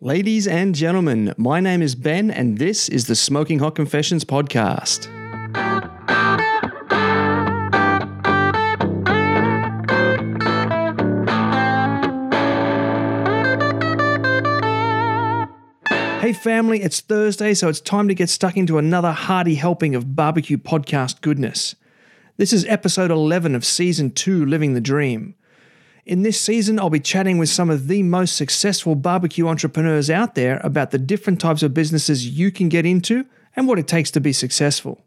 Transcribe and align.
Ladies 0.00 0.48
and 0.48 0.74
gentlemen, 0.74 1.32
my 1.36 1.60
name 1.60 1.80
is 1.80 1.94
Ben, 1.94 2.28
and 2.28 2.58
this 2.58 2.88
is 2.88 3.06
the 3.06 3.14
Smoking 3.14 3.60
Hot 3.60 3.76
Confessions 3.76 4.24
podcast. 4.24 5.06
Hey, 16.20 16.32
family, 16.32 16.82
it's 16.82 16.98
Thursday, 17.00 17.54
so 17.54 17.68
it's 17.68 17.80
time 17.80 18.08
to 18.08 18.14
get 18.14 18.28
stuck 18.28 18.56
into 18.56 18.78
another 18.78 19.12
hearty 19.12 19.54
helping 19.54 19.94
of 19.94 20.16
barbecue 20.16 20.58
podcast 20.58 21.20
goodness. 21.20 21.76
This 22.36 22.52
is 22.52 22.64
episode 22.66 23.12
11 23.12 23.54
of 23.54 23.64
season 23.64 24.10
2 24.10 24.44
Living 24.44 24.74
the 24.74 24.80
Dream. 24.80 25.36
In 26.06 26.22
this 26.22 26.38
season, 26.38 26.78
I'll 26.78 26.90
be 26.90 27.00
chatting 27.00 27.38
with 27.38 27.48
some 27.48 27.70
of 27.70 27.88
the 27.88 28.02
most 28.02 28.36
successful 28.36 28.94
barbecue 28.94 29.48
entrepreneurs 29.48 30.10
out 30.10 30.34
there 30.34 30.60
about 30.62 30.90
the 30.90 30.98
different 30.98 31.40
types 31.40 31.62
of 31.62 31.72
businesses 31.72 32.28
you 32.28 32.50
can 32.50 32.68
get 32.68 32.84
into 32.84 33.24
and 33.56 33.66
what 33.66 33.78
it 33.78 33.88
takes 33.88 34.10
to 34.10 34.20
be 34.20 34.34
successful. 34.34 35.00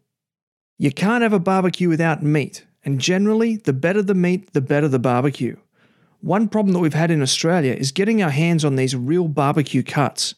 You 0.76 0.90
can't 0.90 1.22
have 1.22 1.32
a 1.32 1.38
barbecue 1.38 1.88
without 1.88 2.24
meat, 2.24 2.66
and 2.84 3.00
generally, 3.00 3.58
the 3.58 3.72
better 3.72 4.02
the 4.02 4.14
meat, 4.14 4.52
the 4.54 4.60
better 4.60 4.88
the 4.88 4.98
barbecue. 4.98 5.56
One 6.20 6.48
problem 6.48 6.72
that 6.72 6.80
we've 6.80 6.94
had 6.94 7.12
in 7.12 7.22
Australia 7.22 7.74
is 7.74 7.92
getting 7.92 8.20
our 8.20 8.30
hands 8.30 8.64
on 8.64 8.74
these 8.74 8.96
real 8.96 9.28
barbecue 9.28 9.84
cuts. 9.84 10.34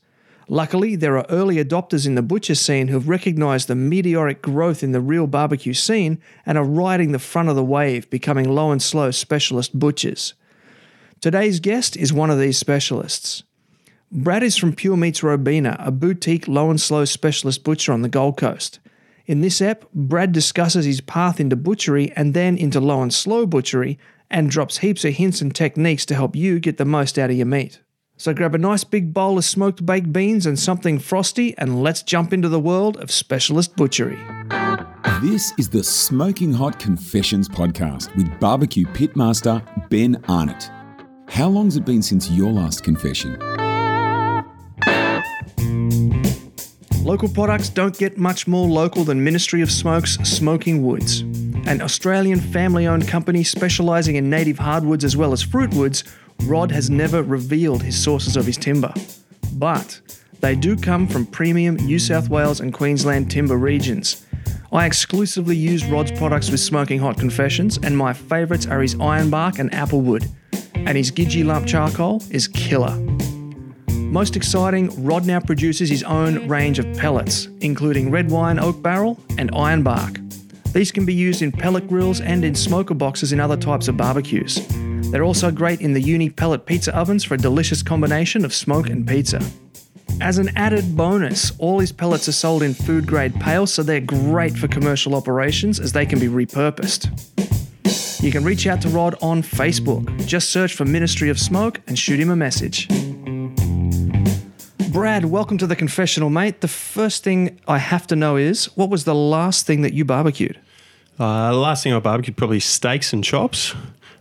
Luckily, 0.47 0.95
there 0.95 1.17
are 1.17 1.27
early 1.31 1.57
adopters 1.57 2.07
in 2.07 2.17
the 2.17 2.23
butcher 2.23 2.55
scene 2.55 2.89
who've 2.89 3.09
recognised 3.09 3.69
the 3.69 3.75
meteoric 3.75 4.43
growth 4.43 4.83
in 4.83 4.93
the 4.93 5.01
real 5.01 5.27
barbecue 5.27 5.73
scene 5.73 6.21
and 6.45 6.59
are 6.59 6.65
riding 6.65 7.13
the 7.13 7.19
front 7.19 7.49
of 7.49 7.57
the 7.57 7.65
wave, 7.65 8.11
becoming 8.11 8.47
low 8.47 8.71
and 8.71 8.83
slow 8.83 9.11
specialist 9.11 9.79
butchers. 9.79 10.35
Today's 11.21 11.61
guest 11.61 11.99
is 11.99 12.15
one 12.15 12.31
of 12.31 12.39
these 12.39 12.57
specialists. 12.57 13.43
Brad 14.11 14.43
is 14.43 14.57
from 14.57 14.73
Pure 14.73 14.97
Meats 14.97 15.23
Robina, 15.23 15.77
a 15.79 15.91
boutique 15.91 16.49
low 16.49 16.71
and 16.71 16.81
slow 16.81 17.05
specialist 17.05 17.63
butcher 17.63 17.93
on 17.93 18.01
the 18.01 18.09
Gold 18.09 18.39
Coast. 18.39 18.81
In 19.27 19.43
this 19.43 19.61
ep, 19.61 19.85
Brad 19.93 20.33
discusses 20.33 20.87
his 20.87 21.03
path 21.03 21.39
into 21.39 21.57
butchery 21.57 22.11
and 22.17 22.33
then 22.33 22.57
into 22.57 22.81
low 22.81 23.03
and 23.03 23.13
slow 23.13 23.45
butchery 23.45 23.99
and 24.31 24.49
drops 24.49 24.79
heaps 24.79 25.05
of 25.05 25.13
hints 25.13 25.43
and 25.43 25.55
techniques 25.55 26.07
to 26.07 26.15
help 26.15 26.35
you 26.35 26.59
get 26.59 26.79
the 26.79 26.87
most 26.87 27.19
out 27.19 27.29
of 27.29 27.37
your 27.37 27.45
meat. 27.45 27.81
So 28.17 28.33
grab 28.33 28.55
a 28.55 28.59
nice 28.59 28.85
big 28.85 29.13
bowl 29.13 29.37
of 29.37 29.45
smoked 29.45 29.85
baked 29.85 30.15
beans 30.15 30.47
and 30.47 30.59
something 30.59 30.99
frosty, 30.99 31.55
and 31.59 31.83
let's 31.83 32.03
jump 32.03 32.33
into 32.33 32.49
the 32.49 32.59
world 32.59 32.97
of 32.97 33.11
specialist 33.11 33.77
butchery. 33.77 34.19
This 35.23 35.53
is 35.59 35.69
the 35.69 35.85
Smoking 35.85 36.55
Hot 36.55 36.79
Confessions 36.79 37.47
podcast 37.47 38.17
with 38.17 38.41
barbecue 38.41 38.87
pitmaster 38.87 39.63
Ben 39.91 40.23
Arnott. 40.27 40.71
How 41.31 41.49
long's 41.49 41.77
it 41.77 41.85
been 41.85 42.03
since 42.03 42.29
your 42.29 42.51
last 42.51 42.83
confession? 42.83 43.39
Local 47.03 47.29
products 47.29 47.71
don't 47.71 47.97
get 47.97 48.19
much 48.19 48.49
more 48.49 48.67
local 48.67 49.05
than 49.05 49.23
Ministry 49.23 49.63
of 49.63 49.71
Smoke's 49.71 50.17
Smoking 50.17 50.83
Woods. 50.85 51.21
An 51.67 51.81
Australian 51.81 52.41
family 52.41 52.87
owned 52.89 53.07
company 53.07 53.45
specialising 53.45 54.17
in 54.17 54.29
native 54.29 54.59
hardwoods 54.59 55.05
as 55.05 55.17
well 55.17 55.33
as 55.33 55.45
fruitwoods, 55.45 56.03
Rod 56.43 56.73
has 56.73 56.91
never 56.91 57.23
revealed 57.23 57.85
his 57.85 57.97
sources 57.97 58.37
of 58.37 58.45
his 58.45 58.57
timber. 58.57 58.93
But 59.53 60.01
they 60.41 60.57
do 60.57 60.77
come 60.77 61.07
from 61.07 61.27
premium 61.27 61.77
New 61.77 62.01
South 62.01 62.29
Wales 62.29 62.61
and 62.61 62.75
Queensland 62.75 63.31
timber 63.31 63.57
regions. 63.57 64.27
I 64.73 64.85
exclusively 64.85 65.57
use 65.57 65.87
Rod's 65.87 66.13
products 66.13 66.51
with 66.51 66.61
Smoking 66.61 66.99
Hot 66.99 67.19
Confessions, 67.19 67.79
and 67.83 67.97
my 67.97 68.13
favourites 68.13 68.67
are 68.67 68.83
his 68.83 68.97
ironbark 68.97 69.59
and 69.59 69.71
applewood. 69.71 70.29
And 70.87 70.97
his 70.97 71.11
Gidgee 71.11 71.45
lump 71.45 71.67
charcoal 71.67 72.23
is 72.31 72.49
killer. 72.49 72.97
Most 73.89 74.35
exciting, 74.35 75.05
Rod 75.05 75.25
now 75.25 75.39
produces 75.39 75.89
his 75.89 76.03
own 76.03 76.49
range 76.49 76.81
of 76.81 76.97
pellets, 76.97 77.47
including 77.61 78.11
red 78.11 78.31
wine 78.31 78.59
oak 78.59 78.83
barrel 78.83 79.21
and 79.39 79.51
iron 79.55 79.83
bark. 79.85 80.19
These 80.73 80.91
can 80.91 81.07
be 81.07 81.15
used 81.15 81.43
in 81.43 81.53
pellet 81.53 81.89
grills 81.89 82.21
and 82.21 82.45
in 82.45 82.55
smoker 82.55 82.95
boxes 82.95 83.33
in 83.33 83.41
other 83.41 83.57
types 83.57 83.89
of 83.89 83.97
barbecues. 83.97 84.67
They're 85.11 85.25
also 85.25 85.51
great 85.51 85.81
in 85.81 85.93
the 85.93 86.03
Ooni 86.03 86.35
pellet 86.35 86.67
pizza 86.67 86.97
ovens 86.97 87.25
for 87.25 87.35
a 87.35 87.39
delicious 87.39 87.83
combination 87.83 88.45
of 88.45 88.55
smoke 88.55 88.89
and 88.89 89.07
pizza. 89.07 89.41
As 90.21 90.39
an 90.39 90.51
added 90.57 90.97
bonus, 90.97 91.53
all 91.59 91.79
his 91.81 91.93
pellets 91.93 92.29
are 92.29 92.33
sold 92.33 92.63
in 92.63 92.75
food 92.75 93.07
grade 93.07 93.35
pails, 93.41 93.73
so 93.73 93.83
they're 93.83 94.01
great 94.01 94.57
for 94.57 94.69
commercial 94.69 95.15
operations 95.15 95.81
as 95.81 95.93
they 95.93 96.05
can 96.05 96.19
be 96.19 96.29
repurposed. 96.29 97.40
You 98.23 98.31
can 98.31 98.45
reach 98.45 98.67
out 98.67 98.83
to 98.83 98.89
Rod 98.91 99.15
on 99.23 99.43
Facebook. 99.43 100.27
Just 100.27 100.51
search 100.51 100.75
for 100.75 100.85
Ministry 100.85 101.31
of 101.31 101.41
Smoke 101.41 101.81
and 101.87 101.99
shoot 101.99 102.21
him 102.21 102.29
a 102.29 102.37
message. 102.37 102.87
Brad, 104.93 105.25
welcome 105.25 105.57
to 105.57 105.67
the 105.67 105.75
confessional, 105.75 106.29
mate. 106.29 106.61
The 106.61 106.69
first 106.69 107.25
thing 107.25 107.59
I 107.67 107.79
have 107.79 108.07
to 108.09 108.17
know 108.17 108.37
is 108.37 108.67
what 108.77 108.91
was 108.91 109.05
the 109.05 109.15
last 109.15 109.67
thing 109.67 109.81
that 109.83 109.95
you 109.95 110.05
barbecued? 110.05 110.61
Uh, 111.19 111.53
the 111.53 111.57
last 111.57 111.83
thing 111.83 111.95
I 111.95 111.99
barbecued 111.99 112.37
probably 112.37 112.61
steaks 112.61 113.15
and 113.15 113.25
chops, 113.25 113.75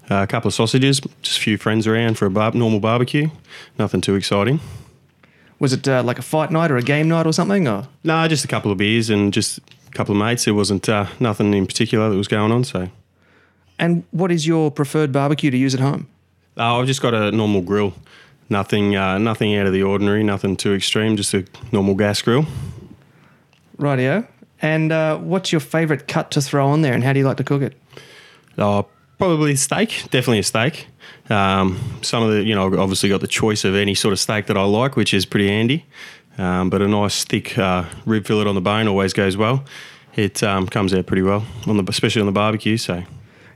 uh, 0.10 0.24
a 0.24 0.28
couple 0.28 0.48
of 0.48 0.54
sausages, 0.54 1.02
just 1.22 1.38
a 1.38 1.42
few 1.42 1.58
friends 1.58 1.86
around 1.86 2.18
for 2.18 2.26
a 2.26 2.30
bar- 2.32 2.54
normal 2.54 2.80
barbecue. 2.80 3.30
Nothing 3.78 4.00
too 4.00 4.16
exciting. 4.16 4.62
Was 5.60 5.74
it 5.74 5.86
uh, 5.90 6.04
like 6.04 6.20
a 6.20 6.22
fight 6.22 6.52
night 6.52 6.72
or 6.72 6.78
a 6.78 6.82
game 6.82 7.10
night 7.10 7.28
or 7.28 7.34
something? 7.34 7.68
Or 7.68 7.90
No, 8.06 8.26
just 8.30 8.46
a 8.46 8.48
couple 8.48 8.72
of 8.72 8.78
beers 8.78 9.10
and 9.10 9.34
just 9.34 9.60
a 9.60 9.92
couple 9.92 10.14
of 10.16 10.20
mates. 10.20 10.46
There 10.46 10.54
wasn't 10.54 10.88
uh, 10.88 11.08
nothing 11.20 11.54
in 11.54 11.68
particular 11.68 12.10
that 12.10 12.16
was 12.16 12.30
going 12.30 12.54
on. 12.54 12.64
So 12.64 12.90
and 13.80 14.04
what 14.12 14.32
is 14.32 14.46
your 14.46 14.70
preferred 14.70 15.12
barbecue 15.12 15.50
to 15.50 15.58
use 15.58 15.74
at 15.74 15.80
home? 15.80 16.08
uh, 16.60 16.78
I've 16.78 16.88
just 16.88 17.02
got 17.02 17.14
a 17.14 17.32
normal 17.32 17.62
grill. 17.62 17.94
Nothing, 18.50 18.96
uh, 18.96 19.18
nothing 19.18 19.56
out 19.56 19.66
of 19.66 19.74
the 19.74 19.84
ordinary. 19.84 20.24
Nothing 20.24 20.58
too 20.58 20.74
extreme. 20.74 21.16
Just 21.16 21.34
a 21.34 21.46
normal 21.72 21.96
gas 21.96 22.22
grill. 22.22 22.46
Rightio. 23.78 24.28
And 24.62 24.92
uh, 24.92 25.18
what's 25.18 25.52
your 25.52 25.62
favourite 25.62 26.08
cut 26.08 26.32
to 26.32 26.42
throw 26.42 26.68
on 26.68 26.82
there, 26.82 26.94
and 26.94 27.04
how 27.04 27.14
do 27.14 27.20
you 27.20 27.26
like 27.26 27.38
to 27.38 27.46
cook 27.46 27.62
it? 27.62 27.76
Uh, 28.58 28.84
probably 29.18 29.56
steak, 29.56 29.90
definitely 30.12 30.40
a 30.40 30.44
steak. 30.44 30.88
Um, 31.30 31.80
some 32.02 32.24
of 32.24 32.32
the, 32.32 32.44
you 32.44 32.56
know, 32.56 32.66
I've 32.66 32.78
obviously 32.78 33.08
got 33.08 33.22
the 33.22 33.28
choice 33.28 33.64
of 33.64 33.74
any 33.74 33.96
sort 33.96 34.12
of 34.12 34.20
steak 34.20 34.48
that 34.48 34.58
I 34.58 34.64
like, 34.64 34.98
which 34.98 35.14
is 35.14 35.26
pretty 35.26 35.48
handy. 35.48 35.86
Um, 36.38 36.70
but 36.70 36.82
a 36.82 36.88
nice 36.90 37.24
thick 37.24 37.58
uh, 37.58 37.86
rib 38.06 38.26
fillet 38.26 38.48
on 38.48 38.56
the 38.56 38.62
bone 38.62 38.88
always 38.88 39.14
goes 39.14 39.38
well. 39.38 39.64
It 40.16 40.44
um, 40.44 40.68
comes 40.68 40.94
out 40.94 41.06
pretty 41.06 41.22
well, 41.22 41.46
on 41.66 41.78
the, 41.78 41.86
especially 41.88 42.22
on 42.22 42.26
the 42.26 42.34
barbecue. 42.34 42.76
So, 42.76 43.04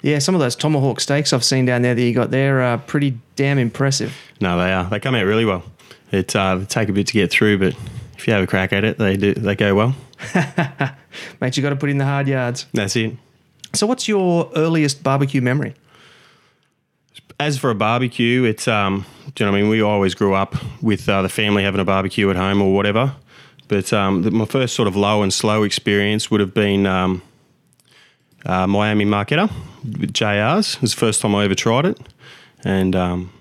Yeah, 0.03 0.19
some 0.19 0.35
of 0.35 0.41
those 0.41 0.55
tomahawk 0.57 0.99
steaks 0.99 1.31
I've 1.31 1.45
seen 1.45 1.65
down 1.65 1.81
there 1.81 1.95
that 1.95 2.01
you 2.01 2.13
got 2.13 2.29
there 2.29 2.61
are 2.61 2.77
pretty 2.77 3.17
damn 3.37 3.57
impressive. 3.57 4.13
no, 4.41 4.57
they 4.57 4.73
are. 4.73 4.83
They 4.83 4.99
come 4.99 5.15
out 5.15 5.25
really 5.25 5.45
well. 5.45 5.63
It 6.11 6.35
uh, 6.35 6.57
they 6.57 6.65
take 6.65 6.89
a 6.89 6.91
bit 6.91 7.07
to 7.07 7.13
get 7.13 7.31
through, 7.31 7.57
but 7.57 7.73
if 8.17 8.27
you 8.27 8.33
have 8.33 8.43
a 8.43 8.47
crack 8.47 8.73
at 8.73 8.83
it, 8.83 8.97
they 8.97 9.15
do. 9.15 9.33
They 9.33 9.55
go 9.55 9.73
well. 9.73 9.95
Mate, 11.41 11.55
you 11.55 11.63
got 11.63 11.69
to 11.69 11.77
put 11.77 11.89
in 11.89 11.97
the 11.99 12.05
hard 12.05 12.27
yards. 12.27 12.65
That's 12.73 12.97
it. 12.97 13.15
So, 13.73 13.87
what's 13.87 14.07
your 14.07 14.51
earliest 14.55 15.03
barbecue 15.03 15.41
memory? 15.41 15.73
As 17.39 17.57
for 17.57 17.69
a 17.69 17.75
barbecue, 17.75 18.43
it's 18.43 18.67
um, 18.67 19.05
do 19.33 19.43
you 19.43 19.45
know 19.45 19.53
what 19.53 19.57
I 19.57 19.61
mean? 19.61 19.69
We 19.69 19.81
always 19.81 20.15
grew 20.15 20.33
up 20.33 20.55
with 20.81 21.07
uh, 21.07 21.21
the 21.21 21.29
family 21.29 21.63
having 21.63 21.79
a 21.79 21.85
barbecue 21.85 22.29
at 22.29 22.35
home 22.35 22.61
or 22.61 22.73
whatever. 22.73 23.15
But 23.69 23.93
um, 23.93 24.23
the, 24.23 24.31
my 24.31 24.45
first 24.45 24.75
sort 24.75 24.89
of 24.89 24.97
low 24.97 25.23
and 25.23 25.33
slow 25.33 25.63
experience 25.63 26.29
would 26.29 26.41
have 26.41 26.53
been 26.53 26.85
um, 26.85 27.21
uh, 28.45 28.67
Miami 28.67 29.05
Marketta 29.05 29.51
with 29.83 30.13
JR's. 30.13 30.75
It 30.75 30.81
was 30.81 30.93
the 30.93 30.99
first 30.99 31.21
time 31.21 31.35
I 31.35 31.45
ever 31.45 31.55
tried 31.55 31.85
it, 31.85 31.99
and 32.63 32.95
um, 32.95 33.33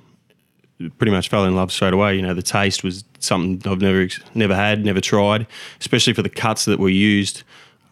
pretty 0.98 1.12
much 1.12 1.28
fell 1.28 1.44
in 1.44 1.54
love 1.54 1.72
straight 1.72 1.92
away. 1.92 2.16
You 2.16 2.22
know, 2.22 2.34
the 2.34 2.42
taste 2.42 2.82
was 2.82 3.04
something 3.18 3.70
I've 3.70 3.80
never 3.80 4.08
never 4.34 4.54
had, 4.54 4.84
never 4.84 5.00
tried, 5.00 5.46
especially 5.80 6.12
for 6.12 6.22
the 6.22 6.30
cuts 6.30 6.64
that 6.64 6.78
were 6.78 6.88
used. 6.88 7.42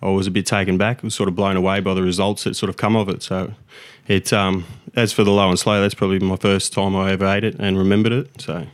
I 0.03 0.09
was 0.09 0.27
a 0.27 0.31
bit 0.31 0.47
taken 0.47 0.79
back. 0.79 0.99
I 1.03 1.07
was 1.07 1.15
sort 1.15 1.29
of 1.29 1.37
blown 1.37 1.57
away 1.57 1.81
by 1.81 1.93
the 1.95 2.03
results 2.03 2.45
that 2.45 2.55
sort 2.55 2.71
of 2.71 2.77
come 2.77 2.97
of 2.97 3.09
it. 3.09 3.23
So, 3.23 3.53
it 4.09 4.33
um, 4.33 4.65
as 4.97 5.13
for 5.13 5.25
the 5.25 5.31
low 5.31 5.49
and 5.51 5.59
slow, 5.59 5.81
that's 5.81 5.95
probably 5.95 6.19
my 6.19 6.37
first 6.37 6.73
time 6.73 6.97
I 6.97 7.13
ever 7.13 7.27
ate 7.27 7.45
it 7.45 7.57
and 7.59 7.77
remembered 7.79 8.13
it. 8.13 8.41
So, 8.41 8.67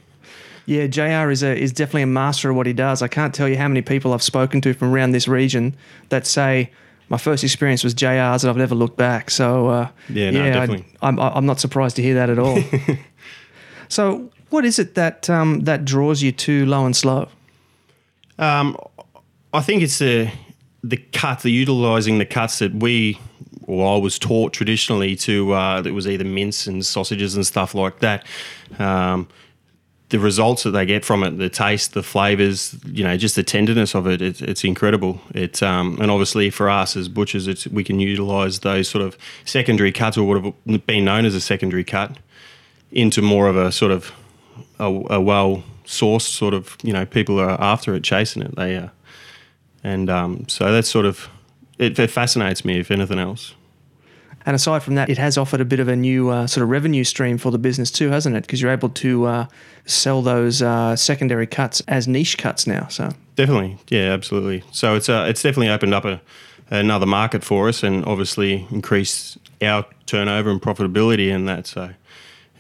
Yeah, 0.67 0.87
JR 0.87 1.31
is 1.31 1.43
a 1.43 1.57
is 1.57 1.73
definitely 1.73 2.03
a 2.03 2.07
master 2.09 2.51
of 2.51 2.57
what 2.57 2.67
he 2.67 2.73
does. 2.73 3.03
I 3.03 3.09
can't 3.09 3.35
tell 3.35 3.49
you 3.49 3.57
how 3.57 3.69
many 3.69 3.83
people 3.83 4.13
I've 4.13 4.23
spoken 4.23 4.61
to 4.63 4.75
from 4.75 4.93
around 4.93 5.13
this 5.13 5.27
region 5.27 5.75
that 6.11 6.27
say 6.27 6.71
my 7.09 7.19
first 7.19 7.45
experience 7.45 7.85
was 7.85 7.95
JRs, 7.95 8.43
and 8.43 8.51
I've 8.51 8.57
never 8.57 8.75
looked 8.75 8.97
back. 8.97 9.31
So 9.31 9.69
uh, 9.69 9.89
Yeah, 10.09 10.31
no, 10.31 10.43
I- 10.45 10.51
definitely. 10.51 10.85
I'm 11.03 11.19
I'm 11.19 11.47
not 11.47 11.61
surprised 11.61 11.97
to 11.97 12.03
hear 12.03 12.15
that 12.15 12.31
at 12.31 12.39
all. 12.39 12.59
so, 13.89 14.31
what 14.51 14.65
is 14.65 14.79
it 14.79 14.95
that 14.95 15.29
um, 15.31 15.61
that 15.61 15.85
draws 15.85 16.23
you 16.23 16.33
to 16.33 16.67
low 16.67 16.85
and 16.87 16.97
slow? 16.97 17.29
Um, 18.39 18.77
I 19.53 19.61
think 19.63 19.83
it's 19.83 19.99
the 19.99 20.31
the 20.83 20.97
cut, 21.13 21.41
the 21.41 21.51
utilising 21.51 22.19
the 22.19 22.27
cuts 22.27 22.59
that 22.59 22.75
we 22.75 23.19
or 23.67 23.97
I 23.97 23.99
was 23.99 24.19
taught 24.19 24.53
traditionally 24.53 25.17
to. 25.17 25.53
Uh, 25.53 25.83
that 25.83 25.93
was 25.93 26.07
either 26.07 26.25
mince 26.25 26.67
and 26.67 26.85
sausages 26.85 27.35
and 27.35 27.47
stuff 27.47 27.75
like 27.75 27.99
that. 28.01 28.25
Um, 28.79 29.29
the 30.11 30.19
results 30.19 30.63
that 30.63 30.71
they 30.71 30.87
get 30.87 31.05
from 31.05 31.25
it, 31.25 31.37
the 31.39 31.49
taste, 31.49 31.95
the 31.95 32.03
flavors, 32.03 32.77
you 32.85 33.03
know, 33.03 33.17
just 33.17 33.35
the 33.35 33.43
tenderness 33.43 33.95
of 33.95 34.07
it, 34.07 34.23
it's, 34.23 34.41
it's 34.41 34.63
incredible. 34.63 35.21
It 35.35 35.63
um, 35.63 35.99
and 36.01 36.11
obviously 36.11 36.51
for 36.51 36.71
us 36.71 36.97
as 36.97 37.09
butchers, 37.09 37.49
it's, 37.49 37.67
we 37.67 37.83
can 37.83 37.99
utilise 37.99 38.61
those 38.61 38.89
sort 38.89 39.03
of 39.03 39.19
secondary 39.45 39.91
cuts 39.91 40.17
or 40.17 40.25
what 40.25 40.55
have 40.69 40.87
been 40.87 41.05
known 41.05 41.25
as 41.25 41.35
a 41.35 41.41
secondary 41.41 41.85
cut 41.85 42.19
into 42.93 43.21
more 43.21 43.49
of 43.49 43.57
a 43.57 43.73
sort 43.73 43.91
of 43.91 44.13
a, 44.79 44.85
a 44.85 45.21
well 45.21 45.65
source 45.85 46.27
sort 46.27 46.55
of 46.55 46.77
you 46.83 46.93
know 46.93 47.07
people 47.07 47.41
are 47.41 47.61
after 47.61 47.95
it, 47.95 48.05
chasing 48.05 48.43
it. 48.43 48.55
They 48.55 48.77
uh, 48.77 48.89
and 49.83 50.09
um, 50.09 50.49
so 50.49 50.73
that's 50.73 50.89
sort 50.89 51.07
of 51.07 51.29
it, 51.79 51.99
it 51.99 52.11
fascinates 52.11 52.65
me 52.65 52.79
if 52.79 52.91
anything 52.91 53.19
else. 53.19 53.55
And 54.47 54.55
aside 54.55 54.85
from 54.85 54.95
that, 54.95 55.11
it 55.11 55.19
has 55.19 55.37
offered 55.37 55.61
a 55.61 55.65
bit 55.65 55.81
of 55.81 55.89
a 55.89 55.97
new 55.97 56.31
uh, 56.31 56.47
sort 56.47 56.63
of 56.63 56.71
revenue 56.71 57.03
stream 57.03 57.37
for 57.37 57.51
the 57.51 57.59
business 57.59 57.91
too, 57.91 58.11
hasn't 58.11 58.37
it? 58.37 58.43
Because 58.43 58.63
you're 58.63 58.71
able 58.71 58.91
to 58.91 59.25
uh, 59.25 59.47
sell 59.87 60.23
those 60.23 60.63
uh, 60.63 60.95
secondary 60.95 61.49
cuts 61.49 61.83
as 61.89 62.07
niche 62.07 62.39
cuts 62.39 62.65
now. 62.65 62.87
So 62.87 63.11
definitely, 63.35 63.77
yeah, 63.89 64.13
absolutely. 64.13 64.63
So 64.71 64.95
it's 64.95 65.09
uh, 65.09 65.27
it's 65.29 65.43
definitely 65.43 65.71
opened 65.71 65.95
up 65.95 66.05
a, 66.05 66.21
another 66.71 67.07
market 67.07 67.43
for 67.43 67.69
us, 67.69 67.83
and 67.83 68.05
obviously 68.05 68.69
increased 68.71 69.37
our 69.61 69.85
turnover 70.07 70.51
and 70.51 70.63
profitability 70.63 71.29
in 71.29 71.47
that. 71.47 71.67
So 71.67 71.91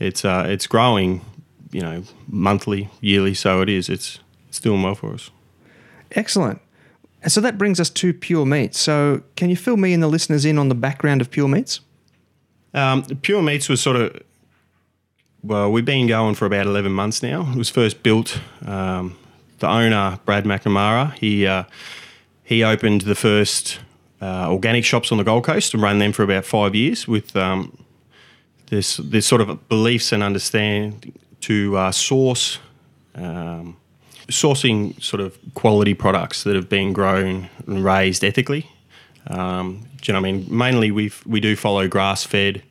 it's 0.00 0.24
uh, 0.24 0.44
it's 0.48 0.66
growing, 0.66 1.20
you 1.70 1.82
know, 1.82 2.02
monthly, 2.26 2.90
yearly. 3.00 3.34
So 3.34 3.60
it 3.60 3.68
is. 3.68 3.88
It's 3.88 4.18
it's 4.48 4.58
doing 4.58 4.82
well 4.82 4.96
for 4.96 5.14
us. 5.14 5.30
Excellent. 6.10 6.60
And 7.26 7.32
so 7.32 7.40
that 7.40 7.58
brings 7.58 7.80
us 7.80 7.90
to 7.90 8.14
Pure 8.14 8.46
Meats. 8.46 8.78
So 8.78 9.20
can 9.34 9.50
you 9.50 9.56
fill 9.56 9.76
me 9.76 9.92
and 9.92 10.00
the 10.00 10.06
listeners 10.06 10.44
in 10.44 10.58
on 10.58 10.68
the 10.68 10.76
background 10.76 11.20
of 11.20 11.28
Pure 11.28 11.48
Meats? 11.48 11.80
Um, 12.72 13.02
Pure 13.02 13.42
Meats 13.42 13.68
was 13.68 13.80
sort 13.80 13.96
of 13.96 14.22
well, 15.42 15.72
we've 15.72 15.84
been 15.84 16.06
going 16.06 16.36
for 16.36 16.46
about 16.46 16.66
eleven 16.66 16.92
months 16.92 17.24
now. 17.24 17.50
It 17.50 17.56
was 17.56 17.68
first 17.68 18.04
built. 18.04 18.38
Um, 18.64 19.18
the 19.58 19.66
owner, 19.66 20.20
Brad 20.24 20.44
McNamara, 20.44 21.14
he 21.14 21.48
uh, 21.48 21.64
he 22.44 22.62
opened 22.62 23.00
the 23.00 23.16
first 23.16 23.80
uh, 24.22 24.48
organic 24.48 24.84
shops 24.84 25.10
on 25.10 25.18
the 25.18 25.24
Gold 25.24 25.42
Coast 25.42 25.74
and 25.74 25.82
ran 25.82 25.98
them 25.98 26.12
for 26.12 26.22
about 26.22 26.44
five 26.44 26.76
years 26.76 27.08
with 27.08 27.34
um, 27.34 27.76
this 28.66 28.98
this 28.98 29.26
sort 29.26 29.40
of 29.40 29.68
beliefs 29.68 30.12
and 30.12 30.22
understanding 30.22 31.12
to 31.40 31.76
uh, 31.76 31.90
source 31.90 32.60
um, 33.16 33.76
sourcing 34.28 35.00
sort 35.02 35.20
of 35.20 35.38
quality 35.54 35.94
products 35.94 36.44
that 36.44 36.54
have 36.56 36.68
been 36.68 36.92
grown 36.92 37.48
and 37.66 37.84
raised 37.84 38.24
ethically. 38.24 38.70
Um, 39.28 39.88
do 40.00 40.12
you 40.12 40.12
know 40.12 40.20
what 40.20 40.28
I 40.28 40.32
mean? 40.32 40.46
Mainly 40.48 40.90
we 40.90 41.12
we 41.24 41.40
do 41.40 41.56
follow 41.56 41.88
grass 41.88 42.24
fed, 42.24 42.62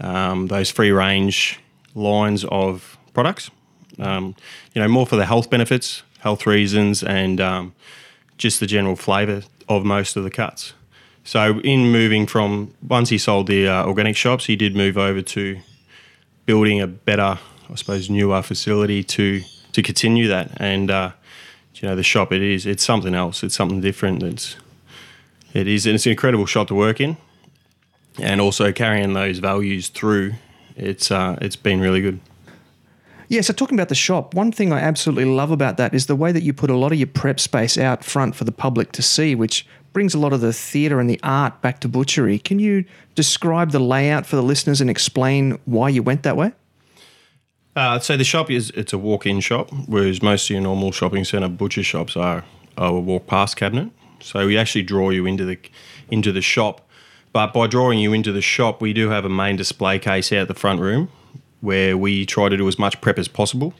um, 0.00 0.48
those 0.48 0.70
free 0.70 0.90
range 0.90 1.58
lines 1.94 2.44
of 2.44 2.96
products. 3.12 3.50
Um, 3.98 4.34
you 4.74 4.82
know, 4.82 4.88
more 4.88 5.06
for 5.06 5.16
the 5.16 5.26
health 5.26 5.50
benefits, 5.50 6.02
health 6.18 6.46
reasons, 6.46 7.02
and 7.02 7.40
um, 7.40 7.74
just 8.38 8.60
the 8.60 8.66
general 8.66 8.96
flavour 8.96 9.42
of 9.68 9.84
most 9.84 10.16
of 10.16 10.24
the 10.24 10.30
cuts. 10.30 10.72
So, 11.22 11.60
in 11.60 11.90
moving 11.90 12.26
from 12.26 12.74
once 12.86 13.08
he 13.08 13.18
sold 13.18 13.46
the 13.46 13.68
uh, 13.68 13.86
organic 13.86 14.16
shops, 14.16 14.46
he 14.46 14.56
did 14.56 14.76
move 14.76 14.98
over 14.98 15.22
to 15.22 15.58
building 16.44 16.80
a 16.80 16.86
better, 16.86 17.38
I 17.70 17.74
suppose, 17.76 18.10
newer 18.10 18.42
facility 18.42 19.02
to 19.04 19.42
to 19.74 19.82
continue 19.82 20.28
that. 20.28 20.50
And 20.56 20.90
uh, 20.90 21.12
you 21.74 21.88
know, 21.88 21.94
the 21.94 22.02
shop 22.02 22.32
it 22.32 22.42
is 22.42 22.66
it's 22.66 22.82
something 22.82 23.14
else. 23.14 23.42
It's 23.42 23.54
something 23.54 23.80
different. 23.80 24.22
It's 24.22 24.56
it 25.52 25.68
is 25.68 25.86
and 25.86 25.94
it's 25.94 26.06
an 26.06 26.12
incredible 26.12 26.46
shop 26.46 26.68
to 26.68 26.74
work 26.74 27.00
in, 27.00 27.16
and 28.18 28.40
also 28.40 28.72
carrying 28.72 29.12
those 29.12 29.38
values 29.38 29.88
through. 29.88 30.34
It's 30.76 31.10
uh, 31.10 31.38
it's 31.40 31.56
been 31.56 31.80
really 31.80 32.00
good. 32.00 32.20
Yeah, 33.28 33.40
so 33.40 33.52
talking 33.54 33.76
about 33.76 33.88
the 33.88 33.94
shop, 33.94 34.34
one 34.34 34.52
thing 34.52 34.72
I 34.72 34.80
absolutely 34.80 35.24
love 35.24 35.50
about 35.50 35.78
that 35.78 35.94
is 35.94 36.06
the 36.06 36.14
way 36.14 36.30
that 36.30 36.42
you 36.42 36.52
put 36.52 36.68
a 36.68 36.76
lot 36.76 36.92
of 36.92 36.98
your 36.98 37.06
prep 37.06 37.40
space 37.40 37.78
out 37.78 38.04
front 38.04 38.36
for 38.36 38.44
the 38.44 38.52
public 38.52 38.92
to 38.92 39.02
see, 39.02 39.34
which 39.34 39.66
brings 39.94 40.14
a 40.14 40.18
lot 40.18 40.34
of 40.34 40.42
the 40.42 40.52
theatre 40.52 41.00
and 41.00 41.08
the 41.08 41.18
art 41.22 41.62
back 41.62 41.80
to 41.80 41.88
butchery. 41.88 42.38
Can 42.38 42.58
you 42.58 42.84
describe 43.14 43.70
the 43.70 43.78
layout 43.78 44.26
for 44.26 44.36
the 44.36 44.42
listeners 44.42 44.80
and 44.80 44.90
explain 44.90 45.58
why 45.64 45.88
you 45.88 46.02
went 46.02 46.22
that 46.24 46.36
way? 46.36 46.52
Uh, 47.76 47.98
so 47.98 48.16
the 48.16 48.24
shop 48.24 48.50
is 48.50 48.70
it's 48.70 48.92
a 48.92 48.98
walk-in 48.98 49.40
shop, 49.40 49.70
whereas 49.86 50.22
most 50.22 50.44
of 50.46 50.50
your 50.50 50.60
normal 50.60 50.92
shopping 50.92 51.24
centre 51.24 51.48
butcher 51.48 51.82
shops 51.82 52.16
are, 52.16 52.44
are 52.78 52.96
a 52.96 53.00
walk-past 53.00 53.56
cabinet. 53.56 53.90
So 54.20 54.46
we 54.46 54.56
actually 54.56 54.84
draw 54.84 55.10
you 55.10 55.26
into 55.26 55.44
the 55.44 55.58
into 56.10 56.32
the 56.32 56.40
shop, 56.40 56.88
but 57.32 57.52
by 57.52 57.66
drawing 57.66 57.98
you 57.98 58.12
into 58.12 58.32
the 58.32 58.40
shop, 58.40 58.80
we 58.80 58.92
do 58.92 59.08
have 59.10 59.24
a 59.24 59.28
main 59.28 59.56
display 59.56 59.98
case 59.98 60.32
out 60.32 60.48
the 60.48 60.54
front 60.54 60.80
room 60.80 61.08
where 61.60 61.96
we 61.96 62.26
try 62.26 62.48
to 62.48 62.56
do 62.56 62.68
as 62.68 62.78
much 62.78 63.00
prep 63.00 63.18
as 63.18 63.26
possible, 63.26 63.74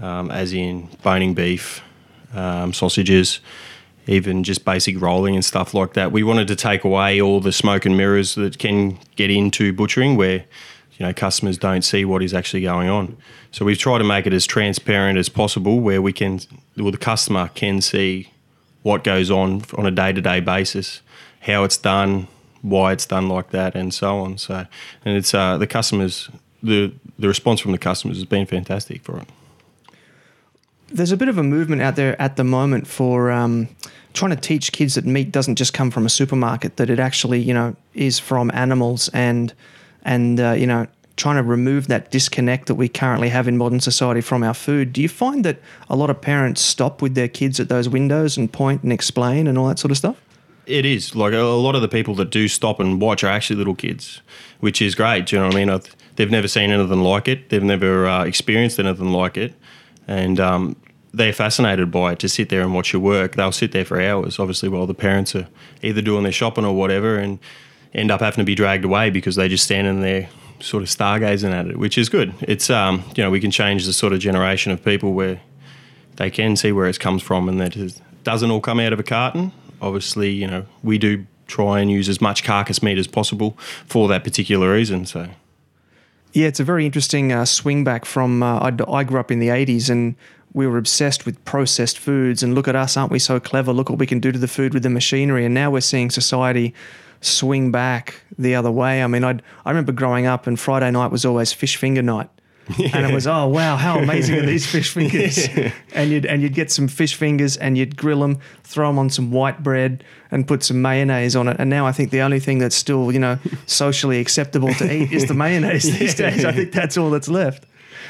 um, 0.00 0.30
as 0.30 0.52
in 0.52 0.88
boning 1.02 1.34
beef, 1.34 1.82
um, 2.34 2.72
sausages, 2.72 3.40
even 4.06 4.44
just 4.44 4.64
basic 4.64 5.00
rolling 5.00 5.34
and 5.34 5.44
stuff 5.44 5.74
like 5.74 5.94
that. 5.94 6.12
We 6.12 6.22
wanted 6.22 6.48
to 6.48 6.56
take 6.56 6.84
away 6.84 7.20
all 7.20 7.40
the 7.40 7.52
smoke 7.52 7.84
and 7.84 7.96
mirrors 7.96 8.36
that 8.36 8.58
can 8.58 8.98
get 9.16 9.30
into 9.30 9.72
butchering, 9.72 10.16
where 10.16 10.44
you 10.98 11.06
know 11.06 11.12
customers 11.12 11.58
don't 11.58 11.82
see 11.82 12.04
what 12.04 12.22
is 12.22 12.32
actually 12.32 12.62
going 12.62 12.88
on. 12.88 13.16
So 13.50 13.64
we've 13.64 13.78
tried 13.78 13.98
to 13.98 14.04
make 14.04 14.26
it 14.26 14.32
as 14.32 14.46
transparent 14.46 15.18
as 15.18 15.28
possible, 15.28 15.80
where 15.80 16.00
we 16.00 16.12
can, 16.12 16.40
well, 16.76 16.90
the 16.90 16.98
customer 16.98 17.50
can 17.54 17.80
see 17.80 18.30
what 18.82 19.04
goes 19.04 19.30
on 19.30 19.62
on 19.76 19.86
a 19.86 19.90
day 19.90 20.12
to 20.12 20.20
day 20.20 20.40
basis, 20.40 21.02
how 21.40 21.64
it's 21.64 21.76
done, 21.76 22.28
why 22.62 22.92
it's 22.92 23.06
done 23.06 23.28
like 23.28 23.50
that, 23.50 23.74
and 23.74 23.92
so 23.92 24.18
on. 24.18 24.38
So, 24.38 24.66
and 25.04 25.16
it's 25.16 25.34
uh, 25.34 25.58
the 25.58 25.66
customers, 25.66 26.30
the 26.62 26.92
the 27.18 27.28
response 27.28 27.60
from 27.60 27.72
the 27.72 27.78
customers 27.78 28.16
has 28.16 28.24
been 28.24 28.46
fantastic 28.46 29.02
for 29.02 29.18
it. 29.18 29.28
There's 30.88 31.12
a 31.12 31.16
bit 31.16 31.28
of 31.28 31.36
a 31.36 31.42
movement 31.42 31.82
out 31.82 31.96
there 31.96 32.20
at 32.22 32.36
the 32.36 32.44
moment 32.44 32.86
for 32.86 33.32
um, 33.32 33.68
trying 34.14 34.30
to 34.30 34.36
teach 34.36 34.70
kids 34.70 34.94
that 34.94 35.04
meat 35.04 35.32
doesn't 35.32 35.56
just 35.56 35.74
come 35.74 35.90
from 35.90 36.06
a 36.06 36.10
supermarket; 36.10 36.76
that 36.76 36.88
it 36.88 36.98
actually, 36.98 37.40
you 37.40 37.52
know, 37.52 37.76
is 37.92 38.18
from 38.18 38.50
animals 38.54 39.10
and 39.12 39.52
and 40.06 40.40
uh, 40.40 40.52
you 40.52 40.66
know 40.66 40.86
trying 41.16 41.36
to 41.36 41.42
remove 41.42 41.86
that 41.86 42.10
disconnect 42.10 42.66
that 42.66 42.74
we 42.74 42.88
currently 42.88 43.30
have 43.30 43.48
in 43.48 43.56
modern 43.56 43.80
society 43.80 44.20
from 44.20 44.42
our 44.42 44.52
food. 44.52 44.92
Do 44.92 45.00
you 45.00 45.08
find 45.08 45.44
that 45.46 45.58
a 45.88 45.96
lot 45.96 46.10
of 46.10 46.20
parents 46.20 46.60
stop 46.60 47.00
with 47.00 47.14
their 47.14 47.28
kids 47.28 47.58
at 47.58 47.70
those 47.70 47.88
windows 47.88 48.36
and 48.36 48.52
point 48.52 48.82
and 48.82 48.92
explain 48.92 49.46
and 49.46 49.56
all 49.56 49.66
that 49.68 49.78
sort 49.78 49.90
of 49.90 49.96
stuff? 49.96 50.20
It 50.66 50.84
is 50.84 51.14
like 51.14 51.32
a 51.32 51.38
lot 51.38 51.74
of 51.74 51.80
the 51.80 51.88
people 51.88 52.14
that 52.16 52.30
do 52.30 52.48
stop 52.48 52.80
and 52.80 53.00
watch 53.00 53.24
are 53.24 53.28
actually 53.28 53.56
little 53.56 53.74
kids, 53.74 54.20
which 54.60 54.82
is 54.82 54.94
great. 54.94 55.26
Do 55.26 55.36
you 55.36 55.40
know 55.40 55.48
what 55.48 55.56
I 55.56 55.64
mean? 55.64 55.80
They've 56.16 56.30
never 56.30 56.48
seen 56.48 56.70
anything 56.70 57.00
like 57.00 57.28
it. 57.28 57.48
They've 57.48 57.62
never 57.62 58.06
uh, 58.06 58.24
experienced 58.24 58.78
anything 58.78 59.12
like 59.12 59.36
it, 59.36 59.54
and 60.06 60.38
um, 60.40 60.76
they're 61.14 61.32
fascinated 61.32 61.90
by 61.90 62.12
it. 62.12 62.18
To 62.18 62.28
sit 62.28 62.48
there 62.48 62.62
and 62.62 62.74
watch 62.74 62.92
your 62.92 63.00
work, 63.00 63.36
they'll 63.36 63.52
sit 63.52 63.72
there 63.72 63.84
for 63.84 64.00
hours. 64.00 64.38
Obviously, 64.38 64.68
while 64.68 64.86
the 64.86 64.94
parents 64.94 65.34
are 65.34 65.46
either 65.82 66.02
doing 66.02 66.24
their 66.24 66.32
shopping 66.32 66.64
or 66.64 66.74
whatever, 66.74 67.16
and 67.16 67.38
end 67.96 68.10
up 68.10 68.20
having 68.20 68.42
to 68.42 68.44
be 68.44 68.54
dragged 68.54 68.84
away 68.84 69.10
because 69.10 69.34
they 69.34 69.48
just 69.48 69.64
standing 69.64 70.02
there 70.02 70.28
sort 70.60 70.82
of 70.82 70.88
stargazing 70.88 71.52
at 71.52 71.66
it, 71.66 71.78
which 71.78 71.98
is 71.98 72.08
good. 72.08 72.32
It's 72.42 72.70
um, 72.70 73.02
you 73.16 73.24
know 73.24 73.30
we 73.30 73.40
can 73.40 73.50
change 73.50 73.86
the 73.86 73.92
sort 73.92 74.12
of 74.12 74.20
generation 74.20 74.70
of 74.70 74.84
people 74.84 75.14
where 75.14 75.40
they 76.16 76.30
can 76.30 76.56
see 76.56 76.72
where 76.72 76.86
it 76.86 77.00
comes 77.00 77.22
from 77.22 77.48
and 77.48 77.60
that 77.60 77.76
it 77.76 78.00
doesn't 78.22 78.50
all 78.50 78.60
come 78.60 78.78
out 78.78 78.92
of 78.92 79.00
a 79.00 79.02
carton. 79.02 79.50
Obviously, 79.80 80.30
you 80.30 80.46
know 80.46 80.66
we 80.82 80.98
do 80.98 81.26
try 81.46 81.80
and 81.80 81.90
use 81.90 82.08
as 82.08 82.20
much 82.20 82.44
carcass 82.44 82.82
meat 82.82 82.98
as 82.98 83.06
possible 83.06 83.56
for 83.86 84.08
that 84.08 84.24
particular 84.24 84.72
reason. 84.72 85.06
So. 85.06 85.28
Yeah, 86.32 86.48
it's 86.48 86.60
a 86.60 86.64
very 86.64 86.84
interesting 86.84 87.32
uh, 87.32 87.46
swing 87.46 87.82
back 87.82 88.04
from. 88.04 88.42
Uh, 88.42 88.58
I, 88.58 88.92
I 88.92 89.04
grew 89.04 89.18
up 89.18 89.30
in 89.30 89.38
the 89.38 89.48
80s 89.48 89.88
and 89.88 90.16
we 90.52 90.66
were 90.66 90.76
obsessed 90.76 91.24
with 91.24 91.42
processed 91.46 91.98
foods. 91.98 92.42
And 92.42 92.54
look 92.54 92.68
at 92.68 92.76
us, 92.76 92.96
aren't 92.96 93.10
we 93.10 93.18
so 93.18 93.40
clever? 93.40 93.72
Look 93.72 93.88
what 93.88 93.98
we 93.98 94.06
can 94.06 94.20
do 94.20 94.32
to 94.32 94.38
the 94.38 94.48
food 94.48 94.74
with 94.74 94.82
the 94.82 94.90
machinery. 94.90 95.46
And 95.46 95.54
now 95.54 95.70
we're 95.70 95.80
seeing 95.80 96.10
society 96.10 96.74
swing 97.20 97.70
back 97.70 98.22
the 98.38 98.54
other 98.54 98.70
way. 98.70 99.02
I 99.02 99.06
mean, 99.06 99.24
I 99.24 99.38
I 99.64 99.70
remember 99.70 99.92
growing 99.92 100.26
up 100.26 100.46
and 100.46 100.58
Friday 100.58 100.90
night 100.90 101.10
was 101.10 101.24
always 101.24 101.52
fish 101.52 101.76
finger 101.76 102.02
night. 102.02 102.30
Yeah. 102.76 102.90
And 102.96 103.06
it 103.06 103.14
was 103.14 103.28
oh 103.28 103.46
wow 103.46 103.76
how 103.76 103.98
amazing 104.02 104.38
are 104.38 104.46
these 104.46 104.66
fish 104.66 104.90
fingers 104.90 105.46
yeah. 105.56 105.70
and 105.94 106.10
you'd 106.10 106.26
and 106.26 106.42
you'd 106.42 106.54
get 106.54 106.72
some 106.72 106.88
fish 106.88 107.14
fingers 107.14 107.56
and 107.56 107.78
you'd 107.78 107.96
grill 107.96 108.18
them 108.18 108.40
throw 108.64 108.88
them 108.88 108.98
on 108.98 109.08
some 109.08 109.30
white 109.30 109.62
bread 109.62 110.02
and 110.32 110.48
put 110.48 110.64
some 110.64 110.82
mayonnaise 110.82 111.36
on 111.36 111.46
it 111.46 111.56
and 111.60 111.70
now 111.70 111.86
I 111.86 111.92
think 111.92 112.10
the 112.10 112.22
only 112.22 112.40
thing 112.40 112.58
that's 112.58 112.74
still 112.74 113.12
you 113.12 113.20
know 113.20 113.38
socially 113.66 114.18
acceptable 114.18 114.74
to 114.74 114.92
eat 114.92 115.12
is 115.12 115.26
the 115.26 115.34
mayonnaise 115.34 115.84
these 115.96 116.18
yeah. 116.18 116.30
days 116.30 116.44
I 116.44 116.50
think 116.50 116.72
that's 116.72 116.96
all 116.96 117.10
that's 117.10 117.28
left 117.28 117.66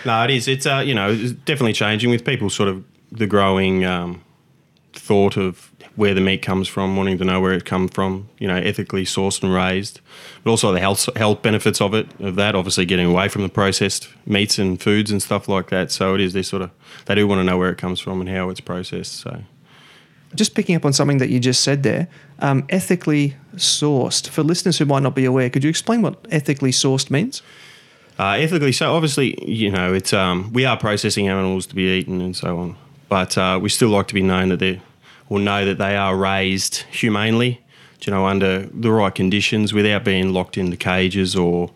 no 0.07 0.25
it 0.25 0.31
is 0.31 0.49
it's 0.49 0.65
uh 0.65 0.83
you 0.83 0.95
know 0.95 1.11
it's 1.11 1.33
definitely 1.33 1.75
changing 1.75 2.09
with 2.09 2.25
people 2.25 2.49
sort 2.49 2.71
of 2.71 2.83
the 3.13 3.27
growing 3.27 3.85
um, 3.85 4.23
thought 4.93 5.37
of 5.37 5.73
where 5.97 6.13
the 6.13 6.21
meat 6.21 6.43
comes 6.43 6.69
from, 6.69 6.97
wanting 6.97 7.19
to 7.19 7.25
know 7.25 7.41
where 7.41 7.53
it 7.53 7.65
comes 7.65 7.91
from, 7.93 8.29
you 8.39 8.47
know, 8.47 8.57
ethically 8.57 9.05
sourced 9.05 9.43
and 9.43 9.53
raised, 9.53 10.01
but 10.45 10.51
also 10.51 10.71
the 10.73 10.79
health 10.79 11.09
health 11.17 11.43
benefits 11.43 11.81
of 11.81 11.95
it, 11.95 12.07
of 12.21 12.37
that, 12.37 12.55
obviously 12.55 12.85
getting 12.85 13.07
away 13.07 13.29
from 13.29 13.43
the 13.43 13.49
processed 13.49 14.09
meats 14.27 14.59
and 14.59 14.81
foods 14.81 15.11
and 15.11 15.23
stuff 15.23 15.49
like 15.49 15.71
that. 15.71 15.91
So 15.91 16.15
it 16.15 16.21
is 16.21 16.35
they 16.35 16.43
sort 16.43 16.63
of 16.63 16.71
they 17.07 17.15
do 17.15 17.27
want 17.27 17.41
to 17.41 17.45
know 17.45 17.57
where 17.57 17.71
it 17.71 17.79
comes 17.79 17.99
from 17.99 18.21
and 18.21 18.29
how 18.29 18.51
it's 18.51 18.61
processed. 18.61 19.15
So. 19.15 19.43
Just 20.35 20.55
picking 20.55 20.77
up 20.77 20.85
on 20.85 20.93
something 20.93 21.19
that 21.19 21.31
you 21.31 21.41
just 21.41 21.63
said 21.63 21.83
there, 21.83 22.09
um, 22.41 22.67
ethically 22.69 23.37
sourced. 23.55 24.29
For 24.29 24.43
listeners 24.43 24.77
who 24.77 24.85
might 24.85 25.03
not 25.03 25.15
be 25.15 25.25
aware, 25.25 25.49
could 25.49 25.65
you 25.65 25.71
explain 25.71 26.03
what 26.03 26.27
ethically 26.31 26.73
sourced 26.73 27.11
means? 27.11 27.43
Uh, 28.19 28.37
ethically, 28.39 28.73
so 28.73 28.95
obviously, 28.95 29.39
you 29.49 29.71
know, 29.71 29.95
it's 29.95 30.13
um, 30.13 30.53
we 30.53 30.65
are 30.65 30.77
processing 30.77 31.29
animals 31.29 31.67
to 31.67 31.75
be 31.75 31.99
eaten 31.99 32.21
and 32.21 32.37
so 32.37 32.59
on, 32.59 32.77
but 33.09 33.39
uh, 33.39 33.59
we 33.63 33.69
still 33.69 33.89
like 33.89 34.09
to 34.09 34.15
be 34.15 34.23
known 34.23 34.49
that 34.49 34.59
they're 34.59 34.81
will 35.29 35.41
know 35.41 35.65
that 35.65 35.79
they 35.79 35.97
are 35.97 36.17
raised 36.17 36.79
humanely, 36.91 37.61
you 38.03 38.13
know, 38.13 38.27
under 38.27 38.67
the 38.67 38.91
right 38.91 39.15
conditions 39.15 39.73
without 39.73 40.05
being 40.05 40.33
locked 40.33 40.57
into 40.57 40.77
cages 40.77 41.35
or 41.35 41.71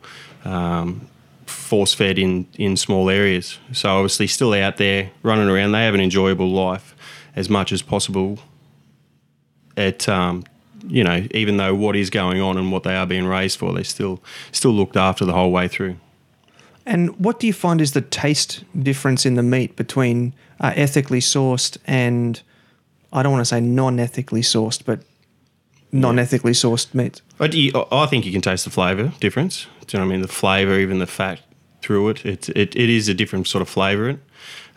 um, 0.45 1.09
force 1.47 1.95
fed 1.95 2.19
in 2.19 2.47
in 2.54 2.76
small 2.76 3.11
areas. 3.11 3.59
So 3.73 3.88
obviously, 3.88 4.26
still 4.26 4.54
out 4.54 4.76
there 4.76 5.11
running 5.23 5.49
around, 5.49 5.73
they 5.73 5.85
have 5.85 5.95
an 5.95 6.00
enjoyable 6.00 6.50
life 6.50 6.95
as 7.37 7.49
much 7.49 7.73
as 7.73 7.83
possible. 7.83 8.38
At 9.76 10.09
um, 10.09 10.45
you 10.87 11.04
know, 11.04 11.26
even 11.33 11.57
though 11.57 11.75
what 11.75 11.97
is 11.97 12.11
going 12.11 12.40
on 12.40 12.57
and 12.57 12.73
what 12.73 12.83
they 12.83 12.95
are 12.95 13.07
being 13.07 13.26
raised 13.26 13.59
for, 13.59 13.73
they're 13.73 13.85
still 13.85 14.23
still 14.52 14.73
looked 14.73 14.97
after 14.97 15.25
the 15.25 15.33
whole 15.33 15.50
way 15.50 15.69
through. 15.69 15.97
And 16.87 17.16
what 17.19 17.38
do 17.38 17.47
you 17.47 17.52
find 17.52 17.80
is 17.80 17.92
the 17.92 18.00
taste 18.00 18.64
difference 18.80 19.26
in 19.26 19.35
the 19.35 19.42
meat 19.42 19.76
between 19.76 20.35
uh, 20.61 20.73
ethically 20.75 21.21
sourced 21.21 21.76
and 21.87 22.42
I 23.12 23.22
don't 23.22 23.32
want 23.32 23.42
to 23.42 23.46
say 23.46 23.60
non-ethically 23.60 24.42
sourced, 24.42 24.84
but 24.84 25.02
non-ethically 25.92 26.52
sourced 26.52 26.94
meat? 26.94 27.22
I, 27.40 27.46
I 27.90 28.06
think 28.06 28.24
you 28.24 28.32
can 28.32 28.40
taste 28.40 28.64
the 28.64 28.70
flavour 28.70 29.12
difference. 29.20 29.66
Do 29.86 29.96
you 29.96 30.00
know 30.00 30.06
what 30.06 30.12
I 30.12 30.16
mean? 30.16 30.22
The 30.22 30.28
flavour, 30.28 30.78
even 30.78 30.98
the 30.98 31.06
fat 31.06 31.40
through 31.82 32.10
it, 32.10 32.26
it, 32.26 32.48
it, 32.50 32.76
it 32.76 32.90
is 32.90 33.08
a 33.08 33.14
different 33.14 33.48
sort 33.48 33.62
of 33.62 33.68
flavour. 33.68 34.20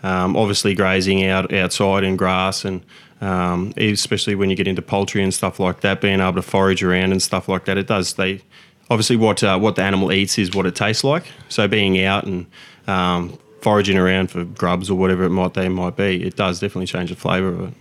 Um, 0.02 0.36
obviously, 0.36 0.74
grazing 0.74 1.26
out 1.26 1.54
outside 1.54 2.04
in 2.04 2.18
grass 2.18 2.66
and 2.66 2.84
um, 3.22 3.74
especially 3.78 4.36
when 4.36 4.50
you 4.50 4.56
get 4.56 4.68
into 4.68 4.82
poultry 4.82 5.24
and 5.24 5.34
stuff 5.34 5.60
like 5.60 5.80
that, 5.82 6.02
being 6.02 6.20
able 6.20 6.34
to 6.34 6.42
forage 6.42 6.84
around 6.84 7.12
and 7.14 7.22
stuff 7.22 7.48
like 7.48 7.66
that, 7.66 7.78
it 7.78 7.88
does. 7.88 8.16
They 8.16 8.42
obviously 8.90 9.16
what 9.16 9.42
uh, 9.44 9.58
what 9.58 9.76
the 9.76 9.82
animal 9.82 10.12
eats 10.12 10.38
is 10.38 10.54
what 10.54 10.66
it 10.66 10.76
tastes 10.76 11.04
like. 11.04 11.24
So 11.48 11.68
being 11.68 12.04
out 12.04 12.26
and 12.26 12.48
um, 12.86 13.40
foraging 13.62 13.98
around 13.98 14.30
for 14.30 14.44
grubs 14.44 14.90
or 14.90 14.96
whatever 14.96 15.24
it 15.24 15.30
might 15.30 15.54
they 15.54 15.70
might 15.70 15.96
be, 15.96 16.22
it 16.24 16.36
does 16.36 16.60
definitely 16.60 16.88
change 16.88 17.12
the 17.12 17.16
flavour 17.16 17.48
of 17.48 17.62
it. 17.70 17.74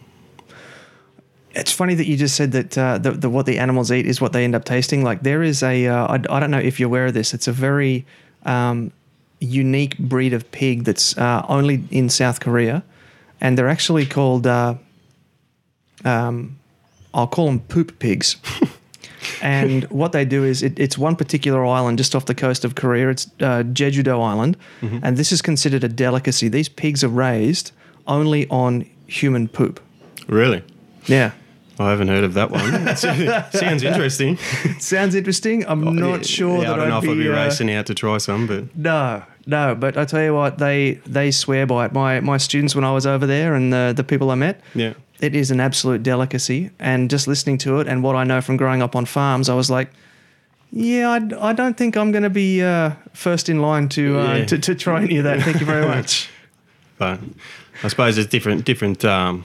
It's 1.55 1.73
funny 1.73 1.95
that 1.95 2.07
you 2.07 2.17
just 2.17 2.35
said 2.35 2.53
that 2.53 2.79
uh, 2.79 2.99
the, 2.99 3.11
the 3.13 3.31
what 3.31 3.47
the 3.47 3.59
animals 3.59 3.93
eat 3.93 4.07
is 4.07 4.21
what 4.21 4.33
they 4.33 4.45
end 4.45 4.55
up 4.55 4.65
tasting. 4.65 5.05
Like 5.05 5.23
there 5.23 5.43
is 5.43 5.63
a 5.63 5.87
uh, 5.87 6.07
I, 6.07 6.15
I 6.15 6.41
don't 6.41 6.51
know 6.51 6.59
if 6.59 6.81
you're 6.81 6.89
aware 6.89 7.07
of 7.07 7.15
this. 7.15 7.35
It's 7.35 7.47
a 7.49 7.53
very 7.53 8.07
um, 8.45 8.91
unique 9.41 9.99
breed 9.99 10.33
of 10.33 10.51
pig 10.51 10.85
that's 10.85 11.17
uh, 11.19 11.45
only 11.49 11.85
in 11.91 12.09
South 12.09 12.41
Korea, 12.41 12.83
and 13.41 13.59
they're 13.59 13.69
actually 13.69 14.07
called 14.07 14.47
uh, 14.47 14.75
um, 16.05 16.59
I'll 17.15 17.27
call 17.27 17.47
them 17.47 17.61
poop 17.61 17.99
pigs. 17.99 18.37
and 19.43 19.85
what 19.85 20.13
they 20.13 20.25
do 20.25 20.45
is 20.45 20.63
it, 20.63 20.79
it's 20.79 20.97
one 20.97 21.17
particular 21.17 21.65
island 21.67 21.99
just 21.99 22.15
off 22.15 22.27
the 22.27 22.35
coast 22.35 22.65
of 22.65 22.75
Korea. 22.75 23.11
It's 23.11 23.27
uh, 23.41 23.63
Jeju-do 23.65 24.21
Island, 24.21 24.57
and 24.81 25.17
this 25.17 25.33
is 25.33 25.43
considered 25.43 25.85
a 25.85 25.89
delicacy. 25.89 26.49
These 26.49 26.69
pigs 26.69 27.05
are 27.05 27.09
raised 27.09 27.73
only 28.07 28.49
on 28.49 28.89
human 29.07 29.49
poop. 29.49 29.81
Really, 30.29 30.63
Yeah. 31.07 31.33
I 31.79 31.91
haven't 31.91 32.09
heard 32.09 32.25
of 32.25 32.35
that 32.35 32.51
one. 32.51 32.97
Sounds 33.53 33.83
interesting. 33.83 34.37
Sounds 34.79 35.15
interesting. 35.15 35.65
I'm 35.67 35.83
not 35.97 36.19
Yeah, 36.19 36.23
sure 36.23 36.59
yeah, 36.63 36.69
that 36.69 36.73
I 36.75 36.77
don't 36.77 36.89
know 36.91 36.97
I'd 36.99 37.05
if 37.05 37.11
I'd 37.11 37.17
be, 37.17 37.23
be 37.25 37.29
uh, 37.31 37.45
racing 37.45 37.71
out 37.73 37.87
to 37.87 37.95
try 37.95 38.19
some, 38.19 38.47
but 38.47 38.77
No, 38.77 39.23
no. 39.47 39.75
But 39.75 39.97
I 39.97 40.05
tell 40.05 40.23
you 40.23 40.35
what, 40.35 40.59
they 40.59 41.01
they 41.07 41.31
swear 41.31 41.67
by 41.67 41.87
it. 41.87 41.93
My 41.93 42.21
my 42.21 42.37
students 42.37 42.75
when 42.75 42.85
I 42.85 42.93
was 42.93 43.07
over 43.07 43.27
there 43.27 43.55
and 43.55 43.73
the 43.73 43.93
the 43.97 44.05
people 44.05 44.31
I 44.31 44.35
met, 44.35 44.61
yeah. 44.75 44.93
it 45.21 45.35
is 45.35 45.51
an 45.51 45.61
absolute 45.61 46.03
delicacy. 46.03 46.71
And 46.79 47.11
just 47.11 47.27
listening 47.27 47.59
to 47.59 47.81
it 47.81 47.89
and 47.89 48.03
what 48.03 48.17
I 48.17 48.25
know 48.25 48.41
from 48.41 48.57
growing 48.57 48.83
up 48.83 48.95
on 48.95 49.07
farms, 49.07 49.49
I 49.49 49.55
was 49.55 49.71
like, 49.71 49.91
yeah, 50.71 51.09
I, 51.11 51.51
I 51.51 51.53
don't 51.55 51.77
think 51.77 51.97
I'm 51.97 52.13
going 52.13 52.23
to 52.25 52.31
be 52.31 52.63
uh, 52.63 52.93
first 53.15 53.49
in 53.49 53.61
line 53.61 53.89
to, 53.91 54.19
uh, 54.21 54.37
Yeah. 54.37 54.45
to 54.47 54.59
to 54.59 54.75
try 54.75 55.03
any 55.03 55.17
of 55.19 55.25
that. 55.25 55.41
Thank 55.43 55.61
you 55.61 55.67
very 55.67 55.87
much. 55.97 56.29
But 56.99 57.19
I 57.83 57.89
suppose 57.89 58.19
it's 58.19 58.31
different 58.31 58.65
different 58.65 59.05
um, 59.05 59.45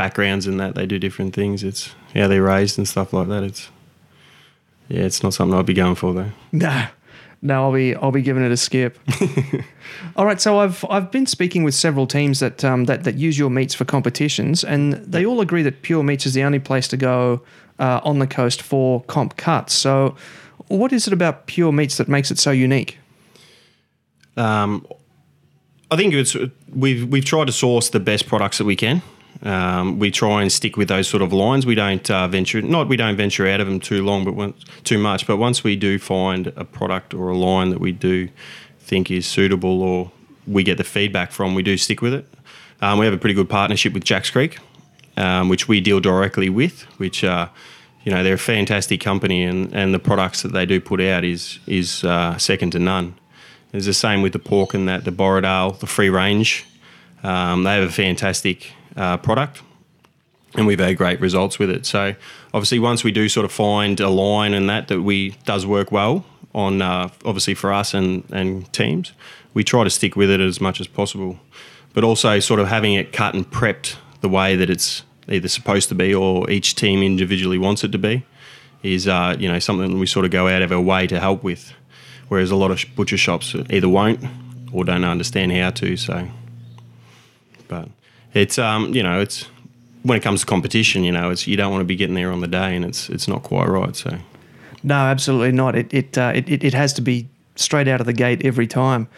backgrounds 0.00 0.46
in 0.46 0.56
that 0.56 0.74
they 0.76 0.86
do 0.86 0.98
different 0.98 1.34
things. 1.34 1.62
It's 1.62 1.94
how 2.14 2.26
they're 2.26 2.42
raised 2.42 2.78
and 2.78 2.88
stuff 2.88 3.12
like 3.12 3.28
that. 3.28 3.42
It's 3.42 3.68
yeah, 4.88 5.02
it's 5.02 5.22
not 5.22 5.34
something 5.34 5.58
I'd 5.58 5.66
be 5.66 5.74
going 5.74 5.94
for 5.94 6.14
though. 6.14 6.32
No, 6.52 6.86
no, 7.42 7.64
I'll 7.64 7.72
be 7.72 7.94
I'll 7.94 8.10
be 8.10 8.22
giving 8.22 8.42
it 8.42 8.50
a 8.50 8.56
skip. 8.56 8.98
All 10.16 10.24
right, 10.24 10.40
so 10.40 10.58
I've 10.58 10.86
I've 10.88 11.10
been 11.10 11.26
speaking 11.26 11.64
with 11.64 11.74
several 11.74 12.06
teams 12.06 12.40
that 12.40 12.64
um, 12.64 12.86
that 12.86 13.04
that 13.04 13.16
use 13.16 13.38
your 13.38 13.50
meats 13.50 13.74
for 13.74 13.84
competitions, 13.84 14.64
and 14.64 14.94
they 14.94 15.26
all 15.26 15.42
agree 15.42 15.62
that 15.62 15.82
Pure 15.82 16.04
Meats 16.04 16.24
is 16.24 16.32
the 16.32 16.44
only 16.44 16.58
place 16.58 16.88
to 16.88 16.96
go 16.96 17.42
uh, 17.78 18.00
on 18.02 18.20
the 18.20 18.26
coast 18.26 18.62
for 18.62 19.02
comp 19.02 19.36
cuts. 19.36 19.74
So, 19.74 20.16
what 20.68 20.94
is 20.94 21.06
it 21.06 21.12
about 21.12 21.46
Pure 21.46 21.72
Meats 21.72 21.98
that 21.98 22.08
makes 22.08 22.30
it 22.30 22.38
so 22.38 22.50
unique? 22.50 22.98
Um, 24.36 24.86
I 25.90 25.96
think 25.96 26.14
it's 26.14 26.36
we've 26.74 27.06
we've 27.06 27.24
tried 27.24 27.48
to 27.48 27.52
source 27.52 27.90
the 27.90 28.00
best 28.00 28.26
products 28.26 28.56
that 28.58 28.64
we 28.64 28.76
can. 28.76 29.02
Um, 29.42 29.98
we 29.98 30.10
try 30.10 30.42
and 30.42 30.52
stick 30.52 30.76
with 30.76 30.88
those 30.88 31.08
sort 31.08 31.22
of 31.22 31.32
lines. 31.32 31.64
We 31.64 31.74
don't 31.74 32.08
uh, 32.10 32.28
venture 32.28 32.60
not 32.60 32.88
we 32.88 32.96
don't 32.96 33.16
venture 33.16 33.46
out 33.46 33.60
of 33.60 33.66
them 33.66 33.80
too 33.80 34.04
long, 34.04 34.24
but 34.24 34.54
too 34.84 34.98
much. 34.98 35.26
But 35.26 35.38
once 35.38 35.64
we 35.64 35.76
do 35.76 35.98
find 35.98 36.48
a 36.56 36.64
product 36.64 37.14
or 37.14 37.30
a 37.30 37.36
line 37.36 37.70
that 37.70 37.80
we 37.80 37.92
do 37.92 38.28
think 38.80 39.10
is 39.10 39.26
suitable 39.26 39.82
or 39.82 40.10
we 40.46 40.62
get 40.62 40.76
the 40.76 40.84
feedback 40.84 41.32
from, 41.32 41.54
we 41.54 41.62
do 41.62 41.76
stick 41.76 42.02
with 42.02 42.12
it. 42.12 42.26
Um, 42.82 42.98
we 42.98 43.06
have 43.06 43.14
a 43.14 43.18
pretty 43.18 43.34
good 43.34 43.48
partnership 43.48 43.94
with 43.94 44.04
Jacks 44.04 44.30
Creek, 44.30 44.58
um, 45.16 45.48
which 45.48 45.68
we 45.68 45.80
deal 45.80 46.00
directly 46.00 46.50
with. 46.50 46.82
Which 46.98 47.24
uh, 47.24 47.48
you 48.04 48.12
know 48.12 48.22
they're 48.22 48.34
a 48.34 48.38
fantastic 48.38 49.00
company, 49.00 49.44
and, 49.44 49.72
and 49.74 49.94
the 49.94 49.98
products 49.98 50.42
that 50.42 50.52
they 50.52 50.66
do 50.66 50.82
put 50.82 51.00
out 51.00 51.24
is 51.24 51.60
is 51.66 52.04
uh, 52.04 52.36
second 52.36 52.72
to 52.72 52.78
none. 52.78 53.14
It's 53.72 53.86
the 53.86 53.94
same 53.94 54.20
with 54.20 54.32
the 54.32 54.38
pork 54.38 54.74
and 54.74 54.86
that 54.88 55.04
the 55.04 55.12
Borrowdale, 55.12 55.78
the 55.78 55.86
free 55.86 56.10
range. 56.10 56.66
Um, 57.22 57.62
they 57.62 57.74
have 57.74 57.88
a 57.88 57.92
fantastic 57.92 58.72
uh, 58.96 59.16
product, 59.18 59.62
and 60.54 60.66
we've 60.66 60.80
had 60.80 60.96
great 60.96 61.20
results 61.20 61.58
with 61.58 61.70
it. 61.70 61.86
So 61.86 62.14
obviously, 62.52 62.78
once 62.78 63.04
we 63.04 63.12
do 63.12 63.28
sort 63.28 63.44
of 63.44 63.52
find 63.52 64.00
a 64.00 64.08
line 64.08 64.54
and 64.54 64.68
that 64.68 64.88
that 64.88 65.02
we 65.02 65.30
does 65.44 65.66
work 65.66 65.92
well 65.92 66.24
on, 66.54 66.82
uh, 66.82 67.08
obviously 67.24 67.54
for 67.54 67.72
us 67.72 67.94
and 67.94 68.24
and 68.30 68.72
teams, 68.72 69.12
we 69.54 69.64
try 69.64 69.84
to 69.84 69.90
stick 69.90 70.16
with 70.16 70.30
it 70.30 70.40
as 70.40 70.60
much 70.60 70.80
as 70.80 70.86
possible. 70.86 71.38
But 71.92 72.04
also, 72.04 72.38
sort 72.38 72.60
of 72.60 72.68
having 72.68 72.94
it 72.94 73.12
cut 73.12 73.34
and 73.34 73.48
prepped 73.50 73.96
the 74.20 74.28
way 74.28 74.54
that 74.56 74.70
it's 74.70 75.02
either 75.28 75.48
supposed 75.48 75.88
to 75.88 75.94
be 75.94 76.14
or 76.14 76.50
each 76.50 76.74
team 76.74 77.02
individually 77.02 77.58
wants 77.58 77.84
it 77.84 77.92
to 77.92 77.98
be 77.98 78.24
is 78.82 79.06
uh, 79.06 79.36
you 79.38 79.48
know 79.48 79.58
something 79.58 79.98
we 79.98 80.06
sort 80.06 80.24
of 80.24 80.30
go 80.30 80.48
out 80.48 80.62
of 80.62 80.72
our 80.72 80.80
way 80.80 81.06
to 81.06 81.20
help 81.20 81.42
with. 81.42 81.72
Whereas 82.28 82.50
a 82.50 82.56
lot 82.56 82.70
of 82.70 82.84
butcher 82.94 83.16
shops 83.16 83.56
either 83.70 83.88
won't 83.88 84.24
or 84.72 84.84
don't 84.84 85.04
understand 85.04 85.52
how 85.52 85.70
to. 85.70 85.96
So, 85.96 86.28
but 87.66 87.88
it's 88.34 88.58
um, 88.58 88.94
you 88.94 89.02
know 89.02 89.20
it's 89.20 89.46
when 90.02 90.16
it 90.16 90.22
comes 90.22 90.40
to 90.40 90.46
competition, 90.46 91.04
you 91.04 91.12
know, 91.12 91.30
it's 91.30 91.46
you 91.46 91.56
don't 91.56 91.70
want 91.70 91.82
to 91.82 91.86
be 91.86 91.96
getting 91.96 92.14
there 92.14 92.32
on 92.32 92.40
the 92.40 92.46
day, 92.46 92.74
and 92.74 92.84
it's 92.84 93.08
it's 93.10 93.28
not 93.28 93.42
quite 93.42 93.68
right. 93.68 93.94
So, 93.94 94.18
No, 94.82 94.94
absolutely 94.94 95.52
not. 95.52 95.76
It 95.76 95.92
it, 95.92 96.18
uh, 96.18 96.32
it 96.34 96.48
it 96.48 96.74
has 96.74 96.92
to 96.94 97.02
be 97.02 97.28
straight 97.56 97.88
out 97.88 98.00
of 98.00 98.06
the 98.06 98.12
gate 98.12 98.44
every 98.44 98.66
time. 98.66 99.08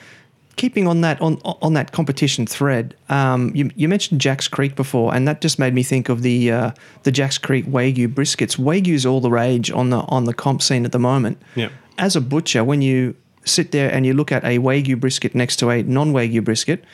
Keeping 0.56 0.86
on 0.86 1.00
that 1.00 1.20
on 1.20 1.40
on 1.44 1.74
that 1.74 1.92
competition 1.92 2.46
thread, 2.46 2.94
um, 3.08 3.52
you, 3.54 3.70
you 3.74 3.88
mentioned 3.88 4.20
Jack's 4.20 4.48
Creek 4.48 4.74
before, 4.76 5.14
and 5.14 5.26
that 5.26 5.40
just 5.40 5.58
made 5.58 5.72
me 5.72 5.82
think 5.82 6.08
of 6.08 6.22
the 6.22 6.50
uh, 6.50 6.70
the 7.04 7.12
Jack's 7.12 7.38
Creek 7.38 7.64
Wagyu 7.66 8.08
briskets. 8.08 8.58
Wagyu's 8.58 9.06
all 9.06 9.20
the 9.20 9.30
rage 9.30 9.70
on 9.70 9.90
the 9.90 9.98
on 10.08 10.24
the 10.24 10.34
comp 10.34 10.62
scene 10.62 10.84
at 10.84 10.92
the 10.92 10.98
moment. 10.98 11.40
Yeah. 11.54 11.70
As 11.98 12.16
a 12.16 12.20
butcher, 12.20 12.64
when 12.64 12.82
you 12.82 13.14
sit 13.44 13.72
there 13.72 13.92
and 13.92 14.04
you 14.04 14.14
look 14.14 14.32
at 14.32 14.44
a 14.44 14.58
Wagyu 14.58 14.98
brisket 14.98 15.34
next 15.34 15.56
to 15.56 15.70
a 15.70 15.82
non 15.84 16.12
Wagyu 16.12 16.44
brisket, 16.44 16.84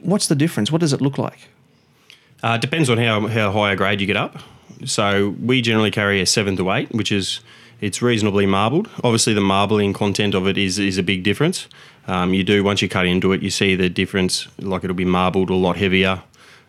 what's 0.00 0.28
the 0.28 0.34
difference? 0.34 0.70
What 0.70 0.80
does 0.80 0.92
it 0.92 1.00
look 1.00 1.18
like? 1.18 1.48
Uh, 2.42 2.58
depends 2.58 2.90
on 2.90 2.98
how, 2.98 3.26
how 3.26 3.50
high 3.52 3.72
a 3.72 3.76
grade 3.76 4.00
you 4.00 4.06
get 4.06 4.16
up. 4.16 4.38
So 4.84 5.34
we 5.42 5.62
generally 5.62 5.90
carry 5.90 6.20
a 6.20 6.26
seven 6.26 6.56
to 6.56 6.70
eight, 6.72 6.92
which 6.92 7.10
is 7.10 7.40
it's 7.80 8.02
reasonably 8.02 8.46
marbled. 8.46 8.88
Obviously, 9.02 9.34
the 9.34 9.40
marbling 9.40 9.92
content 9.92 10.34
of 10.34 10.46
it 10.46 10.58
is 10.58 10.78
is 10.78 10.98
a 10.98 11.02
big 11.02 11.22
difference. 11.22 11.66
Um, 12.06 12.34
you 12.34 12.44
do 12.44 12.62
once 12.62 12.82
you 12.82 12.88
cut 12.88 13.06
into 13.06 13.32
it, 13.32 13.42
you 13.42 13.50
see 13.50 13.74
the 13.74 13.88
difference. 13.88 14.48
Like 14.58 14.84
it'll 14.84 14.96
be 14.96 15.04
marbled 15.04 15.50
a 15.50 15.54
lot 15.54 15.76
heavier. 15.76 16.22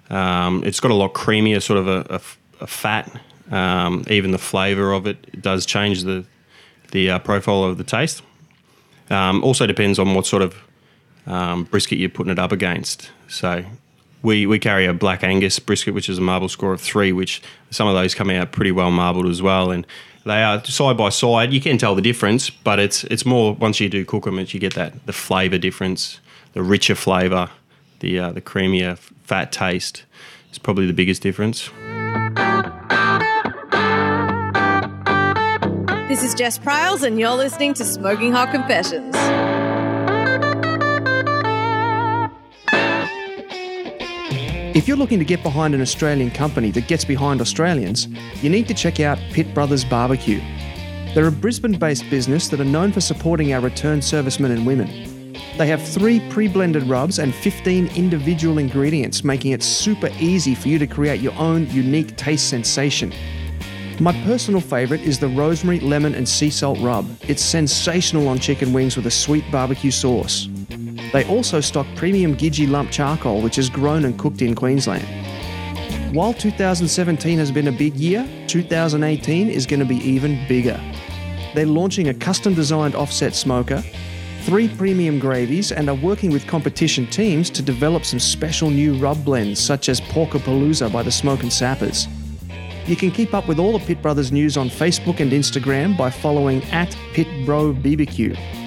Um, 0.09 0.63
it's 0.63 0.79
got 0.79 0.91
a 0.91 0.95
lot 0.95 1.13
creamier, 1.13 1.61
sort 1.61 1.79
of 1.79 1.87
a 2.59 2.67
fat. 2.67 3.11
Um, 3.51 4.03
even 4.09 4.31
the 4.31 4.37
flavour 4.37 4.91
of 4.91 5.07
it, 5.07 5.17
it 5.33 5.41
does 5.41 5.65
change 5.65 6.03
the 6.03 6.25
the 6.91 7.11
uh, 7.11 7.19
profile 7.19 7.63
of 7.63 7.77
the 7.77 7.83
taste. 7.83 8.21
Um, 9.09 9.43
also 9.43 9.65
depends 9.65 9.99
on 9.99 10.13
what 10.13 10.25
sort 10.25 10.41
of 10.41 10.55
um, 11.27 11.65
brisket 11.65 11.99
you're 11.99 12.09
putting 12.09 12.31
it 12.31 12.39
up 12.39 12.51
against. 12.51 13.11
So 13.27 13.63
we, 14.23 14.47
we 14.47 14.59
carry 14.59 14.85
a 14.85 14.93
black 14.93 15.23
Angus 15.23 15.59
brisket, 15.59 15.93
which 15.93 16.09
is 16.09 16.17
a 16.17 16.21
marble 16.21 16.49
score 16.49 16.73
of 16.73 16.81
three, 16.81 17.11
which 17.11 17.41
some 17.69 17.87
of 17.87 17.93
those 17.93 18.15
come 18.15 18.29
out 18.29 18.51
pretty 18.51 18.71
well 18.71 18.91
marbled 18.91 19.27
as 19.27 19.41
well. 19.41 19.71
And 19.71 19.85
they 20.25 20.43
are 20.43 20.63
side 20.65 20.97
by 20.97 21.09
side. 21.09 21.53
You 21.53 21.61
can 21.61 21.77
tell 21.77 21.95
the 21.95 22.01
difference, 22.01 22.49
but 22.49 22.79
it's 22.79 23.03
it's 23.05 23.25
more 23.25 23.53
once 23.53 23.79
you 23.79 23.89
do 23.89 24.03
cook 24.03 24.25
them, 24.25 24.39
you 24.39 24.59
get 24.59 24.73
that 24.73 25.05
the 25.05 25.13
flavour 25.13 25.57
difference, 25.57 26.19
the 26.53 26.63
richer 26.63 26.95
flavour, 26.95 27.49
the 27.99 28.19
uh, 28.19 28.31
the 28.31 28.41
creamier 28.41 28.97
fat 28.97 29.51
taste. 29.51 30.03
It's 30.49 30.57
probably 30.57 30.87
the 30.87 30.93
biggest 30.93 31.21
difference. 31.21 31.69
This 36.09 36.23
is 36.23 36.33
Jess 36.33 36.57
Pryles, 36.57 37.03
and 37.03 37.19
you're 37.19 37.35
listening 37.35 37.73
to 37.75 37.85
Smoking 37.85 38.31
Hot 38.31 38.51
Confessions. 38.51 39.15
If 44.77 44.87
you're 44.87 44.95
looking 44.95 45.17
to 45.17 45.25
get 45.25 45.41
behind 45.41 45.73
an 45.73 45.81
Australian 45.81 46.29
company 46.29 46.69
that 46.69 46.87
gets 46.87 47.03
behind 47.03 47.41
Australians, 47.41 48.07
you 48.43 48.49
need 48.51 48.67
to 48.67 48.75
check 48.75 48.99
out 48.99 49.17
Pit 49.31 49.51
Brothers 49.55 49.83
Barbecue. 49.83 50.39
They're 51.15 51.27
a 51.27 51.31
Brisbane 51.31 51.79
based 51.79 52.07
business 52.11 52.47
that 52.49 52.61
are 52.61 52.63
known 52.63 52.91
for 52.91 53.01
supporting 53.01 53.51
our 53.53 53.59
returned 53.59 54.03
servicemen 54.03 54.51
and 54.51 54.67
women. 54.67 55.33
They 55.57 55.65
have 55.65 55.81
three 55.81 56.19
pre 56.29 56.47
blended 56.47 56.83
rubs 56.83 57.17
and 57.17 57.33
15 57.33 57.87
individual 57.95 58.59
ingredients, 58.59 59.23
making 59.23 59.53
it 59.53 59.63
super 59.63 60.11
easy 60.19 60.53
for 60.53 60.67
you 60.67 60.77
to 60.77 60.85
create 60.85 61.21
your 61.21 61.33
own 61.39 61.67
unique 61.71 62.15
taste 62.15 62.47
sensation. 62.47 63.11
My 63.99 64.13
personal 64.25 64.61
favourite 64.61 65.01
is 65.01 65.17
the 65.17 65.29
rosemary, 65.29 65.79
lemon, 65.79 66.13
and 66.13 66.29
sea 66.29 66.51
salt 66.51 66.77
rub. 66.81 67.09
It's 67.21 67.41
sensational 67.41 68.27
on 68.27 68.37
chicken 68.37 68.73
wings 68.73 68.95
with 68.95 69.07
a 69.07 69.11
sweet 69.11 69.43
barbecue 69.51 69.89
sauce. 69.89 70.47
They 71.13 71.25
also 71.25 71.61
stock 71.61 71.87
premium 71.95 72.35
Gidgee 72.35 72.69
lump 72.69 72.91
charcoal, 72.91 73.41
which 73.41 73.57
is 73.57 73.69
grown 73.69 74.05
and 74.05 74.17
cooked 74.19 74.41
in 74.41 74.55
Queensland. 74.55 75.05
While 76.15 76.33
2017 76.33 77.37
has 77.37 77.51
been 77.51 77.67
a 77.67 77.71
big 77.71 77.95
year, 77.95 78.27
2018 78.47 79.49
is 79.49 79.65
going 79.65 79.79
to 79.79 79.85
be 79.85 79.97
even 79.97 80.47
bigger. 80.47 80.79
They're 81.53 81.65
launching 81.65 82.09
a 82.09 82.13
custom 82.13 82.53
designed 82.53 82.95
offset 82.95 83.35
smoker, 83.35 83.83
three 84.43 84.67
premium 84.67 85.19
gravies, 85.19 85.71
and 85.71 85.89
are 85.89 85.95
working 85.95 86.31
with 86.31 86.47
competition 86.47 87.07
teams 87.07 87.49
to 87.51 87.61
develop 87.61 88.05
some 88.05 88.19
special 88.19 88.69
new 88.69 88.97
rub 88.97 89.23
blends, 89.25 89.59
such 89.59 89.89
as 89.89 89.99
Porkapalooza 89.99 90.91
by 90.91 91.03
the 91.03 91.11
Smoke 91.11 91.43
and 91.43 91.51
Sappers. 91.51 92.07
You 92.85 92.95
can 92.95 93.11
keep 93.11 93.33
up 93.33 93.47
with 93.47 93.59
all 93.59 93.77
the 93.77 93.85
Pit 93.85 94.01
Brothers 94.01 94.31
news 94.31 94.55
on 94.55 94.69
Facebook 94.69 95.19
and 95.19 95.31
Instagram 95.31 95.97
by 95.97 96.09
following 96.09 96.63
at 96.65 96.89
PitBroBBQ. 97.13 98.66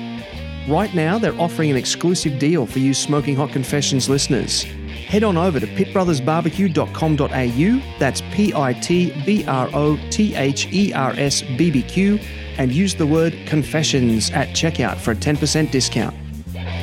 Right 0.68 0.94
now, 0.94 1.18
they're 1.18 1.40
offering 1.40 1.70
an 1.70 1.76
exclusive 1.76 2.38
deal 2.38 2.66
for 2.66 2.80
you 2.80 2.92
Smoking 2.94 3.34
Hot 3.36 3.50
Confessions 3.50 4.08
listeners. 4.08 4.62
Head 4.62 5.24
on 5.24 5.36
over 5.36 5.58
to 5.58 5.66
pitbrothersbarbecue.com.au, 5.66 7.98
that's 7.98 8.20
P 8.32 8.54
I 8.54 8.72
T 8.74 9.12
B 9.24 9.44
R 9.46 9.68
O 9.72 9.98
T 10.10 10.36
H 10.36 10.68
E 10.72 10.92
R 10.92 11.14
S 11.16 11.42
B 11.42 11.70
B 11.70 11.82
Q, 11.82 12.18
and 12.58 12.72
use 12.72 12.94
the 12.94 13.06
word 13.06 13.36
confessions 13.46 14.30
at 14.30 14.48
checkout 14.48 14.98
for 14.98 15.12
a 15.12 15.16
10% 15.16 15.70
discount. 15.70 16.14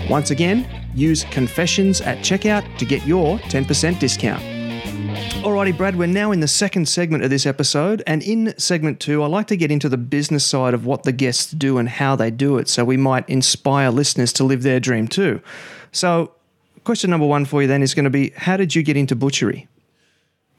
Once 0.09 0.31
again, 0.31 0.65
use 0.93 1.25
confessions 1.25 1.99
at 2.01 2.19
checkout 2.19 2.77
to 2.77 2.85
get 2.85 3.05
your 3.05 3.37
10% 3.39 3.99
discount. 3.99 4.56
Alrighty, 5.47 5.77
Brad, 5.77 5.95
we're 5.95 6.07
now 6.07 6.33
in 6.33 6.41
the 6.41 6.47
second 6.47 6.89
segment 6.89 7.23
of 7.23 7.29
this 7.29 7.45
episode. 7.45 8.03
And 8.05 8.21
in 8.21 8.53
segment 8.59 8.99
two, 8.99 9.23
I 9.23 9.27
like 9.27 9.47
to 9.47 9.55
get 9.55 9.71
into 9.71 9.87
the 9.87 9.95
business 9.95 10.45
side 10.45 10.73
of 10.73 10.85
what 10.85 11.03
the 11.03 11.13
guests 11.13 11.51
do 11.51 11.77
and 11.77 11.87
how 11.87 12.17
they 12.17 12.29
do 12.29 12.57
it 12.57 12.67
so 12.67 12.83
we 12.83 12.97
might 12.97 13.27
inspire 13.29 13.89
listeners 13.89 14.33
to 14.33 14.43
live 14.43 14.63
their 14.63 14.81
dream 14.81 15.07
too. 15.07 15.41
So, 15.93 16.33
question 16.83 17.11
number 17.11 17.25
one 17.25 17.45
for 17.45 17.61
you 17.61 17.67
then 17.69 17.81
is 17.81 17.93
going 17.93 18.03
to 18.03 18.09
be 18.09 18.31
How 18.31 18.57
did 18.57 18.75
you 18.75 18.83
get 18.83 18.97
into 18.97 19.15
butchery? 19.15 19.69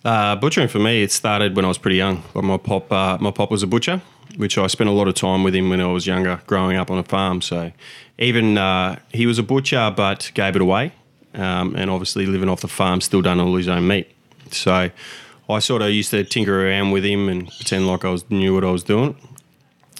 Uh, 0.06 0.36
butchering 0.36 0.68
for 0.68 0.78
me, 0.78 1.02
it 1.02 1.12
started 1.12 1.54
when 1.54 1.66
I 1.66 1.68
was 1.68 1.76
pretty 1.76 1.98
young. 1.98 2.22
But 2.32 2.44
my 2.44 2.56
pop, 2.56 2.90
uh, 2.90 3.18
my 3.20 3.30
pop 3.30 3.50
was 3.50 3.62
a 3.62 3.66
butcher, 3.66 4.00
which 4.38 4.56
I 4.56 4.68
spent 4.68 4.88
a 4.88 4.94
lot 4.94 5.06
of 5.06 5.14
time 5.14 5.42
with 5.42 5.54
him 5.54 5.68
when 5.68 5.82
I 5.82 5.88
was 5.88 6.06
younger, 6.06 6.40
growing 6.46 6.78
up 6.78 6.90
on 6.90 6.96
a 6.96 7.04
farm. 7.04 7.42
So 7.42 7.72
even 8.18 8.56
uh, 8.56 8.98
he 9.12 9.26
was 9.26 9.38
a 9.38 9.42
butcher, 9.42 9.92
but 9.94 10.30
gave 10.32 10.56
it 10.56 10.62
away, 10.62 10.92
um, 11.34 11.76
and 11.76 11.90
obviously 11.90 12.24
living 12.24 12.48
off 12.48 12.62
the 12.62 12.68
farm, 12.68 13.02
still 13.02 13.20
done 13.20 13.38
all 13.38 13.54
his 13.54 13.68
own 13.68 13.86
meat. 13.86 14.14
So 14.54 14.90
I 15.48 15.58
sort 15.60 15.82
of 15.82 15.90
used 15.90 16.10
to 16.10 16.24
tinker 16.24 16.66
around 16.66 16.90
with 16.90 17.04
him 17.04 17.28
and 17.28 17.48
pretend 17.48 17.86
like 17.86 18.04
I 18.04 18.10
was 18.10 18.28
knew 18.30 18.54
what 18.54 18.64
I 18.64 18.70
was 18.70 18.84
doing, 18.84 19.16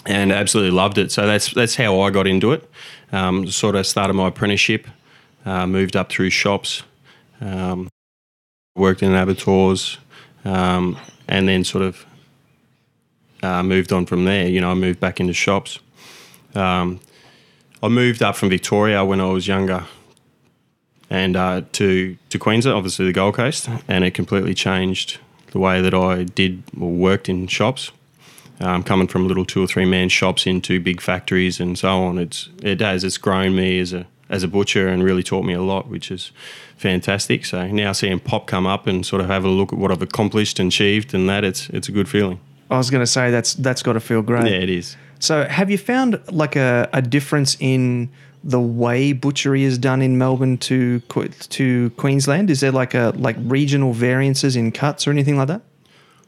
and 0.05 0.31
absolutely 0.31 0.71
loved 0.71 0.97
it. 0.97 1.11
So 1.11 1.25
that's 1.25 1.53
that's 1.53 1.75
how 1.75 2.01
I 2.01 2.09
got 2.11 2.27
into 2.27 2.51
it. 2.51 2.69
Um, 3.11 3.47
sort 3.47 3.75
of 3.75 3.87
started 3.87 4.13
my 4.13 4.27
apprenticeship, 4.27 4.87
uh, 5.45 5.65
moved 5.65 5.95
up 5.95 6.09
through 6.09 6.29
shops, 6.29 6.83
um, 7.41 7.89
worked 8.75 9.01
in 9.01 9.13
abattoirs, 9.15 9.97
um, 10.45 10.97
and 11.27 11.47
then 11.47 11.63
sort 11.63 11.83
of 11.83 12.05
uh, 13.41 13.63
moved 13.63 13.91
on 13.91 14.05
from 14.05 14.25
there. 14.25 14.47
You 14.47 14.61
know, 14.61 14.71
I 14.71 14.75
moved 14.75 14.99
back 14.99 15.19
into 15.19 15.33
shops. 15.33 15.79
Um, 16.55 16.99
I 17.81 17.87
moved 17.87 18.21
up 18.21 18.35
from 18.35 18.49
Victoria 18.49 19.05
when 19.05 19.21
I 19.21 19.27
was 19.27 19.47
younger, 19.47 19.85
and 21.09 21.35
uh, 21.35 21.61
to 21.73 22.17
to 22.29 22.39
Queensland, 22.39 22.77
obviously 22.77 23.05
the 23.05 23.13
Gold 23.13 23.35
Coast, 23.35 23.69
and 23.87 24.03
it 24.03 24.13
completely 24.13 24.53
changed 24.53 25.19
the 25.51 25.59
way 25.59 25.81
that 25.81 25.93
I 25.93 26.23
did 26.23 26.63
or 26.79 26.91
worked 26.91 27.29
in 27.29 27.47
shops. 27.47 27.91
Um, 28.61 28.83
coming 28.83 29.07
from 29.07 29.25
little 29.25 29.45
two 29.45 29.63
or 29.63 29.67
three 29.67 29.85
man 29.85 30.09
shops 30.09 30.45
into 30.45 30.81
big 30.81 30.99
factories 30.99 31.61
and 31.61 31.79
so 31.79 32.03
on, 32.03 32.17
it's 32.17 32.49
it 32.61 32.81
has 32.81 33.03
it's 33.03 33.17
grown 33.17 33.55
me 33.55 33.79
as 33.79 33.93
a 33.93 34.05
as 34.29 34.43
a 34.43 34.47
butcher 34.47 34.87
and 34.87 35.03
really 35.03 35.23
taught 35.23 35.43
me 35.43 35.53
a 35.53 35.61
lot, 35.61 35.87
which 35.87 36.11
is 36.11 36.31
fantastic. 36.77 37.45
So 37.45 37.67
now 37.67 37.93
seeing 37.93 38.19
Pop 38.19 38.47
come 38.47 38.67
up 38.67 38.85
and 38.85 39.05
sort 39.05 39.21
of 39.21 39.27
have 39.27 39.45
a 39.45 39.47
look 39.47 39.73
at 39.73 39.79
what 39.79 39.91
I've 39.91 40.01
accomplished 40.01 40.59
and 40.59 40.67
achieved, 40.67 41.13
and 41.13 41.29
that 41.29 41.43
it's 41.43 41.69
it's 41.69 41.87
a 41.87 41.91
good 41.91 42.09
feeling. 42.09 42.39
I 42.69 42.77
was 42.77 42.91
going 42.91 43.01
to 43.01 43.07
say 43.07 43.31
that's 43.31 43.53
that's 43.55 43.81
got 43.81 43.93
to 43.93 43.99
feel 43.99 44.21
great. 44.21 44.45
Yeah, 44.45 44.59
it 44.59 44.69
is. 44.69 44.95
So, 45.19 45.45
have 45.45 45.69
you 45.69 45.77
found 45.77 46.21
like 46.31 46.55
a, 46.55 46.87
a 46.93 47.01
difference 47.01 47.57
in 47.59 48.09
the 48.43 48.59
way 48.59 49.13
butchery 49.13 49.63
is 49.63 49.77
done 49.77 50.01
in 50.01 50.17
Melbourne 50.17 50.57
to 50.59 50.99
to 50.99 51.89
Queensland? 51.91 52.49
Is 52.49 52.61
there 52.61 52.71
like 52.71 52.93
a 52.93 53.13
like 53.15 53.35
regional 53.39 53.93
variances 53.93 54.55
in 54.55 54.71
cuts 54.71 55.07
or 55.07 55.11
anything 55.11 55.37
like 55.37 55.47
that? 55.47 55.61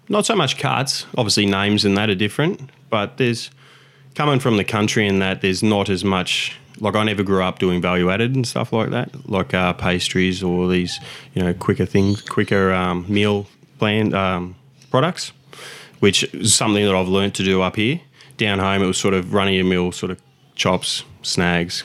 Not 0.10 0.26
so 0.26 0.36
much 0.36 0.58
cuts. 0.58 1.06
Obviously, 1.18 1.46
names 1.46 1.86
and 1.86 1.98
that 1.98 2.10
are 2.10 2.16
different, 2.16 2.70
but 2.90 3.18
there's 3.18 3.50
coming 4.16 4.40
from 4.40 4.58
the 4.58 4.64
country 4.64 5.08
in 5.08 5.20
that 5.20 5.42
there's 5.42 5.64
not 5.64 5.90
as 5.90 6.04
much. 6.04 6.58
Like 6.80 6.96
I 6.96 7.04
never 7.04 7.22
grew 7.22 7.44
up 7.44 7.60
doing 7.60 7.82
value 7.82 8.10
added 8.10 8.34
and 8.34 8.48
stuff 8.48 8.74
like 8.74 8.90
that, 8.90 9.30
like 9.30 9.54
uh, 9.54 9.74
pastries 9.74 10.42
or 10.42 10.68
these, 10.68 11.00
you 11.36 11.44
know, 11.44 11.54
quicker 11.54 11.86
things, 11.86 12.22
quicker 12.22 12.74
um, 12.74 13.06
meal 13.08 13.46
plan 13.78 14.14
um, 14.16 14.56
products, 14.90 15.32
which 16.00 16.24
is 16.34 16.56
something 16.56 16.84
that 16.84 16.96
I've 16.96 17.08
learned 17.08 17.36
to 17.36 17.44
do 17.44 17.62
up 17.62 17.76
here. 17.76 18.02
Down 18.38 18.58
home, 18.58 18.82
it 18.82 18.88
was 18.88 18.98
sort 18.98 19.14
of 19.14 19.34
running 19.34 19.60
a 19.60 19.64
mill, 19.64 19.92
sort 19.92 20.12
of 20.12 20.20
chops, 20.56 21.04
snags, 21.22 21.84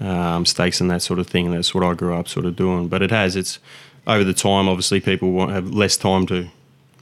um, 0.00 0.44
steaks, 0.44 0.80
and 0.80 0.90
that 0.90 1.02
sort 1.02 1.18
of 1.18 1.26
thing. 1.26 1.50
That's 1.50 1.74
what 1.74 1.84
I 1.84 1.94
grew 1.94 2.14
up 2.14 2.28
sort 2.28 2.46
of 2.46 2.56
doing. 2.56 2.88
But 2.88 3.02
it 3.02 3.10
has 3.10 3.36
it's 3.36 3.58
over 4.06 4.24
the 4.24 4.34
time. 4.34 4.68
Obviously, 4.68 5.00
people 5.00 5.32
want 5.32 5.50
have 5.52 5.70
less 5.70 5.96
time 5.96 6.26
to 6.26 6.48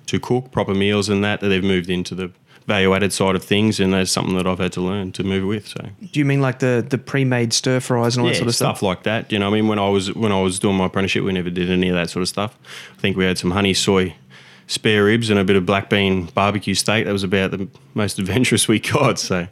to 0.07 0.21
cook 0.21 0.51
proper 0.53 0.75
meals 0.75 1.09
and 1.09 1.25
that 1.25 1.41
that 1.41 1.49
they've 1.49 1.65
moved 1.65 1.89
into 1.89 2.15
the 2.15 2.31
value 2.67 2.95
added 2.95 3.13
side 3.13 3.35
of 3.35 3.45
things, 3.45 3.79
and 3.79 3.93
that's 3.93 4.11
something 4.11 4.37
that 4.37 4.47
I've 4.47 4.59
had 4.59 4.73
to 4.73 4.81
learn 4.81 5.13
to 5.13 5.25
move 5.25 5.47
with. 5.47 5.69
So 5.69 5.89
Do 6.13 6.19
you 6.19 6.25
mean 6.25 6.41
like 6.41 6.61
the 6.61 6.85
the 6.87 6.99
pre 6.99 7.25
made 7.25 7.53
stir 7.53 7.81
fries 7.81 8.17
and 8.17 8.23
all 8.25 8.29
that 8.29 8.37
sort 8.37 8.49
of 8.49 8.55
stuff 8.55 8.79
stuff? 8.79 8.83
like 8.83 9.03
that. 9.05 9.33
You 9.33 9.39
know, 9.39 9.49
I 9.49 9.51
mean, 9.51 9.69
when 9.69 9.79
I 9.79 9.89
was 9.89 10.15
when 10.15 10.33
I 10.33 10.41
was 10.41 10.59
doing 10.59 10.77
my 10.77 10.87
apprenticeship, 10.87 11.25
we 11.25 11.33
never 11.33 11.51
did 11.51 11.71
any 11.71 11.89
of 11.89 11.95
that 11.95 12.11
sort 12.11 12.23
of 12.23 12.29
stuff. 12.29 12.57
I 12.97 13.01
think 13.01 13.17
we 13.17 13.25
had 13.25 13.39
some 13.39 13.51
honey 13.51 13.75
soy 13.75 14.15
spare 14.67 15.05
ribs 15.05 15.29
and 15.29 15.39
a 15.39 15.45
bit 15.45 15.57
of 15.57 15.67
black 15.67 15.91
bean 15.91 16.27
barbecue 16.27 16.75
steak. 16.75 17.05
That 17.05 17.13
was 17.13 17.25
about 17.25 17.51
the 17.51 17.69
most 17.93 18.19
adventurous 18.19 18.67
we 18.69 18.81
got. 18.81 19.19
So 19.19 19.47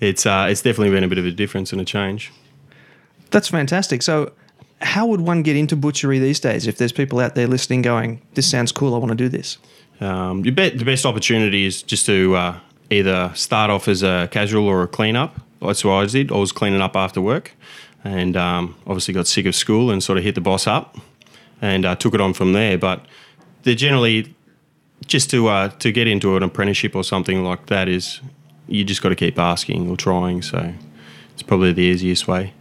it's 0.00 0.26
uh, 0.26 0.48
it's 0.50 0.62
definitely 0.62 0.90
been 0.90 1.04
a 1.04 1.08
bit 1.08 1.18
of 1.18 1.26
a 1.26 1.30
difference 1.30 1.72
and 1.72 1.80
a 1.80 1.84
change. 1.84 2.32
That's 3.30 3.48
fantastic. 3.48 4.02
So, 4.02 4.32
how 4.80 5.06
would 5.06 5.20
one 5.20 5.42
get 5.42 5.56
into 5.56 5.76
butchery 5.76 6.18
these 6.18 6.40
days? 6.40 6.66
If 6.66 6.78
there's 6.78 6.92
people 6.92 7.20
out 7.20 7.34
there 7.34 7.46
listening, 7.46 7.82
going, 7.82 8.20
"This 8.34 8.48
sounds 8.48 8.72
cool. 8.72 8.94
I 8.94 8.98
want 8.98 9.10
to 9.10 9.16
do 9.16 9.28
this." 9.28 9.58
Um, 10.00 10.44
you 10.44 10.52
bet 10.52 10.78
the 10.78 10.84
best 10.84 11.04
opportunity 11.04 11.66
is 11.66 11.82
just 11.82 12.06
to 12.06 12.36
uh, 12.36 12.60
either 12.90 13.32
start 13.34 13.70
off 13.70 13.88
as 13.88 14.02
a 14.02 14.28
casual 14.30 14.66
or 14.66 14.82
a 14.82 14.88
clean 14.88 15.16
up. 15.16 15.40
That's 15.60 15.84
what 15.84 15.94
I 15.94 16.06
did. 16.06 16.30
I 16.30 16.36
was 16.36 16.52
cleaning 16.52 16.80
up 16.80 16.94
after 16.96 17.20
work, 17.20 17.52
and 18.04 18.36
um, 18.36 18.76
obviously 18.86 19.14
got 19.14 19.26
sick 19.26 19.46
of 19.46 19.54
school 19.54 19.90
and 19.90 20.02
sort 20.02 20.18
of 20.18 20.24
hit 20.24 20.34
the 20.34 20.40
boss 20.40 20.66
up, 20.66 20.96
and 21.60 21.84
uh, 21.84 21.96
took 21.96 22.14
it 22.14 22.20
on 22.20 22.32
from 22.32 22.52
there. 22.52 22.78
But 22.78 23.04
they're 23.64 23.74
generally 23.74 24.34
just 25.06 25.30
to 25.30 25.48
uh, 25.48 25.68
to 25.68 25.92
get 25.92 26.06
into 26.06 26.36
an 26.36 26.42
apprenticeship 26.42 26.94
or 26.94 27.04
something 27.04 27.44
like 27.44 27.66
that 27.66 27.88
is 27.88 28.20
you 28.68 28.84
just 28.84 29.02
got 29.02 29.08
to 29.08 29.16
keep 29.16 29.38
asking 29.38 29.88
or 29.90 29.96
trying. 29.96 30.42
So 30.42 30.74
it's 31.32 31.42
probably 31.42 31.72
the 31.72 31.82
easiest 31.82 32.28
way. 32.28 32.52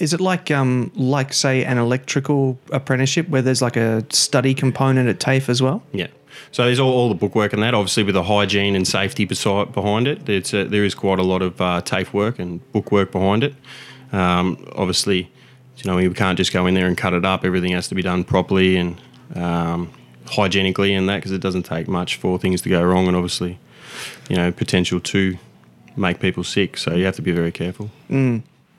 Is 0.00 0.12
it 0.12 0.20
like 0.20 0.50
um 0.50 0.90
like 0.94 1.32
say 1.32 1.64
an 1.64 1.78
electrical 1.78 2.58
apprenticeship 2.72 3.28
where 3.28 3.42
there's 3.42 3.62
like 3.62 3.76
a 3.76 4.04
study 4.12 4.54
component 4.54 5.08
at 5.08 5.20
TAFE 5.20 5.48
as 5.48 5.60
well? 5.60 5.82
Yeah. 5.92 6.08
So 6.52 6.64
there's 6.64 6.80
all, 6.80 6.92
all 6.92 7.08
the 7.08 7.14
bookwork 7.14 7.52
and 7.52 7.62
that, 7.62 7.74
obviously 7.74 8.02
with 8.02 8.14
the 8.14 8.22
hygiene 8.22 8.74
and 8.74 8.86
safety 8.88 9.24
beside, 9.24 9.72
behind 9.72 10.08
it. 10.08 10.28
It's 10.28 10.54
a, 10.54 10.64
there 10.64 10.84
is 10.84 10.94
quite 10.94 11.18
a 11.18 11.22
lot 11.22 11.42
of 11.42 11.60
uh, 11.60 11.82
TAFE 11.82 12.12
work 12.12 12.38
and 12.38 12.60
bookwork 12.72 13.12
behind 13.12 13.44
it. 13.44 13.54
Um, 14.12 14.66
obviously, 14.74 15.30
you 15.76 15.90
know, 15.90 15.96
we 15.96 16.08
can't 16.14 16.38
just 16.38 16.52
go 16.52 16.66
in 16.66 16.74
there 16.74 16.86
and 16.86 16.96
cut 16.96 17.12
it 17.12 17.24
up. 17.24 17.44
Everything 17.44 17.72
has 17.72 17.88
to 17.88 17.94
be 17.94 18.02
done 18.02 18.24
properly 18.24 18.76
and 18.76 19.00
um, 19.34 19.92
hygienically 20.26 20.94
and 20.94 21.08
that 21.08 21.16
because 21.16 21.32
it 21.32 21.40
doesn't 21.40 21.64
take 21.64 21.88
much 21.88 22.16
for 22.16 22.38
things 22.38 22.62
to 22.62 22.68
go 22.68 22.82
wrong 22.82 23.06
and 23.06 23.16
obviously, 23.16 23.58
you 24.28 24.36
know, 24.36 24.50
potential 24.50 24.98
to 25.00 25.36
make 25.96 26.20
people 26.20 26.42
sick. 26.42 26.78
So 26.78 26.94
you 26.94 27.04
have 27.04 27.16
to 27.16 27.22
be 27.22 27.32
very 27.32 27.52
careful. 27.52 27.90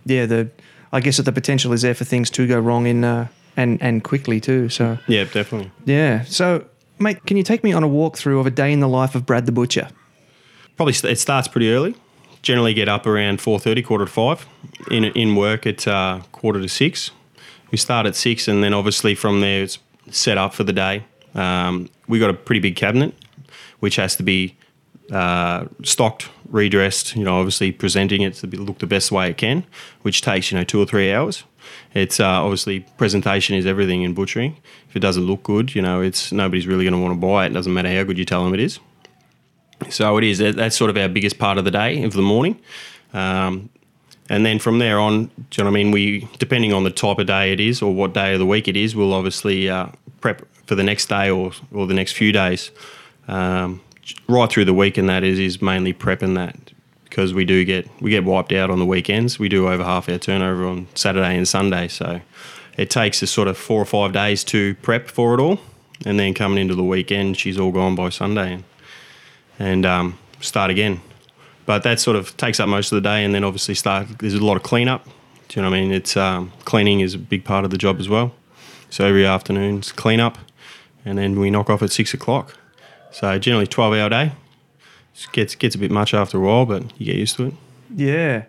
Yeah, 0.05 0.25
the 0.25 0.49
I 0.91 0.99
guess 0.99 1.17
that 1.17 1.23
the 1.23 1.31
potential 1.31 1.73
is 1.73 1.81
there 1.81 1.93
for 1.95 2.03
things 2.05 2.29
to 2.31 2.47
go 2.47 2.59
wrong 2.59 2.85
in 2.87 3.03
uh, 3.03 3.27
and 3.57 3.81
and 3.81 4.03
quickly 4.03 4.39
too. 4.39 4.69
So 4.69 4.97
Yeah, 5.07 5.23
definitely. 5.25 5.71
yeah. 5.85 6.23
So 6.25 6.65
mate, 6.99 7.25
can 7.25 7.37
you 7.37 7.43
take 7.43 7.63
me 7.63 7.73
on 7.73 7.83
a 7.83 7.87
walkthrough 7.89 8.39
of 8.39 8.45
a 8.45 8.51
day 8.51 8.71
in 8.73 8.79
the 8.79 8.87
life 8.87 9.15
of 9.15 9.25
Brad 9.25 9.45
the 9.45 9.51
Butcher? 9.51 9.87
Probably 10.75 10.93
st- 10.93 11.11
it 11.11 11.19
starts 11.19 11.47
pretty 11.47 11.71
early. 11.71 11.95
Generally 12.41 12.73
get 12.73 12.89
up 12.89 13.05
around 13.05 13.39
four 13.41 13.59
thirty, 13.59 13.81
quarter 13.81 14.05
to 14.05 14.11
five. 14.11 14.47
In 14.89 15.03
in 15.05 15.35
work 15.35 15.65
at 15.67 15.87
uh, 15.87 16.21
quarter 16.31 16.59
to 16.61 16.67
six. 16.69 17.11
We 17.71 17.77
start 17.77 18.05
at 18.05 18.15
six, 18.15 18.47
and 18.47 18.63
then 18.63 18.73
obviously 18.73 19.15
from 19.15 19.39
there 19.41 19.63
it's 19.63 19.77
set 20.09 20.37
up 20.37 20.53
for 20.53 20.63
the 20.65 20.73
day. 20.73 21.03
Um, 21.35 21.89
we 22.07 22.19
got 22.19 22.29
a 22.29 22.33
pretty 22.33 22.59
big 22.59 22.75
cabinet, 22.75 23.13
which 23.79 23.95
has 23.95 24.15
to 24.17 24.23
be 24.23 24.55
uh, 25.11 25.65
stocked, 25.83 26.29
redressed. 26.51 27.15
You 27.15 27.23
know, 27.23 27.37
obviously 27.37 27.71
presenting 27.71 28.21
it 28.21 28.35
to 28.35 28.47
look 28.47 28.79
the 28.79 28.87
best 28.87 29.11
way 29.11 29.29
it 29.29 29.37
can, 29.37 29.65
which 30.03 30.21
takes 30.21 30.51
you 30.51 30.57
know 30.57 30.63
two 30.63 30.81
or 30.81 30.85
three 30.85 31.11
hours. 31.11 31.43
It's 31.93 32.19
uh, 32.19 32.25
obviously 32.25 32.81
presentation 32.97 33.55
is 33.55 33.65
everything 33.65 34.03
in 34.03 34.13
butchering. 34.13 34.57
If 34.89 34.95
it 34.95 34.99
doesn't 34.99 35.23
look 35.23 35.43
good, 35.43 35.75
you 35.75 35.81
know, 35.81 36.01
it's 36.01 36.31
nobody's 36.31 36.67
really 36.67 36.83
going 36.83 36.93
to 36.93 36.99
want 36.99 37.13
to 37.13 37.19
buy 37.19 37.45
it. 37.45 37.51
It 37.51 37.53
doesn't 37.53 37.73
matter 37.73 37.93
how 37.93 38.03
good 38.03 38.17
you 38.17 38.25
tell 38.25 38.43
them 38.43 38.53
it 38.53 38.59
is. 38.59 38.79
So 39.89 40.17
it 40.17 40.23
is. 40.23 40.37
That's 40.37 40.75
sort 40.75 40.89
of 40.89 40.97
our 40.97 41.09
biggest 41.09 41.39
part 41.39 41.57
of 41.57 41.65
the 41.65 41.71
day 41.71 42.03
of 42.03 42.13
the 42.13 42.21
morning. 42.21 42.59
Um, 43.13 43.69
and 44.29 44.45
then 44.45 44.59
from 44.59 44.79
there 44.79 44.99
on, 44.99 45.25
do 45.25 45.31
you 45.57 45.63
know 45.63 45.71
what 45.71 45.77
I 45.77 45.83
mean? 45.83 45.91
We, 45.91 46.27
depending 46.39 46.71
on 46.71 46.83
the 46.83 46.91
type 46.91 47.19
of 47.19 47.27
day 47.27 47.51
it 47.51 47.59
is 47.59 47.81
or 47.81 47.93
what 47.93 48.13
day 48.13 48.33
of 48.33 48.39
the 48.39 48.45
week 48.45 48.67
it 48.67 48.77
is, 48.77 48.95
we'll 48.95 49.13
obviously 49.13 49.69
uh, 49.69 49.87
prep 50.21 50.47
for 50.67 50.75
the 50.75 50.83
next 50.83 51.09
day 51.09 51.29
or, 51.29 51.51
or 51.73 51.87
the 51.87 51.93
next 51.93 52.13
few 52.13 52.31
days. 52.31 52.71
Um, 53.27 53.81
right 54.27 54.49
through 54.49 54.65
the 54.65 54.73
week, 54.73 54.97
and 54.97 55.09
that 55.09 55.23
is 55.23 55.39
is 55.39 55.61
mainly 55.61 55.93
prepping 55.93 56.35
that 56.35 56.55
because 57.03 57.33
we 57.33 57.45
do 57.45 57.65
get 57.65 57.87
we 58.01 58.09
get 58.09 58.23
wiped 58.23 58.53
out 58.53 58.69
on 58.69 58.79
the 58.79 58.85
weekends. 58.85 59.37
We 59.37 59.49
do 59.49 59.67
over 59.67 59.83
half 59.83 60.09
our 60.09 60.17
turnover 60.17 60.65
on 60.65 60.87
Saturday 60.95 61.35
and 61.35 61.47
Sunday, 61.47 61.87
so 61.87 62.21
it 62.77 62.89
takes 62.89 63.21
us 63.21 63.29
sort 63.29 63.47
of 63.47 63.57
four 63.57 63.81
or 63.81 63.85
five 63.85 64.13
days 64.13 64.43
to 64.45 64.75
prep 64.75 65.09
for 65.09 65.33
it 65.33 65.39
all, 65.39 65.59
and 66.05 66.19
then 66.19 66.33
coming 66.33 66.57
into 66.57 66.75
the 66.75 66.83
weekend, 66.83 67.37
she's 67.37 67.59
all 67.59 67.71
gone 67.71 67.95
by 67.95 68.09
Sunday, 68.09 68.53
and, 68.53 68.63
and 69.59 69.85
um, 69.85 70.19
start 70.39 70.71
again. 70.71 71.01
But 71.65 71.83
that 71.83 71.99
sort 71.99 72.17
of 72.17 72.35
takes 72.37 72.59
up 72.59 72.67
most 72.67 72.91
of 72.91 73.01
the 73.01 73.07
day 73.07 73.23
and 73.23 73.33
then 73.33 73.43
obviously 73.43 73.75
start 73.75 74.07
there's 74.19 74.33
a 74.33 74.43
lot 74.43 74.57
of 74.57 74.63
cleanup. 74.63 75.05
Do 75.47 75.59
you 75.59 75.61
know 75.61 75.69
what 75.69 75.77
i 75.77 75.81
mean? 75.81 75.91
It's 75.91 76.17
um, 76.17 76.51
cleaning 76.65 77.01
is 77.01 77.13
a 77.13 77.17
big 77.17 77.43
part 77.43 77.65
of 77.65 77.71
the 77.71 77.77
job 77.77 77.99
as 77.99 78.09
well. 78.09 78.33
So 78.89 79.05
every 79.05 79.25
afternoon's 79.25 79.91
clean 79.91 80.19
up 80.19 80.37
and 81.05 81.17
then 81.17 81.39
we 81.39 81.49
knock 81.49 81.69
off 81.69 81.81
at 81.81 81.91
six 81.91 82.13
o'clock 82.13 82.57
so 83.11 83.37
generally 83.39 83.67
12 83.67 83.93
hour 83.93 84.09
day 84.09 84.31
It 85.15 85.27
gets 85.31 85.55
gets 85.55 85.75
a 85.75 85.77
bit 85.77 85.91
much 85.91 86.13
after 86.13 86.37
a 86.37 86.41
while 86.41 86.65
but 86.65 86.83
you 86.99 87.05
get 87.05 87.15
used 87.15 87.35
to 87.37 87.47
it 87.47 87.53
Yeah. 87.95 88.45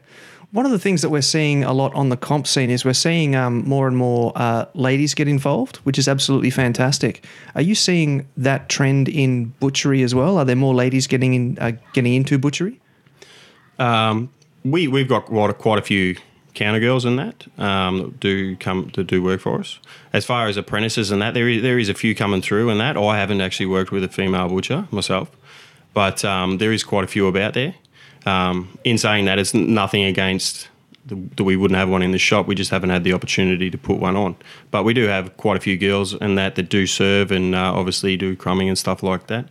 One 0.53 0.67
of 0.67 0.73
the 0.73 0.79
things 0.79 1.01
that 1.01 1.09
we're 1.09 1.23
seeing 1.23 1.65
a 1.65 1.73
lot 1.73 1.95
on 1.95 2.11
the 2.11 2.17
comp 2.17 2.47
scene 2.47 2.69
is 2.69 2.85
we're 2.85 2.93
seeing 2.93 3.35
um, 3.35 3.67
more 3.67 3.89
and 3.89 3.97
more 3.97 4.33
uh, 4.37 4.67
ladies 4.75 5.15
get 5.15 5.27
involved, 5.27 5.79
which 5.79 5.99
is 5.99 6.07
absolutely 6.07 6.51
fantastic. 6.51 7.25
Are 7.55 7.63
you 7.63 7.75
seeing 7.75 8.27
that 8.37 8.69
trend 8.69 9.09
in 9.09 9.55
butchery 9.61 10.03
as 10.03 10.15
well? 10.15 10.37
Are 10.37 10.45
there 10.45 10.55
more 10.55 10.75
ladies 10.75 11.07
getting 11.07 11.33
in, 11.33 11.59
uh, 11.59 11.73
getting 11.95 12.13
into 12.13 12.39
butchery? 12.39 12.79
we 14.63 14.89
we've 14.89 15.09
got 15.09 15.25
quite 15.25 15.49
a, 15.49 15.55
quite 15.55 15.79
a 15.79 15.83
few 15.83 16.17
counter 16.55 16.81
girls 16.81 17.05
in 17.05 17.17
that 17.17 17.47
um, 17.59 18.17
do 18.21 18.57
come 18.57 18.91
to 18.91 19.03
do 19.03 19.23
work 19.23 19.41
for 19.41 19.61
us. 19.61 19.79
As 20.13 20.25
far 20.25 20.47
as 20.47 20.57
apprentices 20.57 21.11
and 21.11 21.23
that, 21.23 21.35
there 21.35 21.49
is, 21.49 21.63
there 21.63 21.79
is 21.79 21.89
a 21.89 21.95
few 21.95 22.15
coming 22.15 22.43
through 22.43 22.71
and 22.71 22.81
that. 22.81 22.97
I 22.97 23.19
haven't 23.19 23.41
actually 23.41 23.67
worked 23.67 23.91
with 23.91 24.05
a 24.05 24.09
female 24.09 24.49
butcher 24.49 24.87
myself, 24.91 25.31
but 25.95 26.25
um, 26.25 26.59
there 26.59 26.73
is 26.73 26.85
quite 26.85 27.05
a 27.05 27.09
few 27.09 27.27
about 27.27 27.55
there. 27.55 27.75
Um, 28.27 28.79
in 28.85 28.99
saying 28.99 29.25
that, 29.25 29.39
it's 29.39 29.55
nothing 29.55 30.05
against 30.05 30.69
that 31.07 31.43
we 31.43 31.57
wouldn't 31.57 31.79
have 31.79 31.89
one 31.89 32.03
in 32.03 32.13
the 32.13 32.19
shop. 32.19 32.47
We 32.47 32.55
just 32.55 32.71
haven't 32.71 32.91
had 32.91 33.03
the 33.03 33.13
opportunity 33.13 33.71
to 33.71 33.79
put 33.79 33.99
one 33.99 34.17
on. 34.17 34.37
But 34.71 34.85
we 34.85 34.95
do 34.95 35.07
have 35.09 35.37
quite 35.37 35.57
a 35.57 35.61
few 35.61 35.77
girls 35.77 36.15
and 36.15 36.39
that 36.39 36.55
that 36.55 36.69
do 36.69 36.87
serve 36.87 37.33
and 37.33 37.55
uh, 37.55 37.73
obviously 37.75 38.17
do 38.17 38.37
crumbing 38.37 38.69
and 38.69 38.79
stuff 38.79 39.03
like 39.03 39.27
that. 39.27 39.49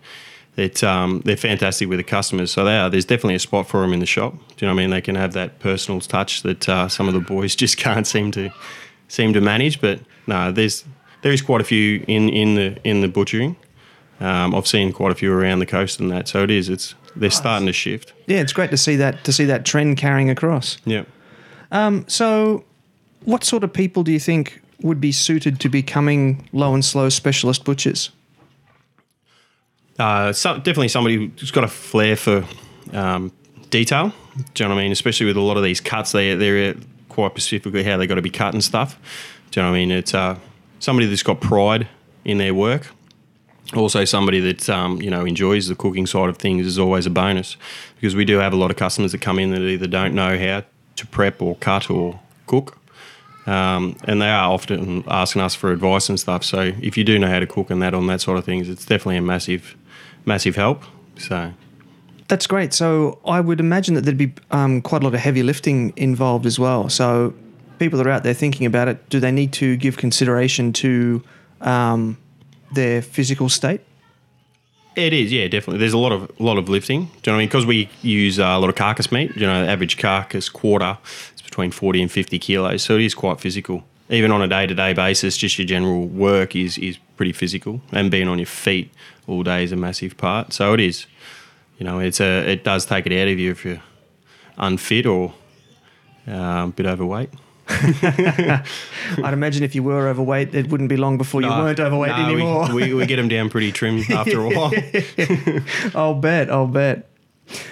That 0.55 0.83
um, 0.83 1.21
they're 1.23 1.37
fantastic 1.37 1.87
with 1.87 1.99
the 1.99 2.03
customers. 2.03 2.51
So 2.51 2.65
they 2.65 2.77
are. 2.77 2.89
There's 2.89 3.05
definitely 3.05 3.35
a 3.35 3.39
spot 3.39 3.67
for 3.67 3.81
them 3.81 3.93
in 3.93 3.99
the 3.99 4.05
shop. 4.05 4.33
Do 4.33 4.65
you 4.65 4.67
know 4.67 4.75
what 4.75 4.81
I 4.81 4.83
mean? 4.83 4.89
They 4.89 5.01
can 5.01 5.15
have 5.15 5.33
that 5.33 5.59
personal 5.59 6.01
touch 6.01 6.41
that 6.43 6.67
uh, 6.67 6.89
some 6.89 7.07
of 7.07 7.13
the 7.13 7.21
boys 7.21 7.55
just 7.63 7.77
can't 7.77 8.05
seem 8.05 8.31
to 8.31 8.51
seem 9.07 9.33
to 9.33 9.41
manage. 9.41 9.79
But 9.79 10.01
no, 10.27 10.51
there's 10.51 10.83
there 11.21 11.31
is 11.31 11.41
quite 11.41 11.61
a 11.61 11.63
few 11.63 12.03
in 12.07 12.29
in 12.29 12.55
the 12.55 12.77
in 12.83 13.01
the 13.01 13.07
butchering. 13.07 13.55
Um, 14.19 14.53
I've 14.53 14.67
seen 14.67 14.93
quite 14.93 15.11
a 15.11 15.15
few 15.15 15.33
around 15.33 15.59
the 15.59 15.65
coast 15.65 15.99
and 15.99 16.11
that. 16.11 16.27
So 16.27 16.43
it 16.43 16.51
is. 16.51 16.69
It's 16.69 16.95
they're 17.15 17.31
starting 17.31 17.65
to 17.67 17.73
shift. 17.73 18.13
Yeah, 18.27 18.37
it's 18.37 18.53
great 18.53 18.71
to 18.71 18.77
see 18.77 18.95
that 18.97 19.23
to 19.23 19.33
see 19.33 19.45
that 19.45 19.65
trend 19.65 19.97
carrying 19.97 20.29
across. 20.29 20.77
Yeah. 20.85 21.05
So, 22.07 22.65
what 23.23 23.43
sort 23.43 23.63
of 23.63 23.71
people 23.71 24.03
do 24.03 24.11
you 24.11 24.19
think 24.19 24.61
would 24.81 24.99
be 24.99 25.11
suited 25.11 25.59
to 25.61 25.69
becoming 25.69 26.47
low 26.51 26.73
and 26.73 26.83
slow 26.83 27.09
specialist 27.09 27.63
butchers? 27.63 28.11
Uh, 30.01 30.31
definitely 30.31 30.87
somebody 30.87 31.31
who's 31.37 31.51
got 31.51 31.63
a 31.63 31.67
flair 31.67 32.15
for 32.15 32.43
um, 32.91 33.31
detail. 33.69 34.11
Do 34.53 34.63
you 34.63 34.69
know 34.69 34.75
what 34.75 34.81
I 34.81 34.83
mean? 34.83 34.91
Especially 34.91 35.25
with 35.27 35.37
a 35.37 35.41
lot 35.41 35.57
of 35.57 35.63
these 35.63 35.79
cuts, 35.79 36.11
they 36.11 36.35
they're 36.35 36.75
quite 37.09 37.31
specifically 37.31 37.83
how 37.83 37.97
they 37.97 38.07
got 38.07 38.15
to 38.15 38.21
be 38.21 38.29
cut 38.29 38.53
and 38.53 38.63
stuff. 38.63 38.97
Do 39.51 39.59
you 39.59 39.63
know 39.63 39.71
what 39.71 39.77
I 39.77 39.79
mean? 39.79 39.91
It's 39.91 40.13
uh, 40.13 40.37
somebody 40.79 41.07
that's 41.07 41.23
got 41.23 41.41
pride 41.41 41.87
in 42.25 42.37
their 42.37 42.53
work. 42.53 42.87
Also, 43.75 44.03
somebody 44.05 44.39
that 44.39 44.69
um, 44.69 45.01
you 45.01 45.09
know 45.09 45.23
enjoys 45.23 45.67
the 45.67 45.75
cooking 45.75 46.07
side 46.07 46.29
of 46.29 46.37
things 46.37 46.65
is 46.65 46.79
always 46.79 47.05
a 47.05 47.09
bonus 47.09 47.57
because 47.95 48.15
we 48.15 48.25
do 48.25 48.39
have 48.39 48.53
a 48.53 48.57
lot 48.57 48.71
of 48.71 48.77
customers 48.77 49.11
that 49.11 49.21
come 49.21 49.39
in 49.39 49.51
that 49.51 49.61
either 49.61 49.87
don't 49.87 50.15
know 50.15 50.37
how 50.37 50.63
to 50.95 51.07
prep 51.07 51.41
or 51.41 51.55
cut 51.57 51.89
or 51.89 52.19
cook, 52.47 52.77
um, 53.45 53.95
and 54.05 54.21
they 54.21 54.29
are 54.29 54.51
often 54.51 55.03
asking 55.07 55.41
us 55.41 55.55
for 55.55 55.71
advice 55.71 56.09
and 56.09 56.19
stuff. 56.19 56.43
So 56.43 56.73
if 56.81 56.97
you 56.97 57.03
do 57.03 57.17
know 57.19 57.27
how 57.27 57.39
to 57.39 57.47
cook 57.47 57.69
and 57.69 57.81
that 57.81 57.93
on 57.93 58.07
that 58.07 58.21
sort 58.21 58.37
of 58.37 58.45
things, 58.45 58.67
it's 58.67 58.85
definitely 58.85 59.17
a 59.17 59.21
massive, 59.21 59.75
massive 60.25 60.55
help. 60.55 60.83
So 61.17 61.53
That's 62.27 62.47
great. 62.47 62.73
So 62.73 63.19
I 63.25 63.41
would 63.41 63.59
imagine 63.59 63.95
that 63.95 64.01
there'd 64.01 64.17
be 64.17 64.33
um, 64.51 64.81
quite 64.81 65.01
a 65.01 65.05
lot 65.05 65.13
of 65.13 65.19
heavy 65.19 65.43
lifting 65.43 65.93
involved 65.97 66.45
as 66.45 66.57
well. 66.57 66.89
So 66.89 67.33
people 67.77 67.97
that 67.97 68.07
are 68.07 68.11
out 68.11 68.23
there 68.23 68.33
thinking 68.33 68.65
about 68.65 68.87
it, 68.87 69.09
do 69.09 69.19
they 69.19 69.31
need 69.31 69.51
to 69.53 69.75
give 69.75 69.97
consideration 69.97 70.71
to 70.73 71.21
um, 71.61 72.17
their 72.73 73.01
physical 73.01 73.49
state? 73.49 73.81
It 74.95 75.13
is, 75.13 75.31
yeah, 75.31 75.47
definitely. 75.47 75.79
There's 75.79 75.93
a 75.93 75.97
lot 75.97 76.11
of 76.11 76.29
lot 76.39 76.57
of 76.57 76.67
lifting. 76.67 77.05
Do 77.05 77.05
you 77.05 77.11
know 77.27 77.33
what 77.33 77.35
I 77.35 77.37
mean? 77.39 77.47
Because 77.47 77.65
we 77.65 77.89
use 78.01 78.39
uh, 78.39 78.43
a 78.43 78.59
lot 78.59 78.69
of 78.69 78.75
carcass 78.75 79.11
meat. 79.11 79.35
You 79.35 79.47
know, 79.47 79.63
the 79.65 79.69
average 79.69 79.97
carcass 79.97 80.49
quarter 80.49 80.97
is 81.35 81.41
between 81.41 81.71
forty 81.71 82.01
and 82.01 82.11
fifty 82.11 82.39
kilos, 82.39 82.83
so 82.83 82.95
it 82.95 83.01
is 83.01 83.15
quite 83.15 83.39
physical. 83.39 83.83
Even 84.09 84.31
on 84.31 84.41
a 84.41 84.47
day 84.49 84.67
to 84.67 84.75
day 84.75 84.91
basis, 84.91 85.37
just 85.37 85.57
your 85.57 85.65
general 85.65 86.07
work 86.07 86.57
is 86.57 86.77
is 86.77 86.97
pretty 87.15 87.31
physical, 87.31 87.81
and 87.93 88.11
being 88.11 88.27
on 88.27 88.37
your 88.37 88.47
feet 88.47 88.91
all 89.31 89.43
day 89.43 89.63
is 89.63 89.71
a 89.71 89.75
massive 89.75 90.17
part. 90.17 90.53
So 90.53 90.73
it 90.73 90.79
is. 90.79 91.05
You 91.77 91.85
know, 91.85 91.99
it's 91.99 92.19
a 92.21 92.51
it 92.51 92.63
does 92.63 92.85
take 92.85 93.05
it 93.07 93.19
out 93.21 93.27
of 93.27 93.39
you 93.39 93.51
if 93.51 93.65
you're 93.65 93.81
unfit 94.57 95.05
or 95.05 95.33
um, 96.27 96.69
a 96.69 96.73
bit 96.75 96.85
overweight. 96.85 97.29
I'd 97.69 98.63
imagine 99.33 99.63
if 99.63 99.75
you 99.75 99.83
were 99.83 100.07
overweight, 100.09 100.53
it 100.53 100.69
wouldn't 100.69 100.89
be 100.89 100.97
long 100.97 101.17
before 101.17 101.41
you 101.41 101.47
weren't 101.49 101.79
overweight 101.79 102.11
No, 102.11 102.27
we- 102.27 102.33
anymore. 102.33 102.73
We, 102.73 102.93
we 102.93 103.05
get 103.05 103.15
them 103.15 103.27
down 103.27 103.49
pretty 103.49 103.71
trim 103.71 104.01
after 104.09 104.41
a 104.41 104.49
while. 104.49 104.71
I'll 105.95 106.15
bet. 106.15 106.49
I'll 106.49 106.67
bet. 106.67 107.07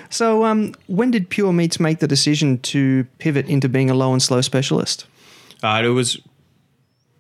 So, 0.10 0.44
um, 0.46 0.74
when 0.88 1.12
did 1.12 1.30
Pure 1.30 1.54
Meats 1.54 1.80
make 1.80 2.00
the 2.00 2.08
decision 2.08 2.60
to 2.60 3.06
pivot 3.20 3.48
into 3.48 3.70
being 3.70 3.90
a 3.90 3.94
low 3.94 4.12
and 4.12 4.22
slow 4.22 4.42
specialist? 4.42 5.06
Uh, 5.64 5.82
it 5.84 5.90
was 5.90 6.20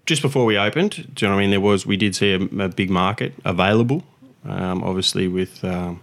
just 0.06 0.22
before 0.22 0.46
we 0.46 0.58
opened. 0.58 1.08
Do 1.14 1.26
you 1.26 1.30
know 1.30 1.36
what 1.36 1.40
I 1.40 1.44
mean? 1.44 1.52
There 1.52 1.62
was 1.62 1.86
we 1.86 1.96
did 1.98 2.16
see 2.16 2.34
a, 2.34 2.42
a 2.64 2.70
big 2.70 2.90
market 2.90 3.34
available. 3.46 4.04
Um, 4.46 4.84
obviously, 4.84 5.28
with 5.28 5.64
um, 5.64 6.02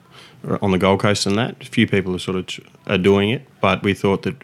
on 0.62 0.70
the 0.70 0.78
Gold 0.78 1.00
Coast 1.00 1.26
and 1.26 1.36
that, 1.38 1.56
a 1.60 1.64
few 1.64 1.86
people 1.86 2.14
are 2.14 2.18
sort 2.18 2.36
of 2.36 2.66
are 2.86 2.98
doing 2.98 3.30
it. 3.30 3.46
But 3.60 3.82
we 3.82 3.94
thought 3.94 4.22
that 4.22 4.36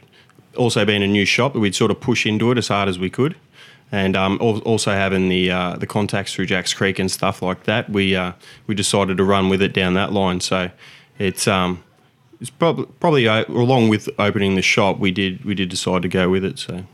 also 0.57 0.85
being 0.85 1.03
a 1.03 1.07
new 1.07 1.25
shop, 1.25 1.53
that 1.53 1.61
we'd 1.61 1.75
sort 1.75 1.91
of 1.91 2.01
push 2.01 2.27
into 2.27 2.51
it 2.51 2.59
as 2.59 2.69
hard 2.69 2.89
as 2.89 2.99
we 2.99 3.11
could. 3.11 3.37
And 3.91 4.17
um, 4.17 4.39
al- 4.41 4.61
also 4.61 4.93
having 4.93 5.29
the 5.29 5.51
uh, 5.51 5.77
the 5.77 5.87
contacts 5.87 6.35
through 6.35 6.47
Jacks 6.47 6.73
Creek 6.73 6.99
and 6.99 7.11
stuff 7.11 7.43
like 7.43 7.65
that, 7.65 7.91
we 7.91 8.17
uh, 8.17 8.33
we 8.67 8.75
decided 8.75 9.19
to 9.19 9.25
run 9.25 9.49
with 9.49 9.61
it 9.61 9.75
down 9.75 9.95
that 9.95 10.13
line. 10.13 10.41
So 10.41 10.71
it's 11.19 11.47
um, 11.47 11.85
it's 12.41 12.51
probably 12.51 12.87
probably 13.01 13.29
uh, 13.29 13.45
along 13.49 13.91
with 13.91 14.09
opening 14.19 14.55
the 14.55 14.63
shop, 14.63 14.99
we 14.99 15.11
did 15.11 15.45
we 15.45 15.55
did 15.55 15.69
decide 15.69 16.03
to 16.03 16.09
go 16.09 16.31
with 16.31 16.45
it. 16.45 16.59
So. 16.59 16.85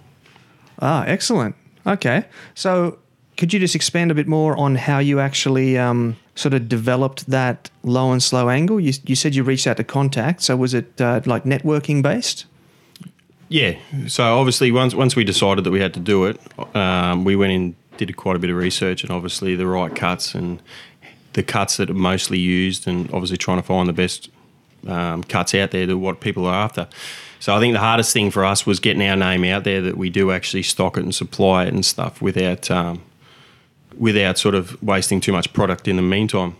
Ah, 0.80 1.04
excellent. 1.06 1.56
Okay. 1.86 2.24
So, 2.54 2.98
could 3.36 3.52
you 3.52 3.58
just 3.58 3.74
expand 3.74 4.10
a 4.10 4.14
bit 4.14 4.28
more 4.28 4.56
on 4.56 4.76
how 4.76 4.98
you 4.98 5.20
actually 5.20 5.78
um, 5.78 6.16
sort 6.38 6.54
of 6.54 6.68
developed 6.68 7.28
that 7.28 7.70
low 7.82 8.12
and 8.12 8.22
slow 8.22 8.48
angle? 8.48 8.78
You, 8.78 8.92
you 9.04 9.16
said 9.16 9.34
you 9.34 9.42
reached 9.42 9.66
out 9.66 9.76
to 9.78 9.84
contact. 9.84 10.42
So, 10.42 10.56
was 10.56 10.72
it 10.72 11.00
uh, 11.00 11.20
like 11.26 11.44
networking 11.44 12.02
based? 12.02 12.46
Yeah. 13.48 13.76
So 14.06 14.38
obviously, 14.38 14.70
once 14.70 14.94
once 14.94 15.16
we 15.16 15.24
decided 15.24 15.64
that 15.64 15.70
we 15.70 15.80
had 15.80 15.94
to 15.94 16.00
do 16.00 16.26
it, 16.26 16.40
um, 16.76 17.24
we 17.24 17.34
went 17.34 17.52
in, 17.52 17.76
did 17.96 18.14
quite 18.16 18.36
a 18.36 18.38
bit 18.38 18.50
of 18.50 18.56
research, 18.56 19.02
and 19.02 19.10
obviously 19.10 19.56
the 19.56 19.66
right 19.66 19.94
cuts 19.94 20.34
and 20.34 20.62
the 21.32 21.42
cuts 21.42 21.78
that 21.78 21.90
are 21.90 21.94
mostly 21.94 22.38
used, 22.38 22.86
and 22.86 23.10
obviously 23.10 23.36
trying 23.36 23.58
to 23.58 23.66
find 23.66 23.88
the 23.88 23.92
best 23.92 24.30
um, 24.86 25.24
cuts 25.24 25.54
out 25.54 25.70
there 25.70 25.86
to 25.86 25.96
what 25.96 26.20
people 26.20 26.46
are 26.46 26.54
after. 26.54 26.88
So 27.40 27.54
I 27.54 27.60
think 27.60 27.72
the 27.72 27.80
hardest 27.80 28.12
thing 28.12 28.30
for 28.30 28.44
us 28.44 28.66
was 28.66 28.80
getting 28.80 29.02
our 29.02 29.16
name 29.16 29.44
out 29.44 29.64
there 29.64 29.80
that 29.82 29.96
we 29.96 30.10
do 30.10 30.30
actually 30.30 30.64
stock 30.64 30.96
it 30.96 31.04
and 31.04 31.14
supply 31.14 31.64
it 31.64 31.72
and 31.72 31.86
stuff 31.86 32.20
without 32.20 32.70
um, 32.70 33.00
without 33.98 34.38
sort 34.38 34.54
of 34.54 34.80
wasting 34.82 35.20
too 35.20 35.32
much 35.32 35.52
product 35.52 35.88
in 35.88 35.96
the 35.96 36.02
meantime. 36.02 36.56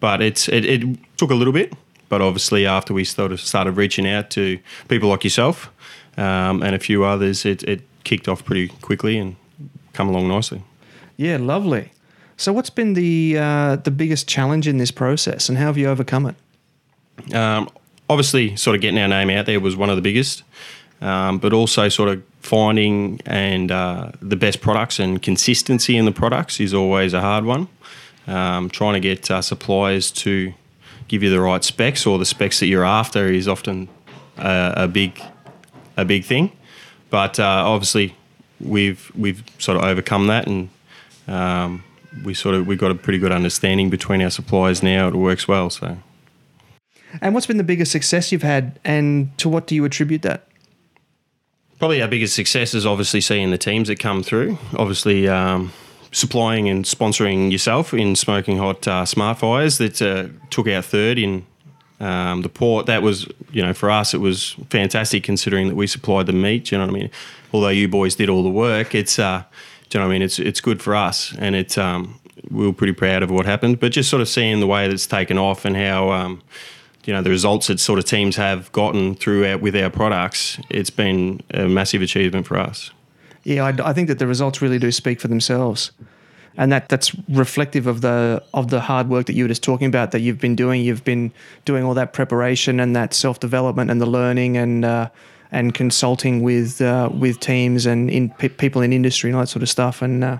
But 0.00 0.22
it's 0.22 0.48
it, 0.48 0.64
it 0.64 0.98
took 1.16 1.30
a 1.30 1.34
little 1.34 1.52
bit, 1.52 1.72
but 2.08 2.20
obviously 2.20 2.66
after 2.66 2.92
we 2.92 3.04
started 3.04 3.38
started 3.38 3.72
reaching 3.72 4.08
out 4.08 4.30
to 4.30 4.58
people 4.88 5.08
like 5.08 5.24
yourself 5.24 5.70
um, 6.16 6.62
and 6.62 6.74
a 6.74 6.78
few 6.78 7.04
others, 7.04 7.44
it, 7.44 7.62
it 7.64 7.82
kicked 8.04 8.28
off 8.28 8.44
pretty 8.44 8.68
quickly 8.68 9.18
and 9.18 9.36
come 9.92 10.08
along 10.08 10.28
nicely. 10.28 10.62
Yeah, 11.16 11.38
lovely. 11.38 11.90
So, 12.36 12.52
what's 12.52 12.70
been 12.70 12.94
the 12.94 13.36
uh, 13.38 13.76
the 13.76 13.90
biggest 13.90 14.28
challenge 14.28 14.66
in 14.66 14.78
this 14.78 14.90
process, 14.90 15.48
and 15.48 15.56
how 15.56 15.66
have 15.66 15.78
you 15.78 15.88
overcome 15.88 16.26
it? 16.26 17.34
Um, 17.34 17.68
obviously, 18.10 18.56
sort 18.56 18.74
of 18.74 18.82
getting 18.82 18.98
our 18.98 19.08
name 19.08 19.30
out 19.30 19.46
there 19.46 19.60
was 19.60 19.76
one 19.76 19.88
of 19.88 19.96
the 19.96 20.02
biggest, 20.02 20.42
um, 21.00 21.38
but 21.38 21.52
also 21.52 21.88
sort 21.88 22.08
of 22.08 22.22
finding 22.44 23.20
and 23.24 23.72
uh, 23.72 24.10
the 24.20 24.36
best 24.36 24.60
products 24.60 24.98
and 24.98 25.22
consistency 25.22 25.96
in 25.96 26.04
the 26.04 26.12
products 26.12 26.60
is 26.60 26.74
always 26.74 27.14
a 27.14 27.20
hard 27.20 27.44
one. 27.44 27.68
Um, 28.26 28.70
trying 28.70 28.94
to 28.94 29.00
get 29.00 29.30
uh, 29.30 29.42
suppliers 29.42 30.10
to 30.12 30.52
give 31.08 31.22
you 31.22 31.30
the 31.30 31.40
right 31.40 31.62
specs 31.64 32.06
or 32.06 32.18
the 32.18 32.24
specs 32.24 32.60
that 32.60 32.66
you're 32.66 32.84
after 32.84 33.28
is 33.28 33.48
often 33.48 33.88
a, 34.38 34.72
a 34.76 34.88
big 34.88 35.20
a 35.96 36.04
big 36.04 36.24
thing. 36.24 36.52
But 37.10 37.38
uh, 37.38 37.64
obviously, 37.66 38.14
we've 38.60 39.10
we've 39.14 39.42
sort 39.58 39.76
of 39.78 39.84
overcome 39.84 40.26
that, 40.28 40.46
and 40.46 40.68
um, 41.28 41.84
we 42.24 42.34
sort 42.34 42.54
of 42.54 42.66
we've 42.66 42.78
got 42.78 42.90
a 42.90 42.94
pretty 42.94 43.18
good 43.18 43.32
understanding 43.32 43.90
between 43.90 44.22
our 44.22 44.30
suppliers 44.30 44.82
now. 44.82 45.08
It 45.08 45.14
works 45.14 45.46
well. 45.48 45.70
So, 45.70 45.98
And 47.20 47.34
what's 47.34 47.46
been 47.46 47.58
the 47.58 47.64
biggest 47.64 47.92
success 47.92 48.32
you've 48.32 48.42
had, 48.42 48.78
and 48.84 49.36
to 49.38 49.48
what 49.48 49.66
do 49.66 49.74
you 49.74 49.84
attribute 49.84 50.22
that? 50.22 50.48
Probably 51.84 52.00
our 52.00 52.08
biggest 52.08 52.34
success 52.34 52.72
is 52.72 52.86
obviously 52.86 53.20
seeing 53.20 53.50
the 53.50 53.58
teams 53.58 53.88
that 53.88 53.98
come 53.98 54.22
through. 54.22 54.56
Obviously. 54.76 55.28
Um, 55.28 55.72
Supplying 56.12 56.68
and 56.68 56.84
sponsoring 56.84 57.50
yourself 57.50 57.92
in 57.92 58.14
smoking 58.14 58.56
hot 58.56 58.86
uh, 58.86 59.04
smart 59.04 59.40
fires 59.40 59.78
that 59.78 60.00
uh, 60.00 60.28
took 60.48 60.68
our 60.68 60.80
third 60.80 61.18
in 61.18 61.44
um, 61.98 62.42
the 62.42 62.48
port. 62.48 62.86
That 62.86 63.02
was, 63.02 63.26
you 63.50 63.60
know, 63.60 63.74
for 63.74 63.90
us, 63.90 64.14
it 64.14 64.18
was 64.18 64.52
fantastic 64.70 65.24
considering 65.24 65.66
that 65.66 65.74
we 65.74 65.88
supplied 65.88 66.26
the 66.26 66.32
meat. 66.32 66.70
You 66.70 66.78
know 66.78 66.86
what 66.86 66.94
I 66.94 66.98
mean? 67.00 67.10
Although 67.52 67.70
you 67.70 67.88
boys 67.88 68.14
did 68.14 68.28
all 68.28 68.44
the 68.44 68.48
work, 68.48 68.94
it's, 68.94 69.18
uh, 69.18 69.42
you 69.92 69.98
know 69.98 70.06
what 70.06 70.12
I 70.12 70.14
mean? 70.14 70.22
It's 70.22 70.38
it's 70.38 70.60
good 70.60 70.80
for 70.80 70.94
us, 70.94 71.34
and 71.36 71.56
it 71.56 71.76
um, 71.76 72.20
we 72.48 72.64
were 72.64 72.72
pretty 72.72 72.92
proud 72.92 73.24
of 73.24 73.32
what 73.32 73.44
happened. 73.44 73.80
But 73.80 73.90
just 73.90 74.08
sort 74.08 74.22
of 74.22 74.28
seeing 74.28 74.60
the 74.60 74.68
way 74.68 74.86
that's 74.86 75.08
taken 75.08 75.36
off 75.36 75.64
and 75.64 75.76
how. 75.76 76.12
Um, 76.12 76.42
you 77.06 77.12
know 77.12 77.22
the 77.22 77.30
results 77.30 77.66
that 77.66 77.80
sort 77.80 77.98
of 77.98 78.04
teams 78.04 78.36
have 78.36 78.70
gotten 78.72 79.14
through 79.14 79.46
our, 79.46 79.58
with 79.58 79.76
our 79.76 79.90
products. 79.90 80.58
It's 80.70 80.90
been 80.90 81.42
a 81.52 81.68
massive 81.68 82.02
achievement 82.02 82.46
for 82.46 82.58
us. 82.58 82.90
Yeah, 83.42 83.64
I, 83.64 83.90
I 83.90 83.92
think 83.92 84.08
that 84.08 84.18
the 84.18 84.26
results 84.26 84.62
really 84.62 84.78
do 84.78 84.90
speak 84.90 85.20
for 85.20 85.28
themselves, 85.28 85.92
and 86.56 86.72
that 86.72 86.88
that's 86.88 87.14
reflective 87.28 87.86
of 87.86 88.00
the 88.00 88.42
of 88.54 88.70
the 88.70 88.80
hard 88.80 89.08
work 89.08 89.26
that 89.26 89.34
you 89.34 89.44
were 89.44 89.48
just 89.48 89.62
talking 89.62 89.86
about 89.86 90.12
that 90.12 90.20
you've 90.20 90.40
been 90.40 90.56
doing. 90.56 90.82
You've 90.82 91.04
been 91.04 91.32
doing 91.64 91.84
all 91.84 91.94
that 91.94 92.12
preparation 92.12 92.80
and 92.80 92.96
that 92.96 93.12
self 93.12 93.40
development 93.40 93.90
and 93.90 94.00
the 94.00 94.06
learning 94.06 94.56
and 94.56 94.84
uh, 94.84 95.10
and 95.52 95.74
consulting 95.74 96.42
with 96.42 96.80
uh, 96.80 97.10
with 97.12 97.38
teams 97.40 97.86
and 97.86 98.10
in 98.10 98.30
pe- 98.30 98.48
people 98.48 98.82
in 98.82 98.92
industry 98.92 99.30
and 99.30 99.36
all 99.36 99.42
that 99.42 99.48
sort 99.48 99.62
of 99.62 99.68
stuff. 99.68 100.00
And 100.00 100.24
uh, 100.24 100.38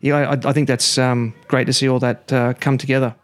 yeah, 0.00 0.30
I, 0.30 0.48
I 0.48 0.52
think 0.52 0.68
that's 0.68 0.96
um, 0.96 1.34
great 1.48 1.66
to 1.66 1.72
see 1.72 1.88
all 1.88 1.98
that 1.98 2.32
uh, 2.32 2.54
come 2.54 2.78
together. 2.78 3.14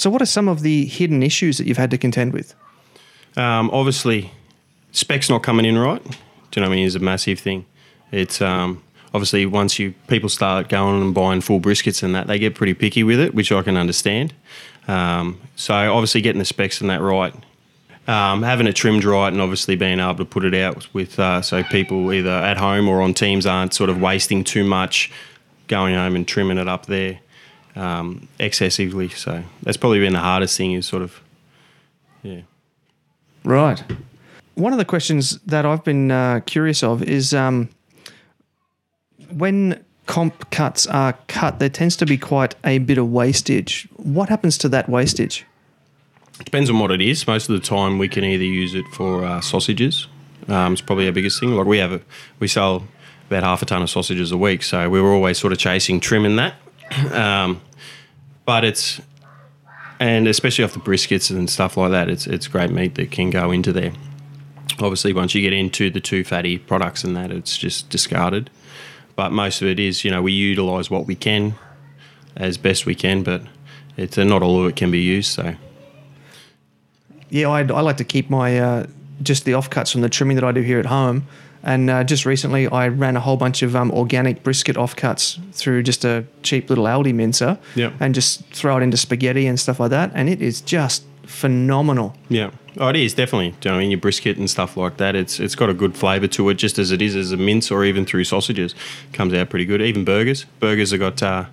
So, 0.00 0.08
what 0.08 0.22
are 0.22 0.26
some 0.26 0.48
of 0.48 0.62
the 0.62 0.86
hidden 0.86 1.22
issues 1.22 1.58
that 1.58 1.66
you've 1.66 1.76
had 1.76 1.90
to 1.90 1.98
contend 1.98 2.32
with? 2.32 2.54
Um, 3.36 3.68
obviously, 3.70 4.30
specs 4.92 5.28
not 5.28 5.42
coming 5.42 5.66
in 5.66 5.76
right. 5.76 6.02
Do 6.02 6.10
you 6.56 6.62
know 6.62 6.70
what 6.70 6.72
I 6.72 6.76
mean? 6.76 6.86
Is 6.86 6.94
a 6.94 7.00
massive 7.00 7.38
thing. 7.38 7.66
It's 8.10 8.40
um, 8.40 8.82
obviously 9.12 9.44
once 9.44 9.78
you 9.78 9.92
people 10.08 10.30
start 10.30 10.70
going 10.70 11.02
and 11.02 11.14
buying 11.14 11.42
full 11.42 11.60
briskets 11.60 12.02
and 12.02 12.14
that, 12.14 12.28
they 12.28 12.38
get 12.38 12.54
pretty 12.54 12.72
picky 12.72 13.04
with 13.04 13.20
it, 13.20 13.34
which 13.34 13.52
I 13.52 13.60
can 13.60 13.76
understand. 13.76 14.32
Um, 14.88 15.38
so 15.54 15.74
obviously 15.74 16.22
getting 16.22 16.38
the 16.38 16.46
specs 16.46 16.80
and 16.80 16.88
that 16.88 17.02
right, 17.02 17.34
um, 18.08 18.42
having 18.42 18.66
it 18.66 18.76
trimmed 18.76 19.04
right, 19.04 19.30
and 19.30 19.42
obviously 19.42 19.76
being 19.76 20.00
able 20.00 20.14
to 20.14 20.24
put 20.24 20.46
it 20.46 20.54
out 20.54 20.88
with 20.94 21.18
uh, 21.18 21.42
so 21.42 21.62
people 21.62 22.10
either 22.10 22.30
at 22.30 22.56
home 22.56 22.88
or 22.88 23.02
on 23.02 23.12
teams 23.12 23.44
aren't 23.44 23.74
sort 23.74 23.90
of 23.90 24.00
wasting 24.00 24.44
too 24.44 24.64
much 24.64 25.12
going 25.68 25.94
home 25.94 26.16
and 26.16 26.26
trimming 26.26 26.56
it 26.56 26.68
up 26.68 26.86
there 26.86 27.20
um, 27.76 28.28
excessively. 28.38 29.08
So 29.08 29.42
that's 29.62 29.76
probably 29.76 30.00
been 30.00 30.12
the 30.12 30.20
hardest 30.20 30.56
thing 30.56 30.72
is 30.72 30.86
sort 30.86 31.02
of 31.02 31.20
yeah. 32.22 32.40
Right. 33.44 33.82
One 34.54 34.72
of 34.72 34.78
the 34.78 34.84
questions 34.84 35.38
that 35.46 35.64
I've 35.64 35.84
been 35.84 36.10
uh, 36.10 36.40
curious 36.44 36.82
of 36.82 37.02
is 37.02 37.32
um, 37.32 37.70
when 39.30 39.82
comp 40.06 40.50
cuts 40.50 40.86
are 40.86 41.14
cut, 41.28 41.58
there 41.58 41.68
tends 41.68 41.96
to 41.96 42.06
be 42.06 42.18
quite 42.18 42.54
a 42.64 42.78
bit 42.78 42.98
of 42.98 43.10
wastage. 43.10 43.88
What 43.96 44.28
happens 44.28 44.58
to 44.58 44.68
that 44.70 44.88
wastage? 44.88 45.46
Depends 46.44 46.68
on 46.68 46.78
what 46.78 46.90
it 46.90 47.00
is. 47.00 47.26
Most 47.26 47.48
of 47.48 47.54
the 47.54 47.66
time, 47.66 47.98
we 47.98 48.08
can 48.08 48.24
either 48.24 48.44
use 48.44 48.74
it 48.74 48.84
for 48.92 49.24
uh, 49.24 49.40
sausages. 49.40 50.08
Um, 50.48 50.72
it's 50.72 50.82
probably 50.82 51.06
our 51.06 51.12
biggest 51.12 51.38
thing. 51.38 51.52
Like 51.52 51.66
we 51.66 51.78
have, 51.78 51.92
a, 51.92 52.00
we 52.38 52.48
sell 52.48 52.84
about 53.28 53.44
half 53.44 53.62
a 53.62 53.66
ton 53.66 53.82
of 53.82 53.90
sausages 53.90 54.32
a 54.32 54.36
week, 54.36 54.62
so 54.62 54.88
we 54.90 55.00
were 55.00 55.12
always 55.12 55.38
sort 55.38 55.52
of 55.52 55.58
chasing 55.58 56.00
trim 56.00 56.24
in 56.24 56.36
that. 56.36 56.54
Um, 57.12 57.60
but 58.44 58.64
it's 58.64 59.00
and 60.00 60.26
especially 60.26 60.64
off 60.64 60.72
the 60.72 60.80
briskets 60.80 61.30
and 61.30 61.48
stuff 61.48 61.76
like 61.76 61.90
that, 61.90 62.08
it's 62.08 62.26
it's 62.26 62.48
great 62.48 62.70
meat 62.70 62.94
that 62.96 63.10
can 63.10 63.30
go 63.30 63.50
into 63.50 63.72
there. 63.72 63.92
Obviously, 64.80 65.12
once 65.12 65.34
you 65.34 65.42
get 65.42 65.52
into 65.52 65.90
the 65.90 66.00
too 66.00 66.24
fatty 66.24 66.58
products 66.58 67.04
and 67.04 67.14
that, 67.16 67.30
it's 67.30 67.56
just 67.56 67.90
discarded. 67.90 68.50
But 69.14 69.30
most 69.30 69.60
of 69.60 69.68
it 69.68 69.78
is, 69.78 70.04
you 70.04 70.10
know, 70.10 70.22
we 70.22 70.32
utilise 70.32 70.90
what 70.90 71.06
we 71.06 71.14
can 71.14 71.54
as 72.36 72.56
best 72.56 72.86
we 72.86 72.94
can, 72.94 73.22
but 73.22 73.42
it's 73.96 74.16
uh, 74.16 74.24
not 74.24 74.42
all 74.42 74.62
of 74.62 74.68
it 74.68 74.76
can 74.76 74.90
be 74.90 75.00
used. 75.00 75.30
So 75.32 75.54
Yeah, 77.28 77.48
I, 77.48 77.60
I 77.60 77.80
like 77.82 77.98
to 77.98 78.04
keep 78.04 78.30
my 78.30 78.58
uh, 78.58 78.86
just 79.22 79.44
the 79.44 79.52
offcuts 79.52 79.92
from 79.92 80.00
the 80.00 80.08
trimming 80.08 80.36
that 80.36 80.44
I 80.44 80.52
do 80.52 80.62
here 80.62 80.78
at 80.78 80.86
home. 80.86 81.26
And 81.62 81.90
uh, 81.90 82.04
just 82.04 82.24
recently, 82.24 82.66
I 82.68 82.88
ran 82.88 83.16
a 83.16 83.20
whole 83.20 83.36
bunch 83.36 83.62
of 83.62 83.76
um, 83.76 83.90
organic 83.90 84.42
brisket 84.42 84.76
offcuts 84.76 85.38
through 85.52 85.82
just 85.82 86.04
a 86.04 86.24
cheap 86.42 86.70
little 86.70 86.84
Aldi 86.86 87.14
mincer, 87.14 87.58
Yep. 87.74 87.92
and 88.00 88.14
just 88.14 88.42
throw 88.46 88.78
it 88.78 88.82
into 88.82 88.96
spaghetti 88.96 89.46
and 89.46 89.60
stuff 89.60 89.78
like 89.78 89.90
that. 89.90 90.10
And 90.14 90.28
it 90.28 90.40
is 90.40 90.60
just 90.62 91.04
phenomenal. 91.24 92.14
Yeah. 92.28 92.50
Oh, 92.78 92.88
it 92.88 92.96
is 92.96 93.14
definitely. 93.14 93.48
You 93.62 93.70
know 93.70 93.76
I 93.76 93.80
mean? 93.80 93.90
Your 93.90 94.00
brisket 94.00 94.36
and 94.38 94.48
stuff 94.48 94.76
like 94.76 94.96
that. 94.98 95.14
It's 95.16 95.38
it's 95.40 95.54
got 95.54 95.68
a 95.68 95.74
good 95.74 95.96
flavour 95.96 96.28
to 96.28 96.48
it, 96.50 96.54
just 96.54 96.78
as 96.78 96.92
it 96.92 97.02
is 97.02 97.14
as 97.16 97.32
a 97.32 97.36
mince 97.36 97.70
or 97.70 97.84
even 97.84 98.04
through 98.06 98.24
sausages. 98.24 98.74
Comes 99.12 99.34
out 99.34 99.50
pretty 99.50 99.64
good. 99.64 99.82
Even 99.82 100.04
burgers. 100.04 100.44
Burgers 100.60 100.92
have 100.92 101.00
got, 101.00 101.22
uh, 101.22 101.44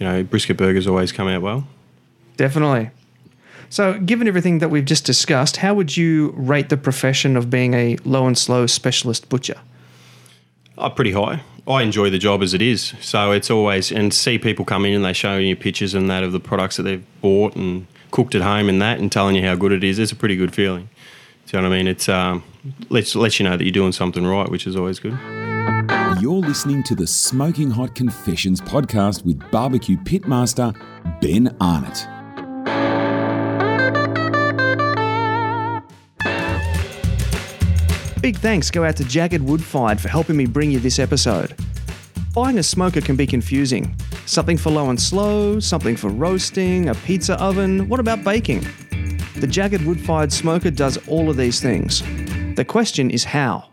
you 0.00 0.06
know, 0.06 0.22
brisket 0.22 0.56
burgers 0.56 0.86
always 0.86 1.12
come 1.12 1.28
out 1.28 1.42
well. 1.42 1.66
Definitely. 2.36 2.90
So, 3.68 3.98
given 3.98 4.28
everything 4.28 4.58
that 4.58 4.68
we've 4.68 4.84
just 4.84 5.04
discussed, 5.04 5.58
how 5.58 5.74
would 5.74 5.96
you 5.96 6.32
rate 6.36 6.68
the 6.68 6.76
profession 6.76 7.36
of 7.36 7.50
being 7.50 7.74
a 7.74 7.96
low 8.04 8.26
and 8.26 8.36
slow 8.36 8.66
specialist 8.66 9.28
butcher? 9.28 9.58
Oh, 10.78 10.90
pretty 10.90 11.12
high. 11.12 11.42
I 11.68 11.82
enjoy 11.82 12.10
the 12.10 12.18
job 12.18 12.42
as 12.42 12.54
it 12.54 12.62
is. 12.62 12.94
So 13.00 13.32
it's 13.32 13.50
always 13.50 13.90
and 13.90 14.14
see 14.14 14.38
people 14.38 14.64
come 14.64 14.84
in 14.84 14.94
and 14.94 15.04
they 15.04 15.12
show 15.12 15.36
you 15.36 15.56
pictures 15.56 15.94
and 15.94 16.08
that 16.10 16.22
of 16.22 16.32
the 16.32 16.40
products 16.40 16.76
that 16.76 16.84
they've 16.84 17.04
bought 17.20 17.56
and 17.56 17.86
cooked 18.12 18.34
at 18.34 18.42
home 18.42 18.68
and 18.68 18.80
that 18.80 18.98
and 18.98 19.10
telling 19.10 19.34
you 19.34 19.42
how 19.42 19.56
good 19.56 19.72
it 19.72 19.82
is. 19.82 19.98
It's 19.98 20.12
a 20.12 20.16
pretty 20.16 20.36
good 20.36 20.54
feeling. 20.54 20.88
Do 21.46 21.56
you 21.56 21.62
know 21.62 21.68
what 21.68 21.74
I 21.74 21.78
mean? 21.78 21.88
It's 21.88 22.08
um, 22.08 22.44
lets 22.88 23.14
lets 23.14 23.38
you 23.38 23.44
know 23.44 23.56
that 23.56 23.64
you're 23.64 23.72
doing 23.72 23.92
something 23.92 24.26
right, 24.26 24.48
which 24.48 24.66
is 24.66 24.76
always 24.76 24.98
good. 24.98 25.16
You're 26.20 26.40
listening 26.40 26.82
to 26.84 26.94
the 26.94 27.06
Smoking 27.06 27.70
Hot 27.70 27.94
Confessions 27.94 28.60
podcast 28.60 29.24
with 29.24 29.38
barbecue 29.50 29.96
pitmaster 29.98 30.74
Ben 31.20 31.54
Arnott. 31.60 32.15
Big 38.26 38.38
thanks 38.38 38.72
go 38.72 38.82
out 38.82 38.96
to 38.96 39.04
JAGRD 39.04 39.38
Woodfired 39.38 40.00
for 40.00 40.08
helping 40.08 40.36
me 40.36 40.46
bring 40.46 40.68
you 40.72 40.80
this 40.80 40.98
episode. 40.98 41.54
Buying 42.34 42.58
a 42.58 42.62
smoker 42.64 43.00
can 43.00 43.14
be 43.14 43.24
confusing. 43.24 43.94
Something 44.24 44.56
for 44.56 44.70
low 44.70 44.90
and 44.90 45.00
slow, 45.00 45.60
something 45.60 45.94
for 45.94 46.10
roasting, 46.10 46.88
a 46.88 46.94
pizza 46.96 47.40
oven. 47.40 47.88
What 47.88 48.00
about 48.00 48.24
baking? 48.24 48.62
The 49.36 49.46
JAGRD 49.46 49.86
Woodfired 49.86 50.32
smoker 50.32 50.72
does 50.72 50.98
all 51.06 51.30
of 51.30 51.36
these 51.36 51.60
things. 51.60 52.02
The 52.56 52.64
question 52.64 53.12
is 53.12 53.22
how. 53.22 53.68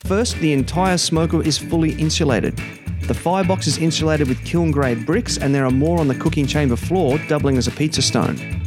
First, 0.00 0.34
the 0.38 0.52
entire 0.52 0.98
smoker 0.98 1.40
is 1.40 1.56
fully 1.56 1.92
insulated. 1.92 2.56
The 3.02 3.14
firebox 3.14 3.68
is 3.68 3.78
insulated 3.78 4.28
with 4.28 4.44
kiln 4.44 4.72
grade 4.72 5.06
bricks, 5.06 5.38
and 5.38 5.54
there 5.54 5.64
are 5.64 5.70
more 5.70 6.00
on 6.00 6.08
the 6.08 6.16
cooking 6.16 6.48
chamber 6.48 6.74
floor, 6.74 7.18
doubling 7.28 7.56
as 7.56 7.68
a 7.68 7.70
pizza 7.70 8.02
stone. 8.02 8.59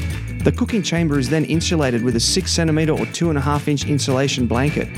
The 0.44 0.52
cooking 0.52 0.84
chamber 0.84 1.18
is 1.18 1.30
then 1.30 1.46
insulated 1.46 2.04
with 2.04 2.18
a 2.18 2.20
6cm 2.20 3.00
or 3.00 3.06
2.5 3.06 3.68
inch 3.70 3.88
insulation 3.88 4.46
blanket. 4.46 4.90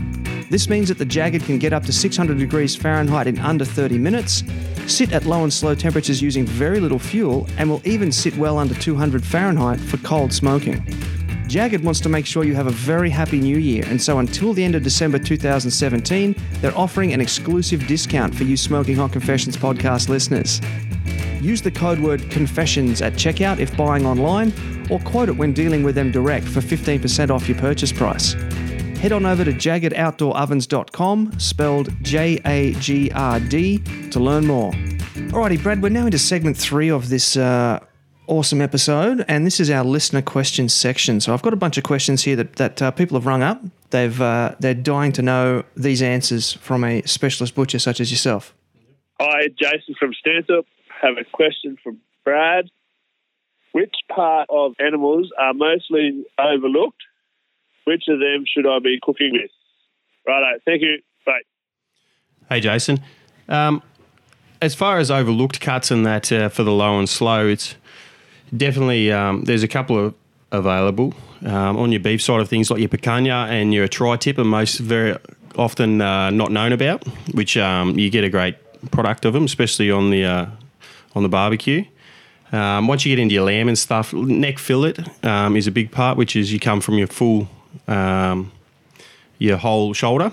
This 0.49 0.69
means 0.69 0.87
that 0.87 0.97
the 0.97 1.05
JAGRD 1.05 1.45
can 1.45 1.59
get 1.59 1.71
up 1.71 1.83
to 1.83 1.93
600 1.93 2.39
degrees 2.39 2.75
Fahrenheit 2.75 3.27
in 3.27 3.37
under 3.37 3.63
30 3.63 3.99
minutes, 3.99 4.43
sit 4.87 5.13
at 5.13 5.25
low 5.25 5.43
and 5.43 5.53
slow 5.53 5.75
temperatures 5.75 6.19
using 6.19 6.47
very 6.47 6.79
little 6.79 6.97
fuel, 6.97 7.47
and 7.59 7.69
will 7.69 7.81
even 7.85 8.11
sit 8.11 8.35
well 8.37 8.57
under 8.57 8.73
200 8.73 9.23
Fahrenheit 9.23 9.79
for 9.79 9.97
cold 9.97 10.33
smoking. 10.33 10.83
JAGRD 11.47 11.83
wants 11.83 11.99
to 11.99 12.09
make 12.09 12.25
sure 12.25 12.43
you 12.43 12.55
have 12.55 12.65
a 12.65 12.71
very 12.71 13.11
happy 13.11 13.39
new 13.39 13.59
year, 13.59 13.83
and 13.85 14.01
so 14.01 14.17
until 14.17 14.51
the 14.51 14.63
end 14.63 14.73
of 14.73 14.81
December 14.81 15.19
2017, 15.19 16.35
they're 16.59 16.75
offering 16.75 17.13
an 17.13 17.21
exclusive 17.21 17.85
discount 17.85 18.33
for 18.33 18.45
you 18.45 18.57
Smoking 18.57 18.95
Hot 18.95 19.11
Confessions 19.11 19.55
podcast 19.55 20.09
listeners. 20.09 20.59
Use 21.39 21.61
the 21.61 21.69
code 21.69 21.99
word 21.99 22.31
confessions 22.31 23.03
at 23.03 23.13
checkout 23.13 23.59
if 23.59 23.77
buying 23.77 24.07
online, 24.07 24.51
or 24.89 24.99
quote 24.99 25.29
it 25.29 25.37
when 25.37 25.53
dealing 25.53 25.83
with 25.83 25.95
them 25.95 26.11
direct 26.11 26.47
for 26.47 26.61
15% 26.61 27.29
off 27.29 27.47
your 27.47 27.57
purchase 27.57 27.91
price. 27.91 28.33
Head 28.99 29.11
on 29.11 29.25
over 29.25 29.45
to 29.45 29.51
jaggedoutdoorovens.com, 29.51 31.39
spelled 31.39 31.89
J 32.01 32.39
A 32.45 32.73
G 32.73 33.11
R 33.11 33.39
D, 33.39 33.79
to 34.09 34.19
learn 34.19 34.47
more. 34.47 34.71
Alrighty, 34.71 35.61
Brad, 35.61 35.81
we're 35.81 35.89
now 35.89 36.05
into 36.05 36.17
segment 36.17 36.57
three 36.57 36.89
of 36.89 37.09
this 37.09 37.37
uh, 37.37 37.79
awesome 38.27 38.61
episode, 38.61 39.23
and 39.27 39.45
this 39.45 39.59
is 39.59 39.69
our 39.69 39.83
listener 39.83 40.21
questions 40.21 40.73
section. 40.73 41.21
So 41.21 41.33
I've 41.33 41.41
got 41.41 41.53
a 41.53 41.57
bunch 41.57 41.77
of 41.77 41.83
questions 41.83 42.23
here 42.23 42.35
that, 42.37 42.55
that 42.55 42.81
uh, 42.81 42.91
people 42.91 43.17
have 43.17 43.25
rung 43.25 43.43
up. 43.43 43.61
They've 43.91 44.19
uh, 44.19 44.55
they're 44.59 44.73
dying 44.73 45.11
to 45.13 45.21
know 45.21 45.63
these 45.75 46.01
answers 46.01 46.53
from 46.53 46.83
a 46.83 47.01
specialist 47.03 47.55
butcher 47.55 47.79
such 47.79 47.99
as 47.99 48.11
yourself. 48.11 48.53
Hi, 49.19 49.47
Jason 49.49 49.95
from 49.99 50.13
Stanthorpe. 50.25 50.65
Have 51.01 51.17
a 51.17 51.23
question 51.23 51.77
from 51.83 51.99
Brad. 52.23 52.69
Which 53.75 53.93
part 54.09 54.47
of 54.49 54.71
animals 54.79 55.31
are 55.37 55.53
mostly 55.53 56.23
overlooked? 56.39 57.01
Which 57.83 58.03
of 58.07 58.19
them 58.19 58.45
should 58.47 58.65
I 58.65 58.79
be 58.79 58.99
cooking 59.01 59.31
with? 59.33 59.51
Righto, 60.25 60.59
thank 60.63 60.81
you. 60.81 60.99
Bye. 61.25 61.41
Hey, 62.47 62.61
Jason. 62.61 63.01
Um, 63.49 63.83
as 64.61 64.75
far 64.75 64.99
as 64.99 65.11
overlooked 65.11 65.59
cuts 65.59 65.91
and 65.91 66.05
that 66.05 66.31
uh, 66.31 66.47
for 66.47 66.63
the 66.63 66.71
low 66.71 66.97
and 66.97 67.09
slow, 67.09 67.47
it's 67.47 67.75
definitely 68.55 69.11
um, 69.11 69.43
there's 69.43 69.63
a 69.63 69.67
couple 69.67 69.99
of 69.99 70.15
available 70.53 71.13
um, 71.45 71.75
on 71.75 71.91
your 71.91 71.99
beef 71.99 72.21
side 72.21 72.39
of 72.39 72.47
things, 72.47 72.71
like 72.71 72.79
your 72.79 72.87
picanha 72.87 73.49
and 73.49 73.73
your 73.73 73.89
tri-tip 73.89 74.37
are 74.37 74.45
most 74.45 74.77
very 74.77 75.17
often 75.57 75.99
uh, 75.99 76.29
not 76.29 76.49
known 76.49 76.71
about, 76.71 77.05
which 77.33 77.57
um, 77.57 77.99
you 77.99 78.09
get 78.09 78.23
a 78.23 78.29
great 78.29 78.55
product 78.91 79.25
of 79.25 79.33
them, 79.33 79.43
especially 79.43 79.91
on 79.91 80.11
the 80.11 80.23
uh, 80.23 80.45
on 81.13 81.23
the 81.23 81.29
barbecue. 81.29 81.83
Um, 82.55 82.87
once 82.87 83.05
you 83.05 83.13
get 83.13 83.21
into 83.21 83.35
your 83.35 83.43
lamb 83.43 83.67
and 83.67 83.77
stuff, 83.77 84.13
neck 84.13 84.59
fillet 84.59 84.93
um, 85.23 85.57
is 85.57 85.67
a 85.67 85.71
big 85.71 85.91
part, 85.91 86.17
which 86.17 86.37
is 86.37 86.53
you 86.53 86.59
come 86.59 86.79
from 86.79 86.97
your 86.97 87.07
full 87.07 87.49
um, 87.89 88.53
your 89.39 89.57
whole 89.57 89.93
shoulder. 89.93 90.31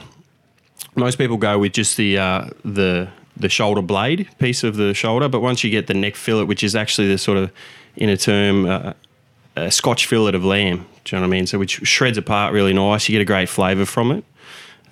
Most 0.95 1.19
people 1.19 1.37
go 1.37 1.59
with 1.59 1.73
just 1.73 1.97
the 1.97 2.19
uh, 2.19 2.51
the 2.65 3.09
the 3.37 3.49
shoulder 3.49 3.83
blade 3.83 4.29
piece 4.39 4.63
of 4.63 4.77
the 4.77 4.95
shoulder, 4.95 5.29
but 5.29 5.41
once 5.41 5.65
you 5.65 5.71
get 5.71 5.89
the 5.89 5.95
neck 5.95 6.15
fillet, 6.15 6.45
which 6.45 6.63
is 6.63 6.77
actually 6.77 7.09
the 7.09 7.19
sort 7.19 7.39
of 7.39 7.51
inner 7.97 8.17
term 8.17 8.67
uh, 8.67 8.93
a 9.57 9.73
Scotch 9.73 10.07
fillet 10.07 10.35
of 10.35 10.45
lamb, 10.45 10.87
do 11.05 11.17
you 11.17 11.21
know 11.21 11.27
what 11.27 11.35
I 11.35 11.37
mean? 11.39 11.47
So 11.49 11.59
which 11.59 11.81
shreds 11.87 12.19
apart 12.19 12.53
really 12.53 12.73
nice. 12.73 13.09
You 13.09 13.15
get 13.15 13.23
a 13.23 13.25
great 13.25 13.49
flavour 13.49 13.85
from 13.85 14.13
it. 14.13 14.25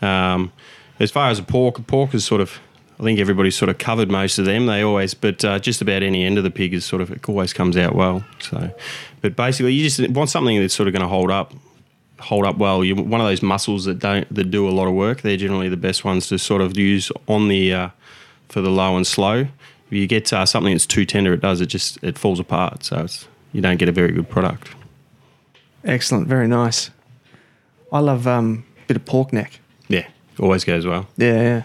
Um, 0.03 0.53
as 0.99 1.13
far 1.13 1.31
as 1.31 1.39
the 1.39 1.45
pork, 1.45 1.87
pork 1.87 2.13
is 2.13 2.25
sort 2.25 2.41
of 2.41 2.59
I 3.01 3.03
think 3.03 3.19
everybody's 3.19 3.57
sort 3.57 3.71
of 3.71 3.79
covered 3.79 4.11
most 4.11 4.39
of 4.39 4.45
them. 4.45 4.67
They 4.67 4.83
always, 4.83 5.15
but 5.15 5.43
uh, 5.43 5.59
just 5.59 5.81
about 5.81 6.03
any 6.03 6.23
end 6.23 6.37
of 6.37 6.45
the 6.45 6.51
pig 6.51 6.75
is 6.75 6.85
sort 6.85 7.01
of 7.01 7.11
it 7.11 7.27
always 7.27 7.55
comes 7.55 7.79
out 7.79 7.95
well. 7.95 8.23
So, 8.41 8.71
but 9.23 9.35
basically, 9.37 9.73
you 9.73 9.89
just 9.89 10.07
want 10.11 10.29
something 10.29 10.61
that's 10.61 10.75
sort 10.75 10.87
of 10.87 10.93
going 10.93 11.01
to 11.01 11.09
hold 11.09 11.31
up, 11.31 11.55
hold 12.19 12.45
up 12.45 12.59
well. 12.59 12.85
You 12.85 12.95
one 12.97 13.23
of 13.23 13.27
those 13.27 13.41
muscles 13.41 13.87
that 13.87 14.01
don't 14.01 14.33
that 14.35 14.51
do 14.51 14.69
a 14.69 14.71
lot 14.71 14.87
of 14.87 14.93
work. 14.93 15.23
They're 15.23 15.39
generally 15.39 15.71
the 15.71 15.79
best 15.79 16.05
ones 16.05 16.29
to 16.29 16.39
sort 16.39 16.61
of 16.61 16.77
use 16.77 17.11
on 17.27 17.49
the 17.49 17.73
uh, 17.73 17.89
for 18.51 18.61
the 18.61 18.69
low 18.69 18.95
and 18.99 19.07
slow. 19.07 19.47
If 19.87 19.93
you 19.93 20.07
get 20.07 20.31
uh, 20.31 20.45
something 20.45 20.75
that's 20.75 20.87
too 20.87 21.07
tender, 21.07 21.33
it 21.33 21.41
does 21.41 21.63
it 21.63 21.67
just 21.67 21.99
it 22.05 22.19
falls 22.19 22.39
apart. 22.39 22.85
So 22.85 22.99
it's 22.99 23.27
you 23.53 23.63
don't 23.63 23.79
get 23.79 23.89
a 23.89 23.93
very 23.93 24.13
good 24.13 24.29
product. 24.29 24.75
Excellent, 25.85 26.29
very 26.29 26.49
nice. 26.49 26.91
I 27.91 28.01
love 28.01 28.27
um, 28.27 28.67
a 28.85 28.89
bit 28.89 28.99
of 28.99 29.07
pork 29.07 29.33
neck. 29.33 29.59
Yeah, 29.89 30.07
always 30.39 30.65
goes 30.65 30.85
well. 30.85 31.09
Yeah, 31.17 31.41
yeah. 31.41 31.63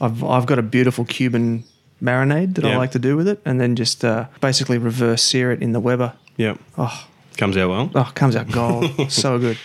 I've 0.00 0.22
I've 0.24 0.46
got 0.46 0.58
a 0.58 0.62
beautiful 0.62 1.04
Cuban 1.04 1.64
marinade 2.02 2.54
that 2.54 2.64
I 2.64 2.76
like 2.76 2.92
to 2.92 2.98
do 2.98 3.16
with 3.16 3.26
it, 3.28 3.40
and 3.44 3.60
then 3.60 3.74
just 3.76 4.04
uh, 4.04 4.26
basically 4.40 4.78
reverse 4.78 5.22
sear 5.22 5.50
it 5.52 5.62
in 5.62 5.72
the 5.72 5.80
Weber. 5.80 6.14
Yeah, 6.36 6.56
Oh, 6.76 7.06
comes 7.36 7.56
out 7.56 7.68
well. 7.70 7.90
oh, 7.94 8.12
comes 8.14 8.36
out 8.36 8.50
gold. 8.50 8.84
so 9.12 9.38
good. 9.38 9.58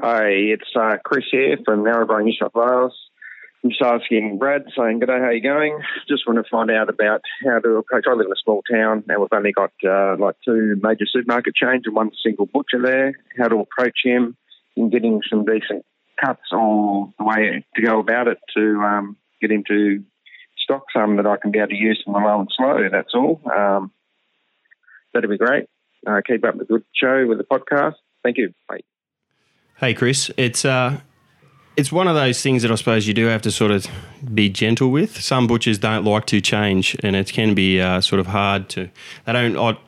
Hi, 0.00 0.28
it's 0.28 0.68
uh, 0.78 0.96
Chris 1.04 1.24
here 1.30 1.56
from 1.64 1.82
Narrabri, 1.82 2.24
New 2.24 2.32
South 2.40 2.54
Wales. 2.54 2.92
I'm 3.64 3.70
just 3.70 3.82
asking 3.82 4.38
Brad, 4.38 4.62
saying, 4.76 5.00
G'day, 5.00 5.20
how 5.20 5.30
you 5.30 5.42
going? 5.42 5.76
Just 6.08 6.28
want 6.28 6.38
to 6.44 6.48
find 6.48 6.70
out 6.70 6.88
about 6.88 7.22
how 7.44 7.58
to 7.58 7.70
approach. 7.78 8.04
I 8.08 8.12
live 8.12 8.26
in 8.26 8.32
a 8.32 8.36
small 8.44 8.62
town 8.70 9.02
and 9.08 9.20
we've 9.20 9.28
only 9.32 9.50
got 9.50 9.72
uh, 9.84 10.16
like 10.16 10.36
two 10.44 10.76
major 10.80 11.06
supermarket 11.12 11.56
chains 11.56 11.82
and 11.84 11.96
one 11.96 12.12
single 12.22 12.46
butcher 12.46 12.80
there. 12.80 13.14
How 13.36 13.48
to 13.48 13.56
approach 13.56 13.98
him 14.04 14.36
in 14.76 14.90
getting 14.90 15.20
some 15.28 15.44
decent 15.44 15.84
cuts 16.24 16.42
or 16.52 17.12
the 17.18 17.24
way 17.24 17.64
to 17.74 17.82
go 17.82 17.98
about 17.98 18.28
it 18.28 18.38
to 18.56 18.80
um, 18.80 19.16
get 19.40 19.50
him 19.50 19.64
to 19.68 20.02
stock 20.56 20.84
some 20.92 21.16
that 21.16 21.26
I 21.26 21.36
can 21.36 21.50
be 21.50 21.58
able 21.58 21.68
to 21.68 21.74
use 21.74 22.00
from 22.04 22.14
the 22.14 22.20
low 22.20 22.40
and 22.40 22.48
slow. 22.56 22.88
That's 22.90 23.14
all. 23.14 23.40
Um, 23.54 23.90
that'd 25.12 25.30
be 25.30 25.38
great. 25.38 25.66
Uh, 26.06 26.20
keep 26.26 26.44
up 26.44 26.58
the 26.58 26.64
good 26.64 26.84
show 26.94 27.26
with 27.26 27.38
the 27.38 27.44
podcast. 27.44 27.94
Thank 28.22 28.38
you. 28.38 28.54
Bye. 28.68 28.80
Hey, 29.76 29.94
Chris, 29.94 30.30
it's 30.36 30.64
uh, 30.64 31.00
it's 31.76 31.92
one 31.92 32.08
of 32.08 32.16
those 32.16 32.42
things 32.42 32.62
that 32.62 32.70
I 32.72 32.74
suppose 32.74 33.06
you 33.06 33.14
do 33.14 33.26
have 33.26 33.42
to 33.42 33.52
sort 33.52 33.70
of 33.70 33.86
be 34.34 34.48
gentle 34.48 34.90
with. 34.90 35.20
Some 35.20 35.46
butchers 35.46 35.78
don't 35.78 36.04
like 36.04 36.26
to 36.26 36.40
change, 36.40 36.96
and 37.02 37.14
it 37.14 37.32
can 37.32 37.54
be 37.54 37.80
uh, 37.80 38.00
sort 38.00 38.18
of 38.18 38.26
hard 38.26 38.68
to. 38.70 38.90
They 39.24 39.32
don't. 39.32 39.56
I, 39.56 39.78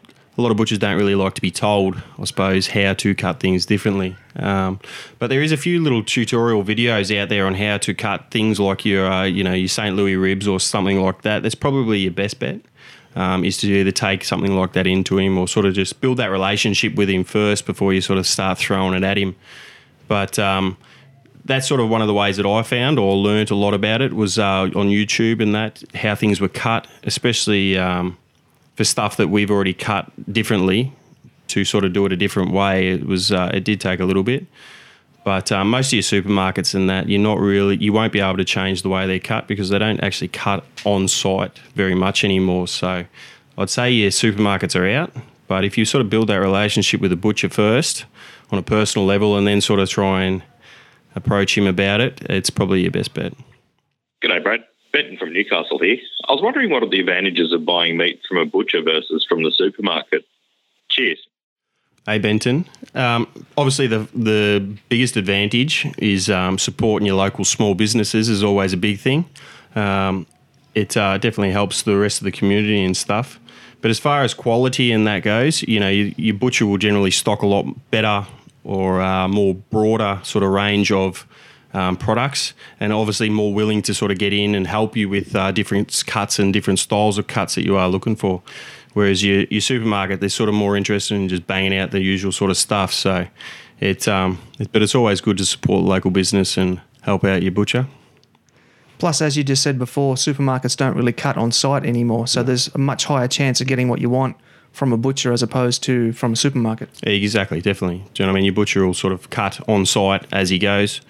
a 0.41 0.43
lot 0.43 0.51
of 0.51 0.57
butchers 0.57 0.79
don't 0.79 0.97
really 0.97 1.15
like 1.15 1.35
to 1.35 1.43
be 1.43 1.51
told, 1.51 2.03
I 2.19 2.25
suppose, 2.25 2.69
how 2.69 2.95
to 2.95 3.15
cut 3.15 3.41
things 3.41 3.67
differently. 3.67 4.17
Um, 4.37 4.81
but 5.19 5.29
there 5.29 5.43
is 5.43 5.53
a 5.53 5.57
few 5.57 5.83
little 5.83 6.03
tutorial 6.03 6.65
videos 6.65 7.15
out 7.17 7.29
there 7.29 7.47
on 7.47 7.55
how 7.55 7.77
to 7.79 7.95
cut 7.95 8.31
things 8.31 8.59
like 8.59 8.85
your, 8.87 9.07
uh, 9.07 9.25
you 9.25 9.45
know, 9.45 9.53
your 9.53 9.69
St. 9.69 9.95
Louis 9.95 10.17
ribs 10.17 10.49
or 10.49 10.59
something 10.59 11.01
like 11.01 11.23
that. 11.23 11.43
That's 11.43 11.55
probably 11.55 11.99
your 12.01 12.13
best 12.13 12.39
bet. 12.39 12.61
Um, 13.17 13.45
is 13.45 13.59
to 13.59 13.67
either 13.67 13.91
take 13.91 14.25
something 14.25 14.55
like 14.57 14.75
that 14.75 14.87
into 14.87 15.19
him 15.19 15.37
or 15.37 15.49
sort 15.49 15.67
of 15.67 15.75
just 15.75 16.01
build 16.01 16.19
that 16.19 16.31
relationship 16.31 16.95
with 16.95 17.11
him 17.11 17.25
first 17.25 17.67
before 17.67 17.93
you 17.93 18.01
sort 18.01 18.21
of 18.21 18.27
start 18.27 18.57
throwing 18.57 18.95
it 18.95 19.03
at 19.03 19.19
him. 19.19 19.35
But 20.07 20.39
um, 20.39 20.77
that's 21.45 21.67
sort 21.67 21.81
of 21.81 21.89
one 21.89 22.03
of 22.03 22.07
the 22.07 22.15
ways 22.15 22.37
that 22.37 22.47
I 22.47 22.63
found 22.63 23.01
or 23.01 23.17
learnt 23.17 23.51
a 23.51 23.57
lot 23.57 23.75
about 23.75 24.01
it 24.01 24.15
was 24.15 24.39
uh, 24.39 24.63
on 24.63 24.91
YouTube 24.91 25.43
and 25.43 25.53
that 25.57 25.83
how 25.93 26.15
things 26.15 26.41
were 26.41 26.49
cut, 26.49 26.87
especially 27.03 27.77
um, 27.77 28.17
for 28.77 28.85
stuff 28.85 29.17
that 29.17 29.29
we've 29.29 29.51
already 29.51 29.75
cut 29.75 30.11
differently 30.33 30.93
to 31.49 31.65
sort 31.65 31.85
of 31.85 31.93
do 31.93 32.07
it 32.07 32.13
a 32.13 32.17
different 32.17 32.53
way. 32.53 32.89
It 32.89 33.07
was 33.07 33.33
uh, 33.33 33.51
it 33.53 33.65
did 33.65 33.81
take 33.81 34.01
a 34.01 34.05
little 34.05 34.23
bit. 34.23 34.47
But 35.23 35.53
um, 35.53 35.69
most 35.69 35.89
of 35.89 35.93
your 35.93 36.03
supermarkets 36.03 36.75
and 36.75 36.89
that, 36.89 37.09
you're 37.09 37.21
not 37.21 37.39
really, 37.39 37.77
you 37.77 37.93
won't 37.93 38.13
be 38.13 38.21
able 38.21 38.39
to 38.39 38.45
change 38.45 38.83
the 38.83 38.89
way 38.89 39.07
they 39.07 39.21
cut 39.21 39.47
because 39.47 39.69
they 39.69 39.79
don't 39.79 40.01
actually 40.03 40.29
cut 40.29 40.65
on 40.85 41.09
site 41.09 41.59
very 41.75 41.95
much 41.95 42.25
anymore. 42.25 42.69
So 42.69 43.05
I'd 43.59 43.71
say 43.71 43.91
your 43.91 44.11
supermarkets 44.11 44.75
are 44.75 44.89
out. 44.89 45.13
But 45.47 45.65
if 45.65 45.77
you 45.77 45.85
sort 45.85 46.01
of 46.01 46.09
build 46.09 46.29
that 46.29 46.37
relationship 46.37 47.01
with 47.01 47.11
the 47.11 47.17
butcher 47.17 47.49
first 47.49 48.07
on 48.51 48.59
a 48.59 48.63
personal 48.63 49.07
level 49.07 49.37
and 49.37 49.47
then 49.47 49.61
sort 49.61 49.81
of 49.81 49.91
try 49.91 50.23
and 50.23 50.43
approach 51.15 51.59
him 51.59 51.67
about 51.67 52.01
it, 52.01 52.23
it's 52.31 52.51
probably 52.51 52.83
your 52.83 52.93
best 52.93 53.13
bet. 53.13 53.35
G'day, 54.23 54.43
Brad. 54.43 54.61
Benton 54.93 55.17
from 55.17 55.33
Newcastle 55.33 55.79
here. 55.79 55.99
I 56.29 56.33
was 56.33 56.43
wondering 56.43 56.71
what 56.71 56.83
are 56.83 56.89
the 56.89 57.01
advantages 57.01 57.53
of 57.53 57.65
buying 57.65 57.97
meat 57.97 58.21
from 58.29 58.39
a 58.39 58.45
butcher 58.45 58.83
versus 58.83 59.25
from 59.29 59.43
the 59.43 59.53
supermarket. 59.53 60.25
Cheers. 60.89 61.27
Hey 62.07 62.19
Benton. 62.19 62.67
Um, 62.95 63.29
obviously, 63.57 63.87
the 63.87 64.09
the 64.15 64.77
biggest 64.89 65.17
advantage 65.17 65.87
is 65.99 66.31
um, 66.31 66.59
supporting 66.59 67.07
your 67.07 67.17
local 67.17 67.45
small 67.45 67.75
businesses 67.75 68.29
is 68.29 68.43
always 68.43 68.73
a 68.73 68.77
big 68.77 68.99
thing. 68.99 69.27
Um, 69.75 70.27
it 70.75 70.97
uh, 70.97 71.19
definitely 71.19 71.53
helps 71.53 71.83
the 71.83 71.97
rest 71.97 72.21
of 72.21 72.25
the 72.25 72.33
community 72.33 72.83
and 72.83 72.97
stuff. 72.97 73.39
But 73.81 73.91
as 73.91 73.99
far 73.99 74.23
as 74.23 74.35
quality 74.35 74.93
and 74.93 75.07
that 75.07 75.23
goes, 75.23 75.63
you 75.63 75.81
know, 75.81 75.89
your, 75.89 76.09
your 76.17 76.35
butcher 76.35 76.67
will 76.67 76.79
generally 76.79 77.11
stock 77.11 77.43
a 77.43 77.47
lot 77.47 77.67
better 77.91 78.27
or 78.65 79.01
uh, 79.01 79.27
more 79.27 79.55
broader 79.55 80.21
sort 80.23 80.45
of 80.45 80.51
range 80.51 80.93
of 80.93 81.27
um, 81.73 81.97
products, 81.97 82.53
and 82.79 82.93
obviously 82.93 83.31
more 83.31 83.53
willing 83.53 83.83
to 83.83 83.95
sort 83.95 84.11
of 84.11 84.19
get 84.19 84.33
in 84.33 84.55
and 84.55 84.67
help 84.67 84.97
you 84.97 85.09
with 85.09 85.35
uh, 85.35 85.53
different 85.53 86.03
cuts 86.07 86.39
and 86.39 86.53
different 86.53 86.79
styles 86.79 87.19
of 87.19 87.27
cuts 87.27 87.55
that 87.55 87.65
you 87.65 87.77
are 87.77 87.89
looking 87.89 88.17
for. 88.17 88.43
Whereas 88.93 89.23
your, 89.23 89.45
your 89.45 89.61
supermarket, 89.61 90.21
they're 90.21 90.29
sort 90.29 90.49
of 90.49 90.55
more 90.55 90.77
interested 90.77 91.15
in 91.15 91.29
just 91.29 91.47
banging 91.47 91.77
out 91.77 91.93
the 91.93 92.01
usual 92.01 92.33
sort 92.33 92.51
of 92.51 92.57
stuff. 92.57 92.93
So 92.93 93.27
it's 93.79 94.09
um, 94.09 94.41
it, 94.59 94.73
but 94.73 94.83
it's 94.83 94.95
always 94.95 95.21
good 95.21 95.39
to 95.39 95.45
support 95.45 95.85
local 95.85 96.11
business 96.11 96.57
and 96.57 96.81
help 97.03 97.25
out 97.25 97.43
your 97.43 97.53
butcher. 97.53 97.87
Plus, 98.99 99.23
as 99.23 99.37
you 99.37 99.43
just 99.43 99.63
said 99.63 99.79
before, 99.79 100.17
supermarkets 100.17 100.77
don't 100.77 100.95
really 100.95 101.13
cut 101.13 101.39
on 101.39 101.51
site 101.53 101.87
anymore, 101.87 102.27
so 102.27 102.43
there's 102.43 102.69
a 102.75 102.79
much 102.79 103.07
higher 103.07 103.29
chance 103.29 103.61
of 103.61 103.67
getting 103.67 103.89
what 103.89 103.99
you 103.99 104.11
want 104.11 104.37
from 104.73 104.93
a 104.93 104.97
butcher 104.97 105.33
as 105.33 105.43
opposed 105.43 105.83
to 105.85 106.13
from 106.13 106.35
a 106.35 106.37
supermarket. 106.37 106.91
Exactly, 107.03 107.61
definitely. 107.63 108.05
Do 108.13 108.23
you 108.23 108.27
know 108.27 108.33
what 108.33 108.37
I 108.37 108.41
mean? 108.41 108.45
Your 108.45 108.55
butcher 108.55 108.85
will 108.85 108.95
sort 108.95 109.13
of 109.13 109.31
cut 109.31 109.59
on 109.69 109.87
site 109.87 110.27
as 110.33 110.51
he 110.51 110.59
goes, 110.59 111.01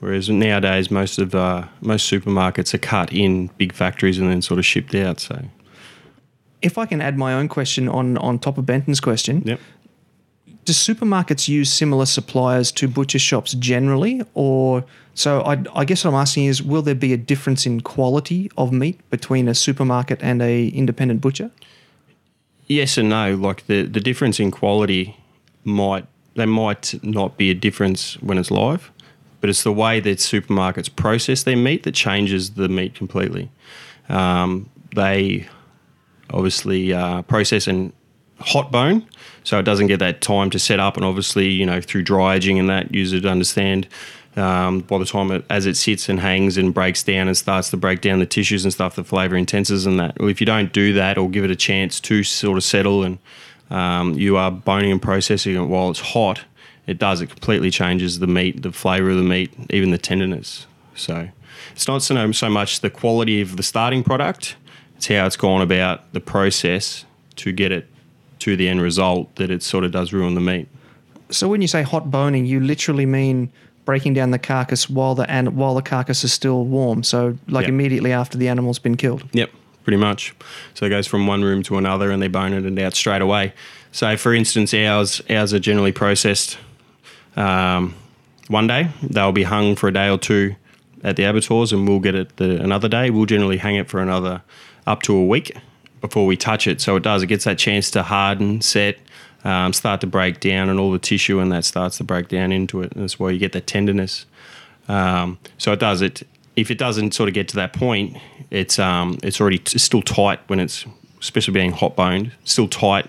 whereas 0.00 0.28
nowadays 0.28 0.90
most 0.90 1.18
of 1.18 1.34
uh, 1.34 1.66
most 1.80 2.10
supermarkets 2.10 2.74
are 2.74 2.78
cut 2.78 3.12
in 3.12 3.48
big 3.58 3.72
factories 3.72 4.18
and 4.18 4.30
then 4.30 4.42
sort 4.42 4.58
of 4.58 4.66
shipped 4.66 4.94
out. 4.94 5.20
So 5.20 5.42
If 6.62 6.78
I 6.78 6.86
can 6.86 7.00
add 7.00 7.16
my 7.16 7.34
own 7.34 7.48
question 7.48 7.88
on 7.88 8.18
on 8.18 8.38
top 8.38 8.58
of 8.58 8.66
Benton's 8.66 9.00
question, 9.00 9.42
yep. 9.44 9.60
do 10.64 10.72
supermarkets 10.72 11.48
use 11.48 11.72
similar 11.72 12.06
suppliers 12.06 12.72
to 12.72 12.88
butcher 12.88 13.18
shops 13.18 13.54
generally, 13.54 14.22
or 14.34 14.84
so? 15.14 15.40
I, 15.42 15.62
I 15.74 15.84
guess 15.84 16.04
what 16.04 16.12
I'm 16.12 16.20
asking 16.20 16.46
is, 16.46 16.62
will 16.62 16.82
there 16.82 16.94
be 16.94 17.12
a 17.12 17.16
difference 17.16 17.66
in 17.66 17.80
quality 17.80 18.50
of 18.56 18.72
meat 18.72 18.98
between 19.10 19.48
a 19.48 19.54
supermarket 19.54 20.18
and 20.22 20.42
a 20.42 20.68
independent 20.68 21.20
butcher? 21.20 21.50
Yes 22.66 22.98
and 22.98 23.08
no. 23.08 23.34
Like 23.34 23.66
the 23.66 23.82
the 23.82 24.00
difference 24.00 24.40
in 24.40 24.50
quality 24.50 25.16
might 25.64 26.06
they 26.34 26.46
might 26.46 26.94
not 27.02 27.36
be 27.36 27.50
a 27.50 27.54
difference 27.54 28.20
when 28.22 28.38
it's 28.38 28.50
live, 28.50 28.90
but 29.40 29.50
it's 29.50 29.62
the 29.62 29.72
way 29.72 30.00
that 30.00 30.18
supermarkets 30.18 30.94
process 30.94 31.42
their 31.42 31.56
meat 31.56 31.82
that 31.84 31.94
changes 31.94 32.50
the 32.50 32.68
meat 32.68 32.94
completely. 32.94 33.50
Um, 34.08 34.70
they 34.94 35.48
obviously 36.30 36.92
uh, 36.92 37.22
process 37.22 37.66
and 37.66 37.92
hot 38.40 38.70
bone, 38.70 39.06
so 39.44 39.58
it 39.58 39.62
doesn't 39.62 39.86
get 39.86 39.98
that 39.98 40.20
time 40.20 40.50
to 40.50 40.58
set 40.58 40.80
up. 40.80 40.96
And 40.96 41.04
obviously, 41.04 41.48
you 41.48 41.66
know, 41.66 41.80
through 41.80 42.02
dry 42.02 42.36
aging 42.36 42.58
and 42.58 42.68
that, 42.68 42.94
user 42.94 43.20
to 43.20 43.28
understand. 43.28 43.88
Um, 44.36 44.80
by 44.80 44.98
the 44.98 45.06
time 45.06 45.30
it, 45.30 45.46
as 45.48 45.64
it 45.64 45.78
sits 45.78 46.10
and 46.10 46.20
hangs 46.20 46.58
and 46.58 46.74
breaks 46.74 47.02
down 47.02 47.26
and 47.26 47.34
starts 47.34 47.70
to 47.70 47.78
break 47.78 48.02
down 48.02 48.18
the 48.18 48.26
tissues 48.26 48.64
and 48.64 48.72
stuff, 48.72 48.94
the 48.94 49.04
flavour 49.04 49.34
intenses 49.34 49.86
and 49.86 49.98
that. 49.98 50.18
Well, 50.20 50.28
if 50.28 50.40
you 50.40 50.46
don't 50.46 50.74
do 50.74 50.92
that 50.92 51.16
or 51.16 51.30
give 51.30 51.44
it 51.44 51.50
a 51.50 51.56
chance 51.56 52.00
to 52.00 52.22
sort 52.22 52.58
of 52.58 52.64
settle 52.64 53.02
and 53.02 53.18
um, 53.70 54.12
you 54.12 54.36
are 54.36 54.50
boning 54.50 54.92
and 54.92 55.00
processing 55.00 55.56
it 55.56 55.62
while 55.62 55.88
it's 55.88 56.00
hot, 56.00 56.44
it 56.86 56.98
does. 56.98 57.20
It 57.20 57.28
completely 57.28 57.70
changes 57.70 58.18
the 58.18 58.26
meat, 58.26 58.62
the 58.62 58.72
flavour 58.72 59.10
of 59.10 59.16
the 59.16 59.22
meat, 59.22 59.52
even 59.70 59.90
the 59.90 59.98
tenderness. 59.98 60.66
So 60.94 61.28
it's 61.72 61.88
not 61.88 62.02
so, 62.02 62.32
so 62.32 62.48
much 62.48 62.80
the 62.80 62.90
quality 62.90 63.40
of 63.40 63.56
the 63.56 63.62
starting 63.62 64.02
product, 64.02 64.56
it's 64.96 65.08
how 65.08 65.26
it's 65.26 65.36
gone 65.36 65.62
about 65.62 66.12
the 66.12 66.20
process 66.20 67.04
to 67.36 67.52
get 67.52 67.72
it 67.72 67.86
to 68.40 68.56
the 68.56 68.68
end 68.68 68.80
result 68.80 69.34
that 69.36 69.50
it 69.50 69.62
sort 69.62 69.84
of 69.84 69.92
does 69.92 70.12
ruin 70.12 70.34
the 70.34 70.40
meat. 70.40 70.68
So 71.30 71.48
when 71.48 71.60
you 71.60 71.68
say 71.68 71.82
hot 71.82 72.10
boning, 72.10 72.46
you 72.46 72.60
literally 72.60 73.06
mean 73.06 73.50
breaking 73.84 74.14
down 74.14 74.30
the 74.30 74.38
carcass 74.38 74.88
while 74.88 75.14
the 75.14 75.28
and 75.30 75.56
while 75.56 75.74
the 75.74 75.82
carcass 75.82 76.24
is 76.24 76.32
still 76.32 76.64
warm. 76.64 77.02
So 77.02 77.36
like 77.48 77.62
Yep. 77.64 77.68
immediately 77.70 78.12
after 78.12 78.38
the 78.38 78.48
animal's 78.48 78.78
been 78.78 78.96
killed. 78.96 79.24
Yep, 79.32 79.50
pretty 79.84 79.96
much. 79.96 80.34
So 80.74 80.86
it 80.86 80.90
goes 80.90 81.06
from 81.06 81.26
one 81.26 81.42
room 81.42 81.62
to 81.64 81.78
another, 81.78 82.10
and 82.10 82.22
they 82.22 82.28
bone 82.28 82.52
it 82.52 82.64
and 82.64 82.78
out 82.78 82.94
straight 82.94 83.22
away. 83.22 83.52
So, 83.92 84.16
for 84.16 84.34
instance, 84.34 84.74
ours 84.74 85.22
ours 85.30 85.54
are 85.54 85.58
generally 85.58 85.92
processed 85.92 86.58
um, 87.36 87.94
one 88.48 88.66
day. 88.66 88.88
They'll 89.02 89.32
be 89.32 89.44
hung 89.44 89.76
for 89.76 89.88
a 89.88 89.92
day 89.92 90.08
or 90.08 90.18
two 90.18 90.56
at 91.02 91.16
the 91.16 91.24
abattoirs, 91.24 91.72
and 91.72 91.88
we'll 91.88 92.00
get 92.00 92.14
it 92.14 92.36
the, 92.36 92.60
another 92.62 92.88
day. 92.88 93.10
We'll 93.10 93.26
generally 93.26 93.58
hang 93.58 93.76
it 93.76 93.88
for 93.88 94.00
another 94.00 94.42
up 94.86 95.02
to 95.02 95.14
a 95.16 95.24
week 95.24 95.56
before 96.00 96.26
we 96.26 96.36
touch 96.36 96.66
it. 96.66 96.80
So 96.80 96.96
it 96.96 97.02
does. 97.02 97.22
It 97.22 97.26
gets 97.26 97.44
that 97.44 97.58
chance 97.58 97.90
to 97.92 98.02
harden, 98.02 98.60
set. 98.60 98.98
Um, 99.44 99.72
start 99.72 100.00
to 100.00 100.08
break 100.08 100.40
down, 100.40 100.68
and 100.68 100.80
all 100.80 100.90
the 100.90 100.98
tissue 100.98 101.38
and 101.38 101.52
that 101.52 101.64
starts 101.64 101.98
to 101.98 102.04
break 102.04 102.28
down 102.28 102.50
into 102.50 102.82
it. 102.82 102.92
And 102.92 103.02
that's 103.02 103.18
why 103.18 103.30
you 103.30 103.38
get 103.38 103.52
that 103.52 103.68
tenderness. 103.68 104.26
Um, 104.88 105.38
so 105.56 105.72
it 105.72 105.78
does 105.78 106.02
it. 106.02 106.26
If 106.56 106.70
it 106.70 106.78
doesn't 106.78 107.12
sort 107.14 107.28
of 107.28 107.34
get 107.34 107.46
to 107.48 107.56
that 107.56 107.72
point, 107.72 108.16
it's 108.50 108.78
um, 108.80 109.18
it's 109.22 109.40
already 109.40 109.58
it's 109.58 109.82
still 109.82 110.02
tight 110.02 110.40
when 110.48 110.58
it's 110.58 110.84
especially 111.20 111.54
being 111.54 111.70
hot 111.70 111.94
boned, 111.94 112.32
still 112.44 112.66
tight. 112.66 113.06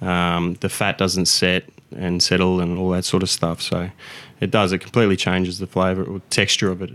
Um, 0.00 0.54
the 0.60 0.68
fat 0.68 0.98
doesn't 0.98 1.26
set 1.26 1.64
and 1.96 2.22
settle 2.22 2.60
and 2.60 2.78
all 2.78 2.90
that 2.90 3.04
sort 3.04 3.22
of 3.22 3.30
stuff. 3.30 3.60
So 3.62 3.90
it 4.40 4.50
does. 4.50 4.72
It 4.72 4.78
completely 4.78 5.16
changes 5.16 5.58
the 5.58 5.66
flavour 5.66 6.04
or 6.04 6.20
texture 6.30 6.70
of 6.70 6.82
it. 6.82 6.90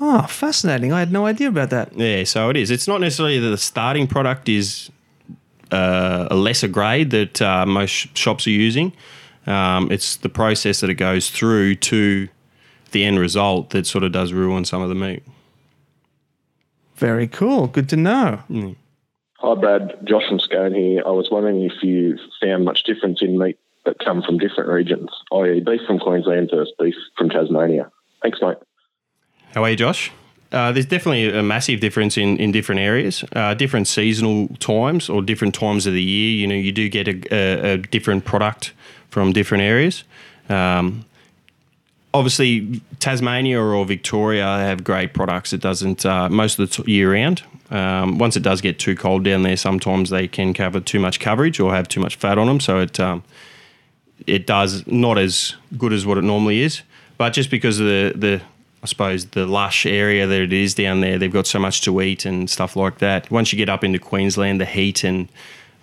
Oh, 0.00 0.22
fascinating. 0.22 0.92
I 0.92 0.98
had 0.98 1.12
no 1.12 1.26
idea 1.26 1.48
about 1.48 1.70
that. 1.70 1.96
Yeah, 1.96 2.24
so 2.24 2.50
it 2.50 2.56
is. 2.56 2.70
It's 2.70 2.86
not 2.86 3.00
necessarily 3.00 3.38
that 3.38 3.48
the 3.48 3.56
starting 3.56 4.06
product 4.06 4.48
is 4.48 4.90
uh, 5.72 6.28
a 6.30 6.36
lesser 6.36 6.68
grade 6.68 7.10
that 7.10 7.40
uh, 7.40 7.64
most 7.64 8.16
shops 8.16 8.46
are 8.46 8.50
using. 8.50 8.92
Um, 9.46 9.90
it's 9.90 10.16
the 10.16 10.28
process 10.28 10.80
that 10.80 10.90
it 10.90 10.94
goes 10.94 11.30
through 11.30 11.76
to 11.76 12.28
the 12.90 13.04
end 13.04 13.18
result 13.18 13.70
that 13.70 13.86
sort 13.86 14.04
of 14.04 14.12
does 14.12 14.32
ruin 14.32 14.64
some 14.64 14.82
of 14.82 14.88
the 14.88 14.94
meat. 14.94 15.22
Very 16.96 17.28
cool. 17.28 17.66
Good 17.66 17.88
to 17.90 17.96
know. 17.96 18.42
Hi, 19.38 19.54
Brad. 19.54 19.98
Josh 20.04 20.28
from 20.28 20.40
Scone 20.40 20.74
here. 20.74 21.02
I 21.06 21.10
was 21.10 21.30
wondering 21.30 21.62
if 21.62 21.82
you 21.82 22.18
found 22.40 22.64
much 22.64 22.84
difference 22.84 23.22
in 23.22 23.38
meat 23.38 23.58
that 23.86 23.98
come 24.04 24.22
from 24.22 24.38
different 24.38 24.68
regions, 24.68 25.08
i.e., 25.32 25.60
beef 25.60 25.80
from 25.86 25.98
Queensland 25.98 26.50
versus 26.52 26.72
beef 26.78 26.94
from 27.16 27.30
Tasmania. 27.30 27.90
Thanks, 28.22 28.38
mate. 28.42 28.58
How 29.54 29.64
are 29.64 29.70
you, 29.70 29.76
Josh? 29.76 30.12
Uh, 30.52 30.70
there's 30.72 30.86
definitely 30.86 31.28
a 31.28 31.42
massive 31.42 31.80
difference 31.80 32.16
in, 32.16 32.36
in 32.38 32.52
different 32.52 32.80
areas, 32.80 33.24
uh, 33.34 33.54
different 33.54 33.88
seasonal 33.88 34.48
times 34.58 35.08
or 35.08 35.22
different 35.22 35.54
times 35.54 35.86
of 35.86 35.92
the 35.92 36.02
year. 36.02 36.36
You 36.36 36.46
know, 36.46 36.54
you 36.54 36.72
do 36.72 36.88
get 36.88 37.08
a, 37.08 37.34
a, 37.34 37.72
a 37.72 37.76
different 37.78 38.24
product 38.24 38.72
from 39.10 39.32
different 39.32 39.62
areas. 39.62 40.04
Um, 40.48 41.04
obviously, 42.14 42.80
Tasmania 43.00 43.60
or 43.60 43.84
Victoria 43.84 44.44
have 44.44 44.84
great 44.84 45.14
products. 45.14 45.52
It 45.52 45.60
doesn't 45.60 46.06
uh, 46.06 46.28
most 46.28 46.58
of 46.58 46.70
the 46.70 46.82
t- 46.82 46.92
year 46.92 47.12
round. 47.12 47.42
Um, 47.70 48.18
once 48.18 48.36
it 48.36 48.42
does 48.44 48.60
get 48.60 48.78
too 48.78 48.94
cold 48.94 49.24
down 49.24 49.42
there, 49.42 49.56
sometimes 49.56 50.10
they 50.10 50.28
can 50.28 50.54
cover 50.54 50.80
too 50.80 51.00
much 51.00 51.18
coverage 51.18 51.58
or 51.58 51.74
have 51.74 51.88
too 51.88 52.00
much 52.00 52.16
fat 52.16 52.38
on 52.38 52.46
them. 52.46 52.60
So 52.60 52.78
it 52.78 53.00
um, 53.00 53.24
it 54.26 54.46
does 54.46 54.86
not 54.86 55.18
as 55.18 55.54
good 55.76 55.92
as 55.92 56.06
what 56.06 56.18
it 56.18 56.24
normally 56.24 56.62
is. 56.62 56.82
But 57.18 57.30
just 57.30 57.50
because 57.50 57.80
of 57.80 57.86
the 57.86 58.12
the 58.14 58.42
I 58.82 58.86
suppose 58.86 59.26
the 59.26 59.46
lush 59.46 59.84
area 59.86 60.26
that 60.26 60.40
it 60.40 60.52
is 60.52 60.74
down 60.74 61.00
there, 61.00 61.18
they've 61.18 61.32
got 61.32 61.46
so 61.46 61.58
much 61.58 61.80
to 61.82 62.00
eat 62.00 62.24
and 62.24 62.48
stuff 62.48 62.76
like 62.76 62.98
that. 62.98 63.30
Once 63.30 63.52
you 63.52 63.56
get 63.56 63.68
up 63.68 63.82
into 63.82 63.98
Queensland, 63.98 64.60
the 64.60 64.64
heat 64.64 65.02
and 65.02 65.28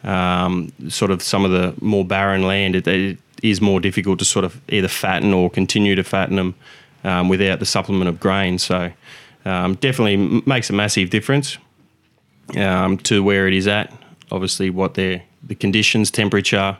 um, 0.03 0.71
sort 0.87 1.11
of 1.11 1.21
some 1.21 1.43
of 1.43 1.51
the 1.51 1.73
more 1.83 2.05
barren 2.05 2.43
land, 2.43 2.75
it, 2.75 2.87
it 2.87 3.17
is 3.41 3.59
more 3.59 3.81
difficult 3.81 4.19
to 4.19 4.25
sort 4.25 4.45
of 4.45 4.61
either 4.69 4.87
fatten 4.87 5.33
or 5.33 5.49
continue 5.49 5.95
to 5.95 6.03
fatten 6.03 6.37
them 6.37 6.55
um, 7.03 7.29
without 7.29 7.59
the 7.59 7.65
supplement 7.65 8.07
of 8.07 8.19
grain. 8.19 8.57
So 8.57 8.91
um, 9.43 9.75
definitely 9.75 10.41
makes 10.45 10.69
a 10.69 10.73
massive 10.73 11.09
difference 11.09 11.57
um, 12.55 12.97
to 12.99 13.21
where 13.21 13.47
it 13.47 13.53
is 13.53 13.67
at. 13.67 13.91
Obviously, 14.31 14.69
what 14.69 14.93
the 14.93 15.21
conditions, 15.59 16.09
temperature, 16.09 16.77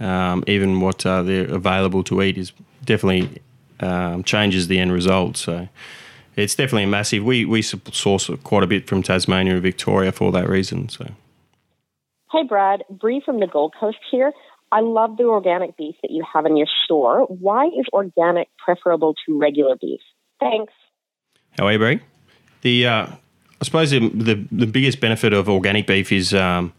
um, 0.00 0.44
even 0.46 0.80
what 0.80 1.04
uh, 1.06 1.22
they're 1.22 1.52
available 1.52 2.02
to 2.04 2.22
eat 2.22 2.38
is 2.38 2.52
definitely 2.84 3.42
um, 3.80 4.24
changes 4.24 4.68
the 4.68 4.78
end 4.78 4.92
result. 4.92 5.36
So 5.36 5.68
it's 6.36 6.54
definitely 6.54 6.84
a 6.84 6.88
massive. 6.88 7.24
We 7.24 7.44
we 7.44 7.62
source 7.62 8.30
quite 8.42 8.62
a 8.62 8.66
bit 8.66 8.88
from 8.88 9.02
Tasmania 9.02 9.54
and 9.54 9.62
Victoria 9.62 10.12
for 10.12 10.32
that 10.32 10.48
reason. 10.48 10.88
So 10.88 11.06
Hey, 12.34 12.42
Brad. 12.42 12.82
Bree 12.90 13.22
from 13.24 13.38
the 13.38 13.46
Gold 13.46 13.74
Coast 13.78 13.98
here. 14.10 14.32
I 14.72 14.80
love 14.80 15.16
the 15.16 15.24
organic 15.24 15.76
beef 15.76 15.94
that 16.02 16.10
you 16.10 16.24
have 16.32 16.46
in 16.46 16.56
your 16.56 16.66
store. 16.84 17.26
Why 17.28 17.66
is 17.66 17.86
organic 17.92 18.48
preferable 18.58 19.14
to 19.24 19.38
regular 19.38 19.76
beef? 19.80 20.00
Thanks. 20.40 20.72
how 21.56 21.66
are 21.66 21.72
you, 21.72 21.78
Bree? 21.78 22.00
The 22.62 22.86
uh, 22.86 23.06
I 23.06 23.64
suppose 23.64 23.92
the, 23.92 24.08
the 24.08 24.44
the 24.50 24.66
biggest 24.66 25.00
benefit 25.00 25.32
of 25.32 25.48
organic 25.48 25.86
beef 25.86 26.10
is 26.10 26.34
um, 26.34 26.72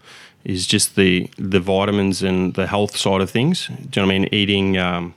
is 0.45 0.65
just 0.65 0.95
the 0.95 1.29
the 1.37 1.59
vitamins 1.59 2.23
and 2.23 2.53
the 2.53 2.67
health 2.67 2.95
side 2.95 3.21
of 3.21 3.29
things. 3.29 3.67
Do 3.67 3.73
you 3.73 4.05
know 4.05 4.07
what 4.07 4.15
I 4.15 4.19
mean? 4.19 4.29
Eating. 4.33 4.77
Um, 4.77 5.15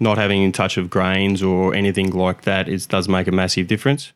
not 0.00 0.18
having 0.18 0.42
in 0.42 0.52
touch 0.52 0.76
of 0.76 0.90
grains 0.90 1.42
or 1.42 1.74
anything 1.74 2.10
like 2.10 2.42
that 2.42 2.68
is, 2.68 2.86
does 2.86 3.08
make 3.08 3.28
a 3.28 3.32
massive 3.32 3.68
difference. 3.68 4.12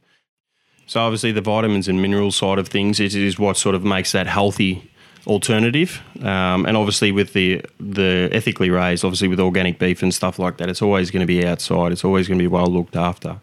So 0.87 1.01
obviously 1.01 1.33
the 1.33 1.41
vitamins 1.41 1.87
and 1.89 2.01
mineral 2.01 2.33
side 2.33 2.59
of 2.59 2.69
things 2.69 2.99
it 2.99 3.15
is 3.15 3.39
what 3.39 3.57
sort 3.57 3.75
of 3.75 3.85
makes 3.85 4.13
that 4.13 4.27
healthy 4.27 4.91
alternative. 5.27 6.01
Um, 6.21 6.65
and 6.67 6.77
obviously 6.77 7.13
with 7.13 7.33
the 7.33 7.63
the 7.79 8.29
ethically 8.33 8.71
raised, 8.71 9.05
obviously 9.05 9.29
with 9.29 9.39
organic 9.39 9.79
beef 9.79 10.03
and 10.03 10.13
stuff 10.13 10.39
like 10.39 10.57
that, 10.57 10.69
it's 10.69 10.83
always 10.83 11.11
going 11.11 11.21
to 11.21 11.27
be 11.27 11.47
outside. 11.47 11.93
It's 11.93 12.05
always 12.05 12.27
going 12.27 12.39
to 12.39 12.43
be 12.43 12.49
well 12.49 12.67
looked 12.67 12.97
after, 12.97 13.39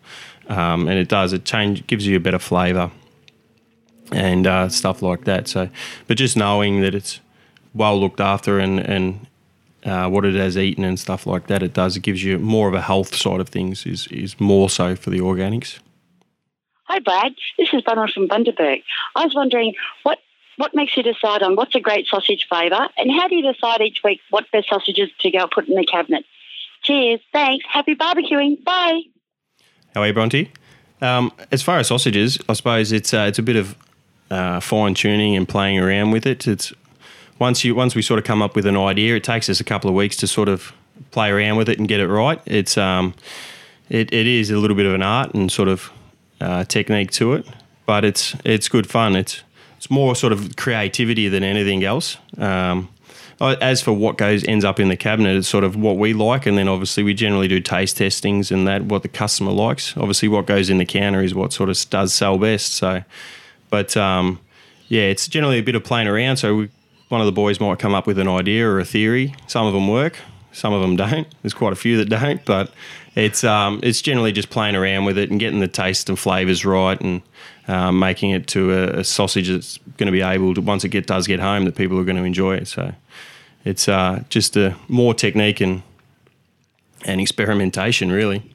um, 0.48 0.88
and 0.88 0.98
it 0.98 1.08
does 1.08 1.34
it 1.34 1.46
change 1.46 1.86
gives 1.86 2.08
you 2.08 2.18
a 2.18 2.20
better 2.20 2.40
flavour 2.40 2.92
and 4.12 4.48
uh, 4.48 4.70
stuff 4.70 5.02
like 5.02 5.26
that. 5.26 5.48
So, 5.48 5.70
but 6.08 6.18
just 6.18 6.38
knowing 6.38 6.82
that 6.82 6.96
it's 6.96 7.20
well 7.74 8.00
looked 8.00 8.20
after 8.20 8.60
and 8.60 8.80
and 8.80 9.28
uh, 9.86 10.10
what 10.10 10.26
it 10.26 10.36
has 10.36 10.58
eaten 10.58 10.84
and 10.84 11.00
stuff 11.00 11.28
like 11.28 11.48
that, 11.48 11.62
it 11.62 11.74
does. 11.74 11.96
It 11.96 12.02
gives 12.02 12.24
you 12.24 12.40
more 12.40 12.68
of 12.68 12.74
a 12.74 12.82
health 12.82 13.16
side 13.16 13.40
of 13.40 13.50
things. 13.50 13.86
Is 13.86 14.08
is 14.08 14.40
more 14.40 14.70
so 14.70 14.96
for 14.96 15.10
the 15.10 15.20
organics. 15.20 15.80
Hi, 16.86 17.00
Brad. 17.00 17.34
This 17.58 17.74
is 17.74 17.82
Bunner 17.82 18.08
from 18.08 18.28
Bundaberg. 18.28 18.84
I 19.16 19.26
was 19.26 19.34
wondering 19.34 19.74
what 20.04 20.20
what 20.58 20.74
makes 20.74 20.96
you 20.96 21.04
decide 21.04 21.44
on 21.44 21.56
what's 21.56 21.76
a 21.76 21.80
great 21.80 22.08
sausage 22.08 22.48
flavour, 22.48 22.90
and 22.98 23.12
how 23.12 23.28
do 23.28 23.36
you 23.36 23.54
decide 23.54 23.82
each 23.82 24.02
week 24.04 24.22
what 24.30 24.50
best 24.52 24.70
sausages 24.70 25.10
to 25.20 25.32
go 25.32 25.48
put 25.48 25.68
in 25.68 25.76
the 25.76 25.86
cabinet? 25.86 26.26
Cheers. 26.84 27.20
Thanks. 27.34 27.66
Happy 27.68 27.96
barbecuing. 27.96 28.64
Bye. 28.64 29.02
How 29.94 30.02
are 30.02 30.08
you, 30.08 30.14
Bronte? 30.14 30.52
Um, 31.02 31.32
as 31.52 31.62
far 31.62 31.80
as 31.80 31.88
sausages, 31.88 32.40
I 32.48 32.54
suppose 32.54 32.92
it's 32.92 33.14
uh, 33.14 33.26
it's 33.28 33.40
a 33.40 33.44
bit 33.44 33.56
of 33.56 33.76
uh, 34.30 34.60
fine 34.60 34.94
tuning 34.94 35.36
and 35.36 35.48
playing 35.48 35.80
around 35.80 36.12
with 36.12 36.26
it. 36.26 36.48
It's 36.48 36.74
once 37.40 37.64
you 37.64 37.76
once 37.76 37.96
we 37.96 38.02
sort 38.02 38.18
of 38.18 38.24
come 38.24 38.42
up 38.42 38.56
with 38.56 38.66
an 38.66 38.78
idea, 38.78 39.16
it 39.16 39.24
takes 39.24 39.50
us 39.50 39.60
a 39.60 39.64
couple 39.64 39.90
of 39.90 39.96
weeks 39.96 40.16
to 40.18 40.28
sort 40.28 40.50
of 40.50 40.74
play 41.12 41.30
around 41.30 41.58
with 41.58 41.70
it 41.70 41.80
and 41.80 41.88
get 41.88 42.00
it 42.00 42.08
right. 42.08 42.42
It's 42.46 42.78
um, 42.78 43.14
it, 43.90 44.14
it 44.14 44.28
is 44.28 44.50
a 44.52 44.58
little 44.58 44.76
bit 44.76 44.86
of 44.86 44.94
an 44.94 45.04
art 45.04 45.34
and 45.34 45.52
sort 45.52 45.70
of 45.70 45.92
uh, 46.42 46.64
technique 46.66 47.12
to 47.12 47.34
it, 47.34 47.48
but 47.86 48.06
it's 48.06 48.36
it's 48.44 48.70
good 48.70 48.88
fun. 48.88 49.16
It's 49.16 49.44
it's 49.78 49.90
more 49.90 50.16
sort 50.16 50.34
of 50.34 50.56
creativity 50.56 51.28
than 51.28 51.44
anything 51.44 51.84
else. 51.84 52.18
Um, 52.38 52.90
as 53.42 53.82
for 53.82 53.92
what 53.92 54.18
goes 54.18 54.46
ends 54.46 54.64
up 54.64 54.80
in 54.80 54.88
the 54.88 54.96
cabinet, 54.96 55.36
it's 55.36 55.48
sort 55.48 55.64
of 55.64 55.76
what 55.76 55.98
we 55.98 56.14
like, 56.14 56.46
and 56.46 56.58
then 56.58 56.68
obviously 56.68 57.04
we 57.04 57.14
generally 57.14 57.48
do 57.48 57.60
taste 57.60 57.98
testings 57.98 58.52
and 58.52 58.68
that 58.68 58.84
what 58.84 59.02
the 59.02 59.10
customer 59.10 59.52
likes. 59.52 59.96
Obviously, 59.98 60.28
what 60.28 60.46
goes 60.46 60.70
in 60.70 60.78
the 60.78 60.86
counter 60.86 61.22
is 61.22 61.36
what 61.36 61.54
sort 61.54 61.70
of 61.70 61.90
does 61.90 62.14
sell 62.14 62.38
best. 62.38 62.74
So, 62.74 63.04
but 63.70 63.96
um, 63.98 64.40
yeah, 64.88 65.04
it's 65.04 65.28
generally 65.28 65.58
a 65.58 65.64
bit 65.64 65.76
of 65.76 65.84
playing 65.84 66.08
around. 66.08 66.38
So 66.38 66.56
we, 66.56 66.70
one 67.10 67.22
of 67.22 67.26
the 67.26 67.32
boys 67.34 67.60
might 67.60 67.80
come 67.80 67.94
up 67.94 68.08
with 68.08 68.20
an 68.20 68.28
idea 68.28 68.68
or 68.68 68.80
a 68.80 68.86
theory. 68.86 69.36
Some 69.48 69.68
of 69.68 69.74
them 69.74 69.88
work, 69.88 70.18
Some 70.56 70.72
of 70.72 70.82
them 70.82 70.96
don't. 70.96 71.28
There's 71.42 71.54
quite 71.54 71.74
a 71.74 71.76
few 71.76 71.98
that 71.98 72.06
don't, 72.06 72.44
but 72.46 72.72
it's 73.16 73.44
um, 73.44 73.82
it's 73.84 74.02
generally 74.02 74.32
just 74.32 74.50
playing 74.50 74.76
around 74.76 75.04
with 75.04 75.18
it 75.18 75.30
and 75.30 75.40
getting 75.40 75.60
the 75.60 75.68
taste 75.68 76.08
and 76.08 76.18
flavors 76.18 76.66
right 76.66 77.00
and 77.02 77.22
um, 77.68 78.00
making 78.00 78.32
it 78.32 78.48
to 78.48 78.72
a, 78.72 79.00
a 79.00 79.04
sausage 79.04 79.50
that's 79.50 79.78
going 79.98 80.08
to 80.08 80.12
be 80.14 80.22
able 80.22 80.54
to 80.54 80.62
once 80.62 80.86
it 80.86 80.90
get 80.90 81.08
does 81.08 81.28
get 81.28 81.42
home 81.42 81.66
that 81.66 81.76
people 81.76 82.00
are 82.00 82.06
going 82.06 82.16
to 82.16 82.24
enjoy 82.24 82.56
it. 82.56 82.70
So 82.70 82.94
it's 83.66 83.90
uh, 83.90 84.24
just 84.30 84.56
a 84.56 84.76
more 84.88 85.14
technique 85.14 85.60
and 85.60 85.84
and 87.04 87.20
experimentation 87.20 88.12
really. 88.12 88.55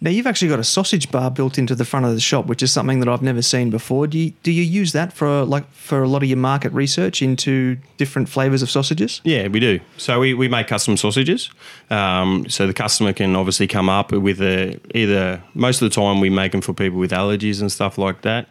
Now 0.00 0.10
you've 0.10 0.28
actually 0.28 0.48
got 0.48 0.60
a 0.60 0.64
sausage 0.64 1.10
bar 1.10 1.30
built 1.30 1.58
into 1.58 1.74
the 1.74 1.84
front 1.84 2.06
of 2.06 2.14
the 2.14 2.20
shop, 2.20 2.46
which 2.46 2.62
is 2.62 2.70
something 2.70 3.00
that 3.00 3.08
I've 3.08 3.22
never 3.22 3.42
seen 3.42 3.68
before. 3.70 4.06
Do 4.06 4.18
you 4.18 4.32
do 4.42 4.52
you 4.52 4.62
use 4.62 4.92
that 4.92 5.12
for 5.12 5.44
like 5.44 5.68
for 5.72 6.02
a 6.02 6.08
lot 6.08 6.22
of 6.22 6.28
your 6.28 6.38
market 6.38 6.72
research 6.72 7.20
into 7.20 7.76
different 7.96 8.28
flavors 8.28 8.62
of 8.62 8.70
sausages? 8.70 9.20
Yeah, 9.24 9.48
we 9.48 9.58
do. 9.58 9.80
So 9.96 10.20
we, 10.20 10.34
we 10.34 10.46
make 10.46 10.68
custom 10.68 10.96
sausages. 10.96 11.50
Um, 11.90 12.48
so 12.48 12.66
the 12.66 12.74
customer 12.74 13.12
can 13.12 13.34
obviously 13.34 13.66
come 13.66 13.88
up 13.88 14.12
with 14.12 14.40
a, 14.40 14.78
either 14.94 15.42
most 15.54 15.82
of 15.82 15.90
the 15.90 15.94
time 15.94 16.20
we 16.20 16.30
make 16.30 16.52
them 16.52 16.60
for 16.60 16.72
people 16.72 16.98
with 16.98 17.10
allergies 17.10 17.60
and 17.60 17.72
stuff 17.72 17.98
like 17.98 18.22
that. 18.22 18.48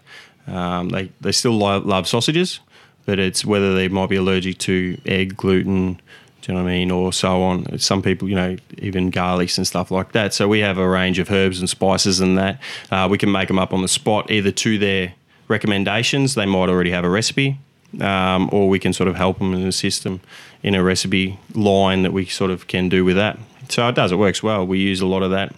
Um, 0.47 0.89
they 0.89 1.11
they 1.21 1.31
still 1.31 1.53
love, 1.53 1.85
love 1.85 2.07
sausages, 2.07 2.59
but 3.05 3.19
it's 3.19 3.45
whether 3.45 3.73
they 3.73 3.87
might 3.87 4.09
be 4.09 4.17
allergic 4.17 4.57
to 4.59 4.97
egg, 5.05 5.37
gluten, 5.37 6.01
you 6.47 6.53
know 6.53 6.63
what 6.63 6.69
I 6.69 6.73
mean, 6.73 6.91
or 6.91 7.11
so 7.11 7.43
on. 7.43 7.77
Some 7.77 8.01
people, 8.01 8.29
you 8.29 8.35
know, 8.35 8.55
even 8.77 9.11
garlics 9.11 9.57
and 9.57 9.67
stuff 9.67 9.91
like 9.91 10.13
that. 10.13 10.33
So 10.33 10.47
we 10.47 10.59
have 10.59 10.77
a 10.77 10.87
range 10.87 11.19
of 11.19 11.29
herbs 11.29 11.59
and 11.59 11.69
spices 11.69 12.21
and 12.21 12.37
that. 12.37 12.59
Uh, 12.89 13.07
we 13.09 13.17
can 13.17 13.31
make 13.31 13.49
them 13.49 13.59
up 13.59 13.73
on 13.73 13.81
the 13.81 13.87
spot, 13.87 14.31
either 14.31 14.51
to 14.51 14.77
their 14.77 15.13
recommendations. 15.47 16.35
They 16.35 16.45
might 16.45 16.69
already 16.69 16.91
have 16.91 17.03
a 17.03 17.09
recipe, 17.09 17.59
um, 17.99 18.49
or 18.53 18.69
we 18.69 18.79
can 18.79 18.93
sort 18.93 19.09
of 19.09 19.15
help 19.15 19.39
them 19.39 19.53
and 19.53 19.65
assist 19.65 20.03
them 20.03 20.21
in 20.63 20.73
a 20.73 20.81
recipe 20.81 21.39
line 21.53 22.03
that 22.03 22.13
we 22.13 22.25
sort 22.25 22.51
of 22.51 22.67
can 22.67 22.87
do 22.87 23.03
with 23.03 23.17
that. 23.17 23.37
So 23.69 23.87
it 23.87 23.95
does. 23.95 24.11
It 24.11 24.17
works 24.17 24.41
well. 24.41 24.65
We 24.65 24.79
use 24.79 25.01
a 25.01 25.05
lot 25.05 25.23
of 25.23 25.31
that. 25.31 25.53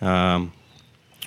Um, 0.00 0.52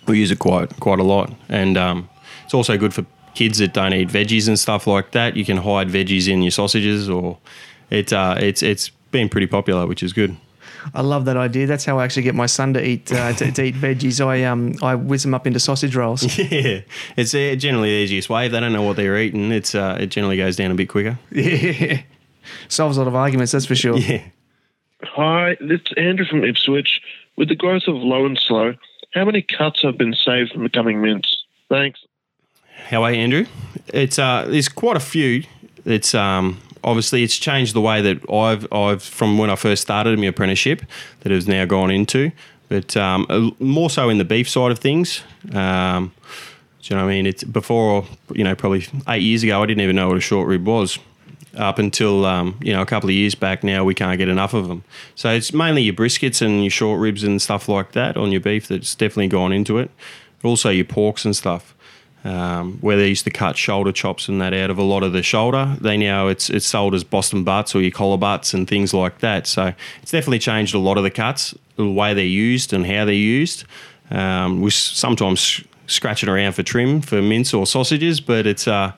we 0.07 0.19
use 0.19 0.31
it 0.31 0.39
quite 0.39 0.79
quite 0.79 0.99
a 0.99 1.03
lot, 1.03 1.33
and 1.49 1.77
um, 1.77 2.09
it's 2.45 2.53
also 2.53 2.77
good 2.77 2.93
for 2.93 3.05
kids 3.35 3.59
that 3.59 3.73
don't 3.73 3.93
eat 3.93 4.09
veggies 4.09 4.47
and 4.47 4.57
stuff 4.57 4.87
like 4.87 5.11
that. 5.11 5.35
You 5.35 5.45
can 5.45 5.57
hide 5.57 5.89
veggies 5.89 6.27
in 6.27 6.41
your 6.41 6.51
sausages, 6.51 7.09
or 7.09 7.37
it 7.89 8.11
uh, 8.13 8.35
it's 8.39 8.63
it's 8.63 8.91
been 9.11 9.29
pretty 9.29 9.47
popular, 9.47 9.85
which 9.87 10.03
is 10.03 10.13
good. 10.13 10.37
I 10.93 11.01
love 11.01 11.25
that 11.25 11.37
idea. 11.37 11.67
That's 11.67 11.85
how 11.85 11.99
I 11.99 12.03
actually 12.03 12.23
get 12.23 12.35
my 12.35 12.45
son 12.45 12.73
to 12.73 12.85
eat 12.85 13.11
uh, 13.11 13.33
to, 13.33 13.51
to, 13.51 13.63
eat 13.63 13.75
veggies. 13.75 14.25
I 14.25 14.43
um 14.45 14.73
I 14.81 14.95
whiz 14.95 15.23
them 15.23 15.33
up 15.33 15.45
into 15.45 15.59
sausage 15.59 15.95
rolls. 15.95 16.23
Yeah, 16.37 16.81
it's 17.15 17.33
uh, 17.33 17.55
generally 17.57 17.89
the 17.89 18.03
easiest 18.03 18.29
way. 18.29 18.47
If 18.47 18.51
they 18.51 18.59
don't 18.59 18.73
know 18.73 18.81
what 18.81 18.95
they're 18.95 19.17
eating, 19.17 19.51
it's 19.51 19.75
uh, 19.75 19.97
it 19.99 20.07
generally 20.07 20.37
goes 20.37 20.55
down 20.55 20.71
a 20.71 20.75
bit 20.75 20.89
quicker. 20.89 21.19
Yeah, 21.31 22.01
solves 22.67 22.97
a 22.97 23.01
lot 23.01 23.07
of 23.07 23.15
arguments. 23.15 23.51
That's 23.51 23.65
for 23.65 23.75
sure. 23.75 23.97
Yeah. 23.97 24.23
Hi, 25.03 25.57
it's 25.59 25.91
Andrew 25.97 26.25
from 26.25 26.43
Ipswich. 26.43 27.01
With 27.37 27.47
the 27.47 27.55
growth 27.55 27.83
of 27.87 27.95
low 27.95 28.25
and 28.25 28.37
slow, 28.37 28.75
how 29.13 29.25
many 29.25 29.41
cuts 29.41 29.81
have 29.81 29.97
been 29.97 30.13
saved 30.13 30.51
from 30.51 30.63
becoming 30.63 31.01
mints? 31.01 31.43
Thanks. 31.69 31.99
How 32.87 33.03
are 33.03 33.11
you, 33.11 33.19
Andrew? 33.19 33.45
It's 33.87 34.19
uh, 34.19 34.45
there's 34.47 34.69
quite 34.69 34.97
a 34.97 35.01
few. 35.01 35.43
It's 35.85 36.13
um, 36.13 36.59
obviously 36.83 37.23
it's 37.23 37.37
changed 37.37 37.73
the 37.73 37.81
way 37.81 38.01
that 38.01 38.31
I've 38.31 38.71
I've 38.71 39.03
from 39.03 39.37
when 39.37 39.49
I 39.49 39.55
first 39.55 39.81
started 39.81 40.17
my 40.19 40.25
apprenticeship 40.25 40.83
that 41.21 41.31
has 41.31 41.47
now 41.47 41.65
gone 41.65 41.91
into, 41.91 42.31
but 42.69 42.95
um, 42.97 43.55
more 43.59 43.89
so 43.89 44.09
in 44.09 44.17
the 44.17 44.25
beef 44.25 44.49
side 44.49 44.71
of 44.71 44.79
things. 44.79 45.23
Um, 45.53 46.13
do 46.81 46.93
you 46.93 46.97
know 46.97 47.05
what 47.05 47.11
I 47.11 47.15
mean? 47.15 47.27
It's 47.27 47.43
before 47.43 48.05
you 48.33 48.43
know 48.43 48.55
probably 48.55 48.85
eight 49.07 49.21
years 49.21 49.43
ago 49.43 49.61
I 49.61 49.65
didn't 49.65 49.81
even 49.81 49.95
know 49.95 50.07
what 50.07 50.17
a 50.17 50.21
short 50.21 50.47
rib 50.47 50.65
was. 50.65 50.97
Up 51.57 51.79
until 51.79 52.25
um, 52.25 52.57
you 52.61 52.71
know 52.71 52.81
a 52.81 52.85
couple 52.85 53.09
of 53.09 53.15
years 53.15 53.35
back 53.35 53.61
now, 53.63 53.83
we 53.83 53.93
can't 53.93 54.17
get 54.17 54.29
enough 54.29 54.53
of 54.53 54.69
them. 54.69 54.83
So 55.15 55.29
it's 55.31 55.53
mainly 55.53 55.81
your 55.81 55.93
briskets 55.93 56.41
and 56.41 56.63
your 56.63 56.71
short 56.71 56.99
ribs 56.99 57.25
and 57.25 57.41
stuff 57.41 57.67
like 57.67 57.91
that 57.91 58.15
on 58.15 58.31
your 58.31 58.39
beef 58.39 58.69
that's 58.69 58.95
definitely 58.95 59.27
gone 59.27 59.51
into 59.51 59.77
it. 59.77 59.91
But 60.41 60.47
also 60.47 60.69
your 60.69 60.85
porks 60.85 61.25
and 61.25 61.35
stuff 61.35 61.75
um, 62.23 62.77
where 62.81 62.97
they 62.97 63.07
used 63.07 63.23
to 63.23 63.31
cut 63.31 63.57
shoulder 63.57 63.91
chops 63.91 64.27
and 64.27 64.39
that 64.41 64.53
out 64.53 64.69
of 64.69 64.77
a 64.77 64.83
lot 64.83 65.03
of 65.03 65.13
the 65.13 65.23
shoulder. 65.23 65.75
They 65.81 65.97
now 65.97 66.27
it's 66.27 66.49
it's 66.49 66.65
sold 66.67 66.93
as 66.93 67.03
Boston 67.03 67.43
butts 67.43 67.73
or 67.75 67.81
your 67.81 67.91
collar 67.91 68.17
butts 68.17 68.53
and 68.53 68.67
things 68.67 68.93
like 68.93 69.19
that. 69.19 69.47
So 69.47 69.73
it's 70.01 70.11
definitely 70.11 70.39
changed 70.39 70.75
a 70.75 70.79
lot 70.79 70.97
of 70.97 71.03
the 71.03 71.09
cuts, 71.09 71.55
the 71.75 71.89
way 71.89 72.13
they're 72.13 72.23
used 72.25 72.73
and 72.73 72.85
how 72.85 73.05
they're 73.05 73.13
used. 73.13 73.63
Um, 74.11 74.61
we 74.61 74.67
s- 74.67 74.75
sometimes 74.75 75.63
scratching 75.87 76.29
around 76.29 76.53
for 76.53 76.63
trim 76.63 77.01
for 77.01 77.21
mince 77.21 77.53
or 77.53 77.65
sausages, 77.65 78.21
but 78.21 78.45
it's 78.45 78.67
uh, 78.67 78.91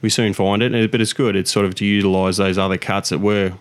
we 0.00 0.08
soon 0.08 0.32
find 0.32 0.62
it. 0.62 0.90
But 0.90 1.00
it's 1.00 1.12
good. 1.12 1.36
It's 1.36 1.50
sort 1.50 1.66
of 1.66 1.74
to 1.76 1.84
utilise 1.84 2.38
those 2.38 2.58
other 2.58 2.78
cuts 2.78 3.10
that 3.10 3.18
were 3.18 3.52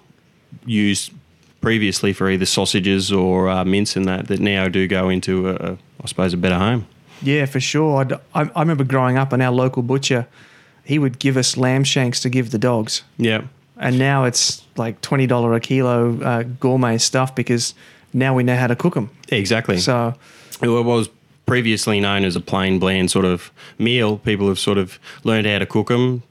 used 0.66 1.12
previously 1.60 2.14
for 2.14 2.30
either 2.30 2.46
sausages 2.46 3.12
or 3.12 3.50
uh, 3.50 3.66
mince 3.66 3.96
and 3.96 4.06
that 4.06 4.28
that 4.28 4.40
now 4.40 4.68
do 4.68 4.88
go 4.88 5.10
into 5.10 5.50
a, 5.50 5.56
a, 5.56 5.78
I 6.02 6.08
suppose 6.08 6.34
a 6.34 6.38
better 6.38 6.60
home. 6.60 6.88
Yeah, 7.22 7.46
for 7.46 7.60
sure. 7.60 8.02
I'd, 8.02 8.14
I, 8.14 8.52
I 8.56 8.60
remember 8.60 8.84
growing 8.84 9.18
up, 9.18 9.34
and 9.34 9.42
our 9.42 9.52
local 9.52 9.84
butcher, 9.84 10.28
he 10.84 11.00
would 11.00 11.20
give 11.20 11.38
us 11.38 11.58
lamb 11.58 11.84
shanks 11.84 12.20
to 12.22 12.30
give 12.30 12.52
the 12.52 12.58
dogs. 12.60 13.04
Yeah. 13.18 13.44
And 13.78 14.00
now 14.00 14.24
it's 14.24 14.64
like 14.78 15.02
twenty 15.02 15.28
dollar 15.28 15.54
a 15.54 15.60
kilo 15.60 16.22
uh, 16.22 16.44
gourmet 16.44 16.98
stuff 16.98 17.36
because 17.36 17.74
now 18.14 18.34
we 18.34 18.44
know 18.44 18.56
how 18.56 18.68
to 18.68 18.76
cook 18.76 18.94
them. 18.94 19.10
Exactly. 19.30 19.78
So 19.80 20.14
it 20.62 20.70
was 20.70 21.10
previously 21.46 22.00
known 22.00 22.24
as 22.24 22.36
a 22.36 22.42
plain 22.42 22.80
bland 22.80 23.12
sort 23.12 23.26
of 23.26 23.52
meal. 23.78 24.18
People 24.18 24.48
have 24.48 24.60
sort 24.60 24.78
of 24.78 24.98
learned 25.24 25.48
how 25.48 25.60
to 25.60 25.66
cook 25.66 25.90
them, 25.90 26.24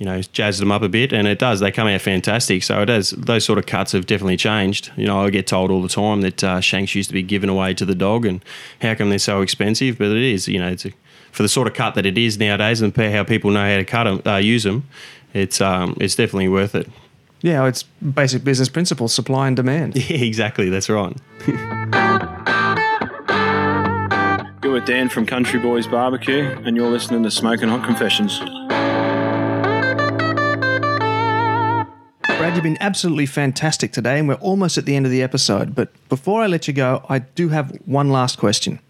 you 0.00 0.06
know, 0.06 0.20
jazzed 0.22 0.62
them 0.62 0.72
up 0.72 0.80
a 0.80 0.88
bit, 0.88 1.12
and 1.12 1.28
it 1.28 1.38
does. 1.38 1.60
They 1.60 1.70
come 1.70 1.86
out 1.86 2.00
fantastic. 2.00 2.62
So 2.62 2.80
it 2.80 2.86
does. 2.86 3.10
Those 3.10 3.44
sort 3.44 3.58
of 3.58 3.66
cuts 3.66 3.92
have 3.92 4.06
definitely 4.06 4.38
changed. 4.38 4.90
You 4.96 5.06
know, 5.06 5.24
I 5.24 5.28
get 5.28 5.46
told 5.46 5.70
all 5.70 5.82
the 5.82 5.90
time 5.90 6.22
that 6.22 6.42
uh, 6.42 6.60
shanks 6.60 6.94
used 6.94 7.10
to 7.10 7.14
be 7.14 7.22
given 7.22 7.50
away 7.50 7.74
to 7.74 7.84
the 7.84 7.94
dog, 7.94 8.24
and 8.24 8.42
how 8.80 8.94
come 8.94 9.10
they're 9.10 9.18
so 9.18 9.42
expensive? 9.42 9.98
But 9.98 10.08
it 10.08 10.22
is. 10.22 10.48
You 10.48 10.58
know, 10.58 10.68
it's 10.68 10.86
a, 10.86 10.92
for 11.32 11.42
the 11.42 11.50
sort 11.50 11.68
of 11.68 11.74
cut 11.74 11.94
that 11.96 12.06
it 12.06 12.16
is 12.16 12.38
nowadays, 12.38 12.80
and 12.80 12.96
how 12.96 13.24
people 13.24 13.50
know 13.50 13.62
how 13.62 13.76
to 13.76 13.84
cut 13.84 14.04
them, 14.04 14.22
uh, 14.24 14.38
use 14.38 14.64
them. 14.64 14.88
It's 15.34 15.60
um, 15.60 15.94
it's 16.00 16.16
definitely 16.16 16.48
worth 16.48 16.74
it. 16.74 16.88
yeah, 17.42 17.66
it's 17.66 17.82
basic 17.82 18.42
business 18.42 18.70
principles: 18.70 19.12
supply 19.12 19.48
and 19.48 19.54
demand. 19.56 19.96
Yeah, 20.10 20.24
exactly. 20.24 20.70
That's 20.70 20.88
right. 20.88 21.14
You're 24.62 24.72
with 24.72 24.86
Dan 24.86 25.08
from 25.08 25.26
Country 25.26 25.58
Boys 25.60 25.86
Barbecue, 25.86 26.42
and 26.64 26.74
you're 26.76 26.90
listening 26.90 27.22
to 27.24 27.30
Smoking 27.30 27.68
Hot 27.68 27.84
Confessions. 27.84 28.40
Brad, 32.50 32.56
you've 32.56 32.64
been 32.64 32.82
absolutely 32.82 33.26
fantastic 33.26 33.92
today, 33.92 34.18
and 34.18 34.26
we're 34.26 34.34
almost 34.34 34.76
at 34.76 34.84
the 34.84 34.96
end 34.96 35.06
of 35.06 35.12
the 35.12 35.22
episode. 35.22 35.72
But 35.72 35.88
before 36.08 36.42
I 36.42 36.48
let 36.48 36.66
you 36.66 36.74
go, 36.74 37.06
I 37.08 37.20
do 37.20 37.50
have 37.50 37.78
one 37.86 38.10
last 38.10 38.38
question. 38.38 38.80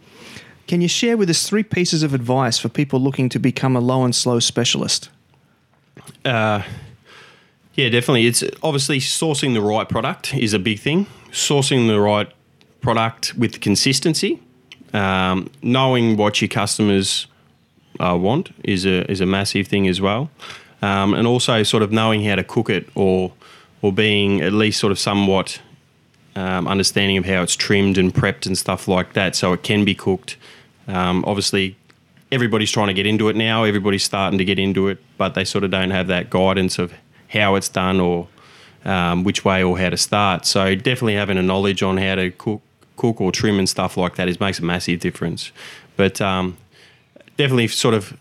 Can 0.66 0.80
you 0.80 0.88
share 0.88 1.18
with 1.18 1.28
us 1.28 1.46
three 1.46 1.62
pieces 1.62 2.02
of 2.02 2.14
advice 2.14 2.58
for 2.58 2.70
people 2.70 3.00
looking 3.00 3.28
to 3.28 3.38
become 3.38 3.76
a 3.76 3.80
low 3.80 4.02
and 4.02 4.14
slow 4.14 4.38
specialist? 4.38 5.10
Uh, 6.24 6.62
yeah, 7.74 7.90
definitely. 7.90 8.26
It's 8.26 8.42
obviously 8.62 8.98
sourcing 8.98 9.52
the 9.52 9.60
right 9.60 9.86
product 9.86 10.32
is 10.32 10.54
a 10.54 10.58
big 10.58 10.78
thing. 10.78 11.06
Sourcing 11.30 11.86
the 11.86 12.00
right 12.00 12.32
product 12.80 13.34
with 13.34 13.60
consistency, 13.60 14.40
um, 14.94 15.50
knowing 15.60 16.16
what 16.16 16.40
your 16.40 16.48
customers 16.48 17.26
uh, 17.98 18.16
want 18.16 18.54
is 18.64 18.86
a 18.86 19.10
is 19.10 19.20
a 19.20 19.26
massive 19.26 19.68
thing 19.68 19.86
as 19.86 20.00
well, 20.00 20.30
um, 20.82 21.14
and 21.14 21.26
also 21.26 21.62
sort 21.62 21.82
of 21.82 21.92
knowing 21.92 22.24
how 22.24 22.34
to 22.34 22.44
cook 22.44 22.70
it 22.70 22.88
or 22.94 23.32
or 23.82 23.92
being 23.92 24.42
at 24.42 24.52
least 24.52 24.78
sort 24.78 24.92
of 24.92 24.98
somewhat 24.98 25.60
um, 26.36 26.68
understanding 26.68 27.16
of 27.16 27.24
how 27.24 27.42
it's 27.42 27.56
trimmed 27.56 27.96
and 27.96 28.12
prepped 28.14 28.46
and 28.46 28.56
stuff 28.58 28.86
like 28.86 29.14
that, 29.14 29.34
so 29.34 29.52
it 29.52 29.62
can 29.62 29.84
be 29.84 29.94
cooked. 29.94 30.36
Um, 30.86 31.24
obviously, 31.26 31.76
everybody's 32.30 32.70
trying 32.70 32.88
to 32.88 32.94
get 32.94 33.06
into 33.06 33.28
it 33.28 33.36
now. 33.36 33.64
Everybody's 33.64 34.04
starting 34.04 34.38
to 34.38 34.44
get 34.44 34.58
into 34.58 34.88
it, 34.88 34.98
but 35.16 35.34
they 35.34 35.44
sort 35.44 35.64
of 35.64 35.70
don't 35.70 35.90
have 35.90 36.08
that 36.08 36.30
guidance 36.30 36.78
of 36.78 36.92
how 37.28 37.54
it's 37.54 37.68
done 37.68 38.00
or 38.00 38.28
um, 38.84 39.24
which 39.24 39.44
way 39.44 39.62
or 39.62 39.78
how 39.78 39.90
to 39.90 39.96
start. 39.96 40.46
So 40.46 40.74
definitely 40.74 41.14
having 41.14 41.38
a 41.38 41.42
knowledge 41.42 41.82
on 41.82 41.96
how 41.96 42.16
to 42.16 42.30
cook, 42.30 42.62
cook 42.96 43.20
or 43.20 43.32
trim 43.32 43.58
and 43.58 43.68
stuff 43.68 43.96
like 43.96 44.16
that 44.16 44.28
is 44.28 44.40
makes 44.40 44.58
a 44.58 44.64
massive 44.64 45.00
difference. 45.00 45.52
But 45.96 46.20
um, 46.20 46.56
definitely 47.36 47.68
sort 47.68 47.94
of 47.94 48.16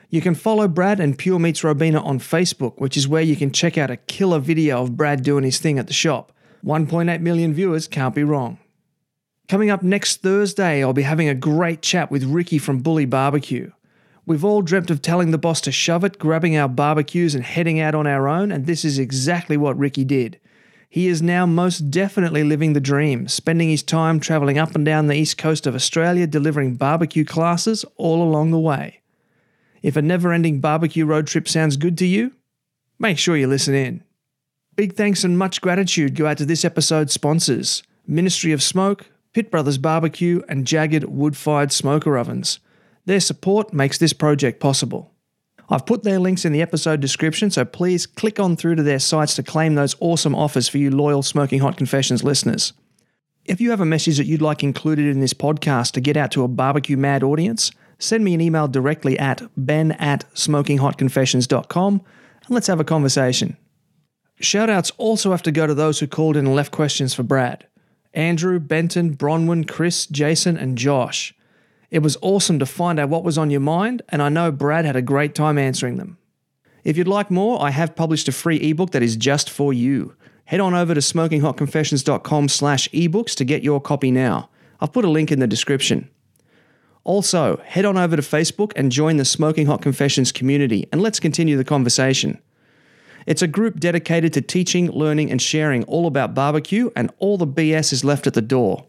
You 0.09 0.23
can 0.23 0.35
follow 0.35 0.67
Brad 0.67 0.99
and 0.99 1.19
Pure 1.19 1.41
Meats 1.41 1.63
Robina 1.63 2.03
on 2.03 2.19
Facebook, 2.19 2.79
which 2.79 2.97
is 2.97 3.07
where 3.07 3.21
you 3.21 3.37
can 3.37 3.53
check 3.53 3.77
out 3.77 3.91
a 3.91 3.99
killer 3.99 4.39
video 4.39 4.83
of 4.83 4.97
Brad 4.97 5.23
doing 5.23 5.45
his 5.45 5.59
thing 5.59 5.79
at 5.79 5.89
the 5.89 5.93
shop. 5.93 6.33
1.8 6.65 7.21
million 7.21 7.53
viewers 7.53 7.87
can't 7.87 8.15
be 8.15 8.25
wrong. 8.25 8.59
Coming 9.47 9.69
up 9.69 9.83
next 9.83 10.23
Thursday, 10.23 10.83
I'll 10.83 10.95
be 10.95 11.03
having 11.03 11.29
a 11.29 11.35
great 11.35 11.83
chat 11.83 12.11
with 12.11 12.25
Ricky 12.25 12.57
from 12.57 12.79
Bully 12.79 13.05
Barbecue. 13.05 13.73
We've 14.25 14.43
all 14.43 14.63
dreamt 14.63 14.91
of 14.91 15.03
telling 15.03 15.33
the 15.33 15.37
boss 15.37 15.61
to 15.61 15.71
shove 15.71 16.03
it, 16.03 16.19
grabbing 16.19 16.57
our 16.57 16.71
barbecues, 16.71 17.35
and 17.35 17.45
heading 17.45 17.79
out 17.79 17.95
on 17.95 18.07
our 18.07 18.27
own, 18.27 18.53
and 18.53 18.65
this 18.65 18.87
is 18.87 18.99
exactly 18.99 19.59
what 19.59 19.79
Ricky 19.79 20.07
did. 20.07 20.41
He 20.89 21.07
is 21.07 21.21
now 21.21 21.45
most 21.45 21.91
definitely 21.91 22.45
living 22.45 22.73
the 22.73 22.81
dream, 22.81 23.29
spending 23.29 23.69
his 23.69 23.83
time 23.83 24.21
travelling 24.21 24.59
up 24.59 24.75
and 24.75 24.85
down 24.85 25.07
the 25.07 25.15
east 25.15 25.37
coast 25.37 25.67
of 25.67 25.75
Australia 25.75 26.27
delivering 26.27 26.77
barbecue 26.77 27.27
classes 27.27 27.85
all 27.97 28.23
along 28.23 28.51
the 28.51 28.59
way. 28.59 29.01
If 29.83 29.97
a 29.97 30.03
never 30.03 30.33
ending 30.33 30.61
barbecue 30.61 31.05
road 31.05 31.27
trip 31.27 31.47
sounds 31.47 31.77
good 31.77 31.99
to 31.99 32.07
you, 32.07 32.33
make 32.99 33.19
sure 33.19 33.37
you 33.37 33.47
listen 33.47 33.75
in. 33.75 34.03
Big 34.77 34.95
thanks 34.95 35.25
and 35.25 35.37
much 35.37 35.61
gratitude 35.61 36.15
go 36.15 36.27
out 36.27 36.39
to 36.39 36.47
this 36.47 36.65
episode's 36.65 37.13
sponsors 37.13 37.83
Ministry 38.07 38.53
of 38.53 38.63
Smoke, 38.63 39.11
Pit 39.35 39.51
Brothers 39.51 39.77
Barbecue, 39.77 40.41
and 40.49 40.65
JAGRD 40.65 41.05
Wood 41.05 41.37
Fired 41.37 41.71
Smoker 41.71 42.17
Ovens. 42.17 42.61
Their 43.05 43.21
support 43.21 43.75
makes 43.75 43.99
this 43.99 44.15
project 44.15 44.59
possible. 44.59 45.13
I've 45.71 45.85
put 45.85 46.03
their 46.03 46.19
links 46.19 46.45
in 46.45 46.53
the 46.53 46.63
episode 46.63 47.01
description, 47.01 47.51
so 47.51 47.65
please 47.65 48.07
click 48.07 48.41
on 48.41 48.57
through 48.57 48.77
to 48.77 48.83
their 48.83 48.99
sites 48.99 49.35
to 49.35 49.43
claim 49.43 49.75
those 49.75 49.97
awesome 50.01 50.35
offers 50.35 50.69
for 50.69 50.79
you 50.79 50.91
loyal 50.91 51.23
Smoking 51.23 51.61
Hot 51.61 51.77
Confessions 51.77 52.25
listeners. 52.25 52.73
If 53.45 53.61
you 53.61 53.71
have 53.71 53.81
a 53.81 53.87
message 53.87 54.17
that 54.17 54.27
you'd 54.27 54.43
like 54.43 54.63
included 54.63 55.07
in 55.07 55.21
this 55.21 55.35
podcast 55.35 55.93
to 55.93 56.01
get 56.01 56.17
out 56.17 56.31
to 56.33 56.43
a 56.43 56.49
barbecue 56.49 56.97
mad 56.97 57.23
audience, 57.23 57.71
send 57.99 58.25
me 58.25 58.35
an 58.35 58.41
email 58.41 58.67
directly 58.69 59.19
at 59.19 59.43
ben 59.57 59.93
at 59.93 60.25
smokinghotconfessions.com 60.35 61.93
and 61.93 62.55
let's 62.55 62.67
have 62.67 62.81
a 62.81 62.85
conversation. 62.85 63.57
Shoutouts 64.41 64.93
also 64.97 65.33
have 65.33 65.43
to 65.43 65.53
go 65.53 65.67
to 65.67 65.75
those 65.75 66.01
who 66.01 66.07
called 66.07 66.37
in 66.37 66.47
and 66.47 66.55
left 66.55 66.73
questions 66.73 67.13
for 67.13 67.23
Brad 67.23 67.67
Andrew, 68.15 68.59
Benton, 68.59 69.17
Bronwyn, 69.17 69.69
Chris, 69.69 70.07
Jason, 70.07 70.57
and 70.57 70.79
Josh. 70.79 71.35
It 71.91 72.01
was 72.01 72.19
awesome 72.21 72.59
to 72.59 72.67
find 72.67 73.01
out 73.01 73.09
what 73.09 73.25
was 73.25 73.39
on 73.39 73.51
your 73.51 73.61
mind, 73.61 74.03
and 74.11 74.21
I 74.21 74.29
know 74.29 74.53
Brad 74.53 74.85
had 74.85 74.97
a 74.97 75.03
great 75.03 75.35
time 75.35 75.57
answering 75.57 75.97
them. 75.97 76.19
If 76.85 76.99
you'd 76.99 77.09
like 77.09 77.31
more, 77.31 77.63
I 77.63 77.71
have 77.71 77.97
published 77.97 78.29
a 78.29 78.33
free 78.33 78.59
ebook 78.59 78.91
that 78.91 79.03
is 79.03 79.17
just 79.17 79.49
for 79.49 79.73
you. 79.73 80.15
Head 80.45 80.61
on 80.61 80.75
over 80.75 80.95
to 80.95 81.01
smokinghotconfessions.com 81.01 82.49
slash 82.49 82.89
ebooks 82.91 83.35
to 83.37 83.45
get 83.45 83.63
your 83.63 83.81
copy 83.81 84.11
now. 84.11 84.51
I've 84.81 84.93
put 84.93 85.05
a 85.05 85.11
link 85.11 85.33
in 85.33 85.41
the 85.41 85.47
description. 85.47 86.11
Also, 87.05 87.57
head 87.65 87.87
on 87.87 87.97
over 87.97 88.17
to 88.17 88.23
Facebook 88.23 88.73
and 88.77 88.93
join 88.93 89.17
the 89.17 89.25
Smoking 89.25 89.67
Hot 89.67 89.81
Confessions 89.81 90.31
community, 90.31 90.87
and 90.93 91.01
let's 91.01 91.21
continue 91.21 91.57
the 91.57 91.65
conversation. 91.65 92.39
It's 93.27 93.43
a 93.43 93.47
group 93.47 93.81
dedicated 93.81 94.35
to 94.35 94.43
teaching, 94.43 94.91
learning, 94.91 95.31
and 95.31 95.41
sharing 95.41 95.85
all 95.85 96.07
about 96.07 96.35
barbecue, 96.35 96.91
and 96.95 97.11
all 97.19 97.39
the 97.39 97.47
BS 97.47 97.95
is 97.95 98.05
left 98.05 98.27
at 98.27 98.35
the 98.35 98.43
door 98.43 98.85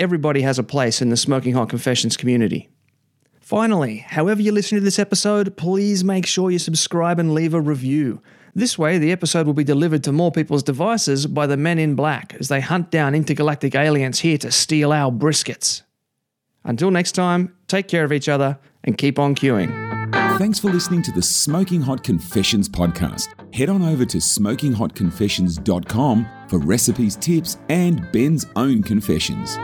everybody 0.00 0.40
has 0.40 0.58
a 0.58 0.64
place 0.64 1.00
in 1.00 1.10
the 1.10 1.16
Smoking 1.16 1.54
Hot 1.54 1.68
Confessions 1.68 2.16
community. 2.16 2.68
Finally, 3.40 3.98
however 3.98 4.40
you 4.40 4.50
listen 4.50 4.78
to 4.78 4.84
this 4.84 4.98
episode, 4.98 5.56
please 5.56 6.02
make 6.02 6.26
sure 6.26 6.50
you 6.50 6.58
subscribe 6.58 7.18
and 7.18 7.34
leave 7.34 7.52
a 7.52 7.60
review. 7.60 8.22
This 8.54 8.78
way, 8.78 8.98
the 8.98 9.12
episode 9.12 9.46
will 9.46 9.54
be 9.54 9.62
delivered 9.62 10.02
to 10.04 10.12
more 10.12 10.32
people's 10.32 10.62
devices 10.62 11.26
by 11.26 11.46
the 11.46 11.56
men 11.56 11.78
in 11.78 11.94
black 11.94 12.34
as 12.40 12.48
they 12.48 12.60
hunt 12.60 12.90
down 12.90 13.14
intergalactic 13.14 13.74
aliens 13.74 14.20
here 14.20 14.38
to 14.38 14.50
steal 14.50 14.92
our 14.92 15.12
briskets. 15.12 15.82
Until 16.64 16.90
next 16.90 17.12
time, 17.12 17.54
take 17.68 17.88
care 17.88 18.04
of 18.04 18.12
each 18.12 18.28
other 18.28 18.58
and 18.82 18.98
keep 18.98 19.18
on 19.18 19.34
queuing. 19.34 19.70
Thanks 20.38 20.58
for 20.58 20.70
listening 20.70 21.02
to 21.02 21.12
the 21.12 21.22
Smoking 21.22 21.82
Hot 21.82 22.02
Confessions 22.02 22.68
podcast. 22.68 23.28
Head 23.54 23.68
on 23.68 23.82
over 23.82 24.04
to 24.06 24.18
smokinghotconfessions.com 24.18 26.26
for 26.48 26.58
recipes, 26.58 27.16
tips, 27.16 27.58
and 27.68 28.10
Ben's 28.12 28.46
own 28.56 28.82
confessions. 28.82 29.56